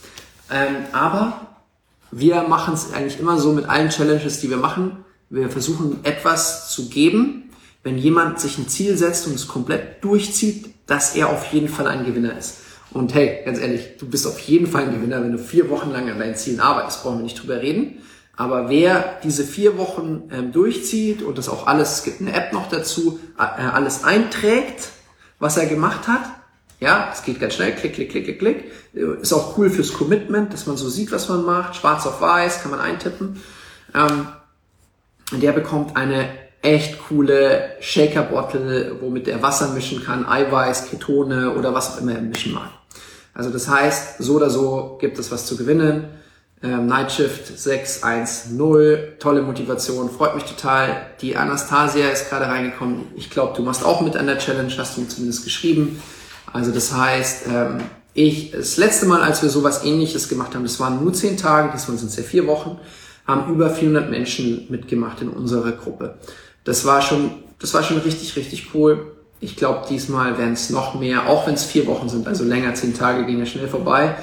Ähm, 0.51 0.77
aber 0.93 1.47
wir 2.11 2.43
machen 2.43 2.75
es 2.75 2.93
eigentlich 2.93 3.21
immer 3.21 3.39
so 3.39 3.53
mit 3.53 3.69
allen 3.69 3.91
Challenges, 3.91 4.41
die 4.41 4.51
wir 4.51 4.57
machen. 4.57 5.05
Wir 5.31 5.49
versuchen 5.51 6.01
etwas 6.03 6.71
zu 6.71 6.89
geben, 6.89 7.51
wenn 7.85 7.99
jemand 7.99 8.41
sich 8.41 8.59
ein 8.59 8.69
Ziel 8.69 8.97
setzt 8.97 9.27
und 9.27 9.35
es 9.35 9.47
komplett 9.47 10.03
durchzieht, 10.03 10.75
dass 10.87 11.15
er 11.15 11.29
auf 11.29 11.45
jeden 11.53 11.69
Fall 11.69 11.87
ein 11.87 12.05
Gewinner 12.05 12.37
ist. 12.37 12.57
Und 12.91 13.15
hey, 13.15 13.41
ganz 13.45 13.59
ehrlich, 13.59 13.97
du 13.99 14.07
bist 14.07 14.27
auf 14.27 14.39
jeden 14.41 14.67
Fall 14.67 14.85
ein 14.85 14.93
Gewinner, 14.93 15.23
wenn 15.23 15.33
du 15.33 15.39
vier 15.39 15.71
Wochen 15.71 15.91
lang 15.91 16.11
an 16.11 16.19
deinen 16.19 16.37
Zielen 16.37 16.61
arbeitest, 16.61 17.03
brauchen 17.03 17.19
wir 17.19 17.25
nicht 17.25 17.41
drüber 17.41 17.61
reden. 17.61 17.99
Aber 18.37 18.69
wer 18.69 19.21
diese 19.23 19.45
vier 19.45 19.79
Wochen 19.79 20.25
ähm, 20.33 20.51
durchzieht 20.51 21.23
und 21.23 21.39
das 21.39 21.49
auch 21.49 21.67
alles, 21.67 21.93
es 21.93 22.03
gibt 22.03 22.21
eine 22.21 22.33
App 22.33 22.53
noch 22.53 22.69
dazu, 22.69 23.21
äh, 23.39 23.43
alles 23.43 24.03
einträgt, 24.03 24.89
was 25.39 25.57
er 25.57 25.67
gemacht 25.67 26.09
hat, 26.09 26.23
ja, 26.81 27.11
es 27.13 27.23
geht 27.23 27.41
ganz 27.41 27.55
schnell, 27.55 27.73
klick, 27.73 27.95
klick, 27.95 28.11
klick, 28.11 28.25
klick, 28.25 28.39
klick. 28.39 28.73
Ist 28.93 29.33
auch 29.33 29.57
cool 29.57 29.71
fürs 29.71 29.93
Commitment, 29.93 30.53
dass 30.53 30.67
man 30.67 30.77
so 30.77 30.89
sieht, 30.89 31.13
was 31.13 31.29
man 31.29 31.45
macht. 31.45 31.77
Schwarz 31.77 32.07
auf 32.07 32.21
weiß 32.21 32.63
kann 32.63 32.71
man 32.71 32.81
eintippen. 32.81 33.41
Ähm, 33.95 34.27
der 35.33 35.53
bekommt 35.53 35.97
eine 35.97 36.29
echt 36.65 36.99
coole 37.09 37.75
Shaker-Bottle, 37.81 38.97
womit 39.01 39.29
er 39.29 39.43
Wasser 39.43 39.69
mischen 39.69 40.03
kann, 40.03 40.27
Eiweiß, 40.27 40.89
Ketone 40.89 41.55
oder 41.55 41.75
was 41.75 41.91
auch 41.91 42.01
immer 42.01 42.15
er 42.15 42.23
mischen 42.23 42.55
mag. 42.55 42.71
Also 43.35 43.51
das 43.51 43.69
heißt, 43.69 44.19
so 44.19 44.37
oder 44.37 44.49
so 44.49 44.97
gibt 45.01 45.19
es 45.19 45.31
was 45.31 45.47
zu 45.47 45.57
gewinnen. 45.57 46.05
Ähm, 46.63 46.87
Nightshift 46.87 47.59
610, 47.59 49.19
tolle 49.19 49.43
Motivation, 49.43 50.09
freut 50.09 50.35
mich 50.35 50.45
total. 50.45 51.09
Die 51.21 51.37
Anastasia 51.37 52.09
ist 52.09 52.31
gerade 52.31 52.47
reingekommen. 52.47 53.03
Ich 53.17 53.29
glaube, 53.29 53.55
du 53.55 53.63
machst 53.63 53.85
auch 53.85 54.01
mit 54.01 54.17
an 54.17 54.27
der 54.27 54.39
Challenge, 54.39 54.73
hast 54.79 54.97
du 54.97 55.03
mir 55.03 55.09
zumindest 55.09 55.45
geschrieben. 55.45 56.01
Also 56.51 56.71
das 56.71 56.95
heißt, 56.95 57.47
ähm, 57.53 57.79
ich, 58.15 58.53
das 58.53 58.79
letzte 58.79 59.05
Mal, 59.05 59.21
als 59.21 59.43
wir 59.43 59.51
sowas 59.51 59.85
ähnliches 59.85 60.29
gemacht 60.29 60.55
haben, 60.55 60.63
das 60.63 60.81
waren 60.81 61.03
nur 61.03 61.13
zehn 61.13 61.37
Tage, 61.37 61.71
diesmal 61.75 61.99
sind 61.99 62.09
es 62.09 62.17
ja 62.17 62.23
vier 62.23 62.47
Wochen, 62.47 62.79
haben 63.27 63.53
über 63.53 63.69
400 63.69 64.09
Menschen 64.09 64.67
mitgemacht 64.71 65.21
in 65.21 65.29
unserer 65.29 65.73
Gruppe 65.73 66.15
das 66.65 66.85
war 66.85 67.03
schon, 67.03 67.31
das 67.59 67.73
war 67.75 67.83
schon 67.83 67.99
richtig, 67.99 68.37
richtig 68.37 68.75
cool. 68.75 69.13
Ich 69.41 69.57
glaube, 69.57 69.87
diesmal 69.89 70.39
werden 70.39 70.55
es 70.55 70.71
noch 70.71 70.95
mehr, 70.95 71.29
auch 71.29 71.47
wenn 71.47 71.55
es 71.55 71.65
vier 71.65 71.87
Wochen 71.87 72.09
sind, 72.09 72.27
also 72.27 72.45
länger, 72.45 72.75
zehn 72.75 72.95
Tage 72.95 73.27
gehen 73.27 73.39
ja 73.39 73.47
schnell 73.47 73.69
vorbei. 73.69 74.17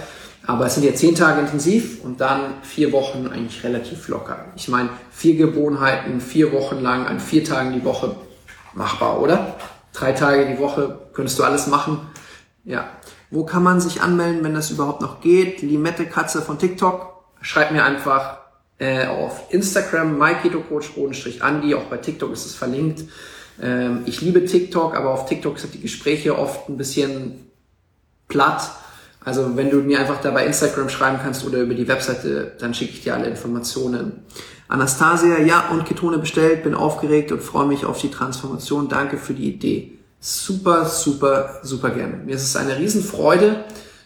Aber 0.48 0.66
es 0.66 0.74
sind 0.74 0.84
ja 0.84 0.96
zehn 0.96 1.14
Tage 1.14 1.42
intensiv 1.42 2.04
und 2.04 2.20
dann 2.20 2.56
vier 2.64 2.92
Wochen 2.92 3.28
eigentlich 3.28 3.64
relativ 3.64 4.08
locker. 4.08 4.46
Ich 4.56 4.68
meine, 4.68 4.90
vier 5.12 5.36
Gewohnheiten, 5.36 6.20
vier 6.20 6.52
Wochen 6.52 6.82
lang, 6.82 7.06
an 7.06 7.20
vier 7.20 7.44
Tagen 7.44 7.74
die 7.74 7.86
Woche, 7.86 8.16
machbar, 8.74 9.22
oder? 9.22 9.56
Drei 9.94 10.14
Tage 10.14 10.48
die 10.48 10.58
Woche, 10.58 10.98
könntest 11.14 11.38
du 11.38 11.44
alles 11.44 11.68
machen. 11.68 12.00
Ja. 12.64 12.90
Wo 13.30 13.46
kann 13.46 13.64
man 13.64 13.80
sich 13.80 14.02
anmelden, 14.02 14.44
wenn 14.44 14.56
das 14.56 14.72
überhaupt 14.72 15.02
noch 15.02 15.22
geht? 15.22 15.62
Limette 15.62 16.06
Katze 16.06 16.42
von 16.42 16.58
TikTok. 16.58 17.24
Schreib 17.42 17.72
mir 17.72 17.84
einfach 17.84 18.41
äh, 18.82 19.06
auf 19.06 19.44
Instagram 19.50 20.18
myketocoach-andi, 20.18 21.76
auch 21.76 21.84
bei 21.84 21.98
TikTok 21.98 22.34
ist 22.34 22.48
es 22.48 22.56
verlinkt. 22.56 23.04
Ähm, 23.62 24.02
ich 24.08 24.22
liebe 24.22 24.44
TikTok, 24.44 24.96
aber 24.96 25.12
auf 25.12 25.28
TikTok 25.28 25.60
sind 25.60 25.76
die 25.76 25.82
Gespräche 25.82 26.38
oft 26.38 26.68
ein 26.68 26.78
bisschen 26.78 27.52
platt. 28.28 28.72
Also 29.24 29.56
wenn 29.56 29.70
du 29.70 29.78
mir 29.78 30.00
einfach 30.00 30.20
da 30.20 30.32
bei 30.32 30.48
Instagram 30.48 30.90
schreiben 30.90 31.20
kannst 31.22 31.46
oder 31.46 31.60
über 31.60 31.76
die 31.76 31.88
Webseite, 31.88 32.54
dann 32.58 32.74
schicke 32.74 32.94
ich 32.94 33.04
dir 33.04 33.14
alle 33.14 33.28
Informationen. 33.28 34.24
Anastasia, 34.68 35.38
ja, 35.42 35.70
und 35.70 35.86
Ketone 35.86 36.18
bestellt, 36.18 36.64
bin 36.64 36.74
aufgeregt 36.74 37.32
und 37.32 37.44
freue 37.44 37.68
mich 37.68 37.86
auf 37.86 38.02
die 38.02 38.10
Transformation. 38.10 38.90
Danke 38.90 39.18
für 39.18 39.36
die 39.36 39.54
Idee. 39.54 40.00
Super, 40.20 40.86
super, 40.86 41.60
super 41.62 41.92
gerne. 41.92 42.18
Mir 42.26 42.34
ist 42.34 42.44
es 42.44 42.56
eine 42.56 42.80
Riesenfreude 42.80 43.64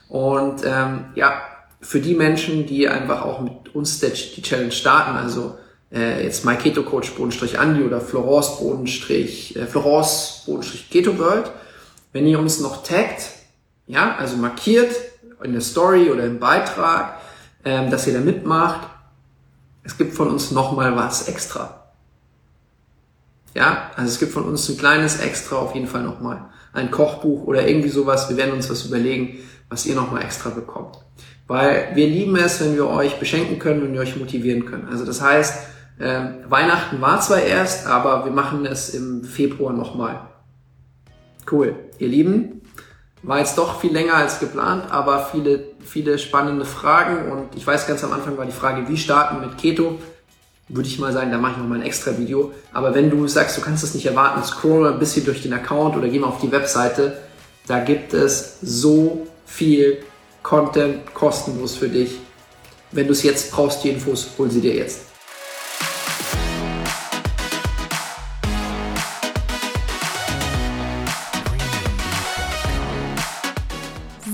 und 0.10 0.64
ähm, 0.66 1.06
ja, 1.16 1.42
für 1.80 2.02
die 2.02 2.16
Menschen, 2.16 2.66
die 2.66 2.90
einfach 2.90 3.22
auch 3.22 3.40
mit 3.40 3.65
uns 3.76 4.00
die 4.00 4.42
Challenge 4.42 4.72
starten, 4.72 5.16
also 5.18 5.58
äh, 5.92 6.24
jetzt 6.24 6.46
MyKeto 6.46 6.84
Coach 6.84 7.12
Bodenstrich 7.12 7.60
Andi 7.60 7.84
oder 7.84 8.02
Florence 8.02 8.58
Bodenstrich, 8.58 9.56
äh, 9.56 9.68
Florence 9.68 10.44
Bodenstrich 10.46 10.90
Keto 10.90 11.18
World, 11.18 11.52
wenn 12.14 12.26
ihr 12.26 12.40
uns 12.40 12.60
noch 12.60 12.84
taggt, 12.84 13.30
ja, 13.88 14.16
also 14.18 14.38
markiert 14.38 14.96
in 15.44 15.52
der 15.52 15.62
Story 15.62 16.10
oder 16.10 16.26
im 16.26 16.40
Beitrag, 16.40 17.20
ähm, 17.64 17.92
dass 17.92 18.08
ihr 18.08 18.14
da 18.14 18.20
mitmacht, 18.20 18.88
es 19.84 19.98
gibt 19.98 20.16
von 20.16 20.30
uns 20.30 20.52
nochmal 20.52 20.96
was 20.96 21.28
extra. 21.28 21.86
Ja, 23.54 23.92
also 23.96 24.10
es 24.10 24.20
gibt 24.20 24.34
von 24.34 24.44
uns 24.44 24.68
ein 24.68 24.78
kleines 24.78 25.20
Extra 25.20 25.58
auf 25.58 25.76
jeden 25.76 25.88
Fall 25.88 26.04
nochmal. 26.04 26.50
Ein 26.74 26.92
Kochbuch 26.92 27.44
oder 27.44 27.66
irgendwie 27.66 27.90
sowas. 27.90 28.28
Wir 28.28 28.36
werden 28.36 28.54
uns 28.54 28.70
was 28.70 28.84
überlegen, 28.86 29.40
was 29.70 29.86
ihr 29.86 29.96
nochmal 29.96 30.24
extra 30.24 30.50
bekommt. 30.50 30.98
Weil 31.48 31.90
wir 31.94 32.08
lieben 32.08 32.36
es, 32.36 32.60
wenn 32.62 32.76
wir 32.76 32.88
euch 32.88 33.20
beschenken 33.20 33.60
können 33.60 33.84
und 33.84 33.94
wir 33.94 34.02
euch 34.02 34.16
motivieren 34.16 34.66
können. 34.66 34.88
Also 34.90 35.06
das 35.06 35.22
heißt, 35.22 35.68
äh, 36.00 36.20
Weihnachten 36.50 37.00
war 37.02 37.22
zwar 37.22 37.42
erst, 37.42 37.88
aber 37.88 38.26
wir 38.26 38.32
machen 38.32 38.66
es 38.66 38.90
im 38.90 39.24
Februar 39.24 39.74
nochmal. 39.74 40.22
Cool. 41.50 41.76
Ihr 42.00 42.08
Lieben, 42.08 42.62
war 43.28 43.40
jetzt 43.40 43.58
doch 43.58 43.80
viel 43.80 43.92
länger 43.92 44.16
als 44.16 44.40
geplant, 44.40 44.86
aber 44.92 45.28
viele, 45.32 45.68
viele 45.84 46.20
spannende 46.20 46.66
Fragen 46.66 47.32
und 47.32 47.56
ich 47.56 47.66
weiß, 47.66 47.88
ganz 47.88 48.04
am 48.04 48.14
Anfang 48.14 48.38
war 48.38 48.46
die 48.46 48.52
Frage, 48.52 48.88
wie 48.88 48.98
starten 48.98 49.42
mit 49.42 49.58
Keto? 49.58 50.00
Würde 50.68 50.88
ich 50.88 51.00
mal 51.00 51.14
sagen, 51.14 51.32
da 51.32 51.38
mache 51.38 51.54
ich 51.54 51.58
noch 51.60 51.68
mal 51.68 51.76
ein 51.76 51.86
extra 51.86 52.18
Video. 52.18 52.52
Aber 52.74 52.96
wenn 52.96 53.10
du 53.12 53.28
sagst, 53.28 53.56
du 53.58 53.62
kannst 53.62 53.84
das 53.84 53.94
nicht 53.94 54.06
erwarten, 54.06 54.44
scroll 54.44 54.88
ein 54.88 54.98
bisschen 54.98 55.24
durch 55.24 55.44
den 55.44 55.54
Account 55.54 55.96
oder 55.96 56.08
geh 56.08 56.18
mal 56.18 56.28
auf 56.28 56.42
die 56.42 56.52
Webseite. 56.52 57.18
Da 57.68 57.80
gibt 57.80 58.14
es 58.14 58.58
so 58.62 59.28
viel 59.46 60.00
Content 60.46 61.12
kostenlos 61.16 61.76
für 61.76 61.90
dich. 61.90 62.20
Wenn 62.92 63.08
du 63.08 63.14
es 63.14 63.24
jetzt 63.24 63.52
brauchst, 63.52 63.84
die 63.84 63.90
Infos, 63.90 64.30
hol 64.38 64.52
sie 64.52 64.62
dir 64.62 64.76
jetzt. 64.76 65.08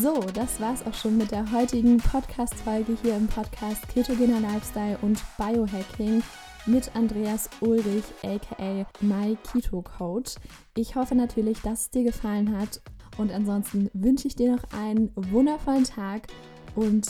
So, 0.02 0.20
das 0.34 0.60
war's 0.60 0.86
auch 0.86 0.94
schon 0.94 1.18
mit 1.18 1.32
der 1.32 1.50
heutigen 1.50 1.96
Podcast-Folge 1.96 2.98
hier 3.02 3.16
im 3.16 3.28
Podcast 3.28 3.88
Ketogener 3.88 4.42
Lifestyle 4.42 4.98
und 5.02 5.18
Biohacking 5.38 6.22
mit 6.66 6.94
Andreas 6.94 7.50
Ulrich, 7.62 8.04
aka 8.22 8.86
My 9.00 9.38
Keto 9.50 9.82
Coach. 9.82 10.36
Ich 10.76 10.94
hoffe 10.96 11.16
natürlich, 11.16 11.62
dass 11.62 11.84
es 11.84 11.90
dir 11.90 12.04
gefallen 12.04 12.60
hat 12.60 12.82
und 13.18 13.32
ansonsten 13.32 13.90
wünsche 13.94 14.28
ich 14.28 14.36
dir 14.36 14.52
noch 14.52 14.64
einen 14.78 15.12
wundervollen 15.16 15.84
Tag 15.84 16.28
und 16.76 17.08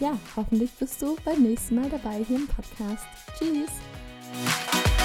ja, 0.00 0.18
hoffentlich 0.36 0.70
bist 0.72 1.02
du 1.02 1.16
beim 1.24 1.42
nächsten 1.42 1.74
Mal 1.74 1.90
dabei 1.90 2.24
hier 2.26 2.36
im 2.36 2.46
Podcast. 2.46 3.04
Tschüss! 3.38 4.99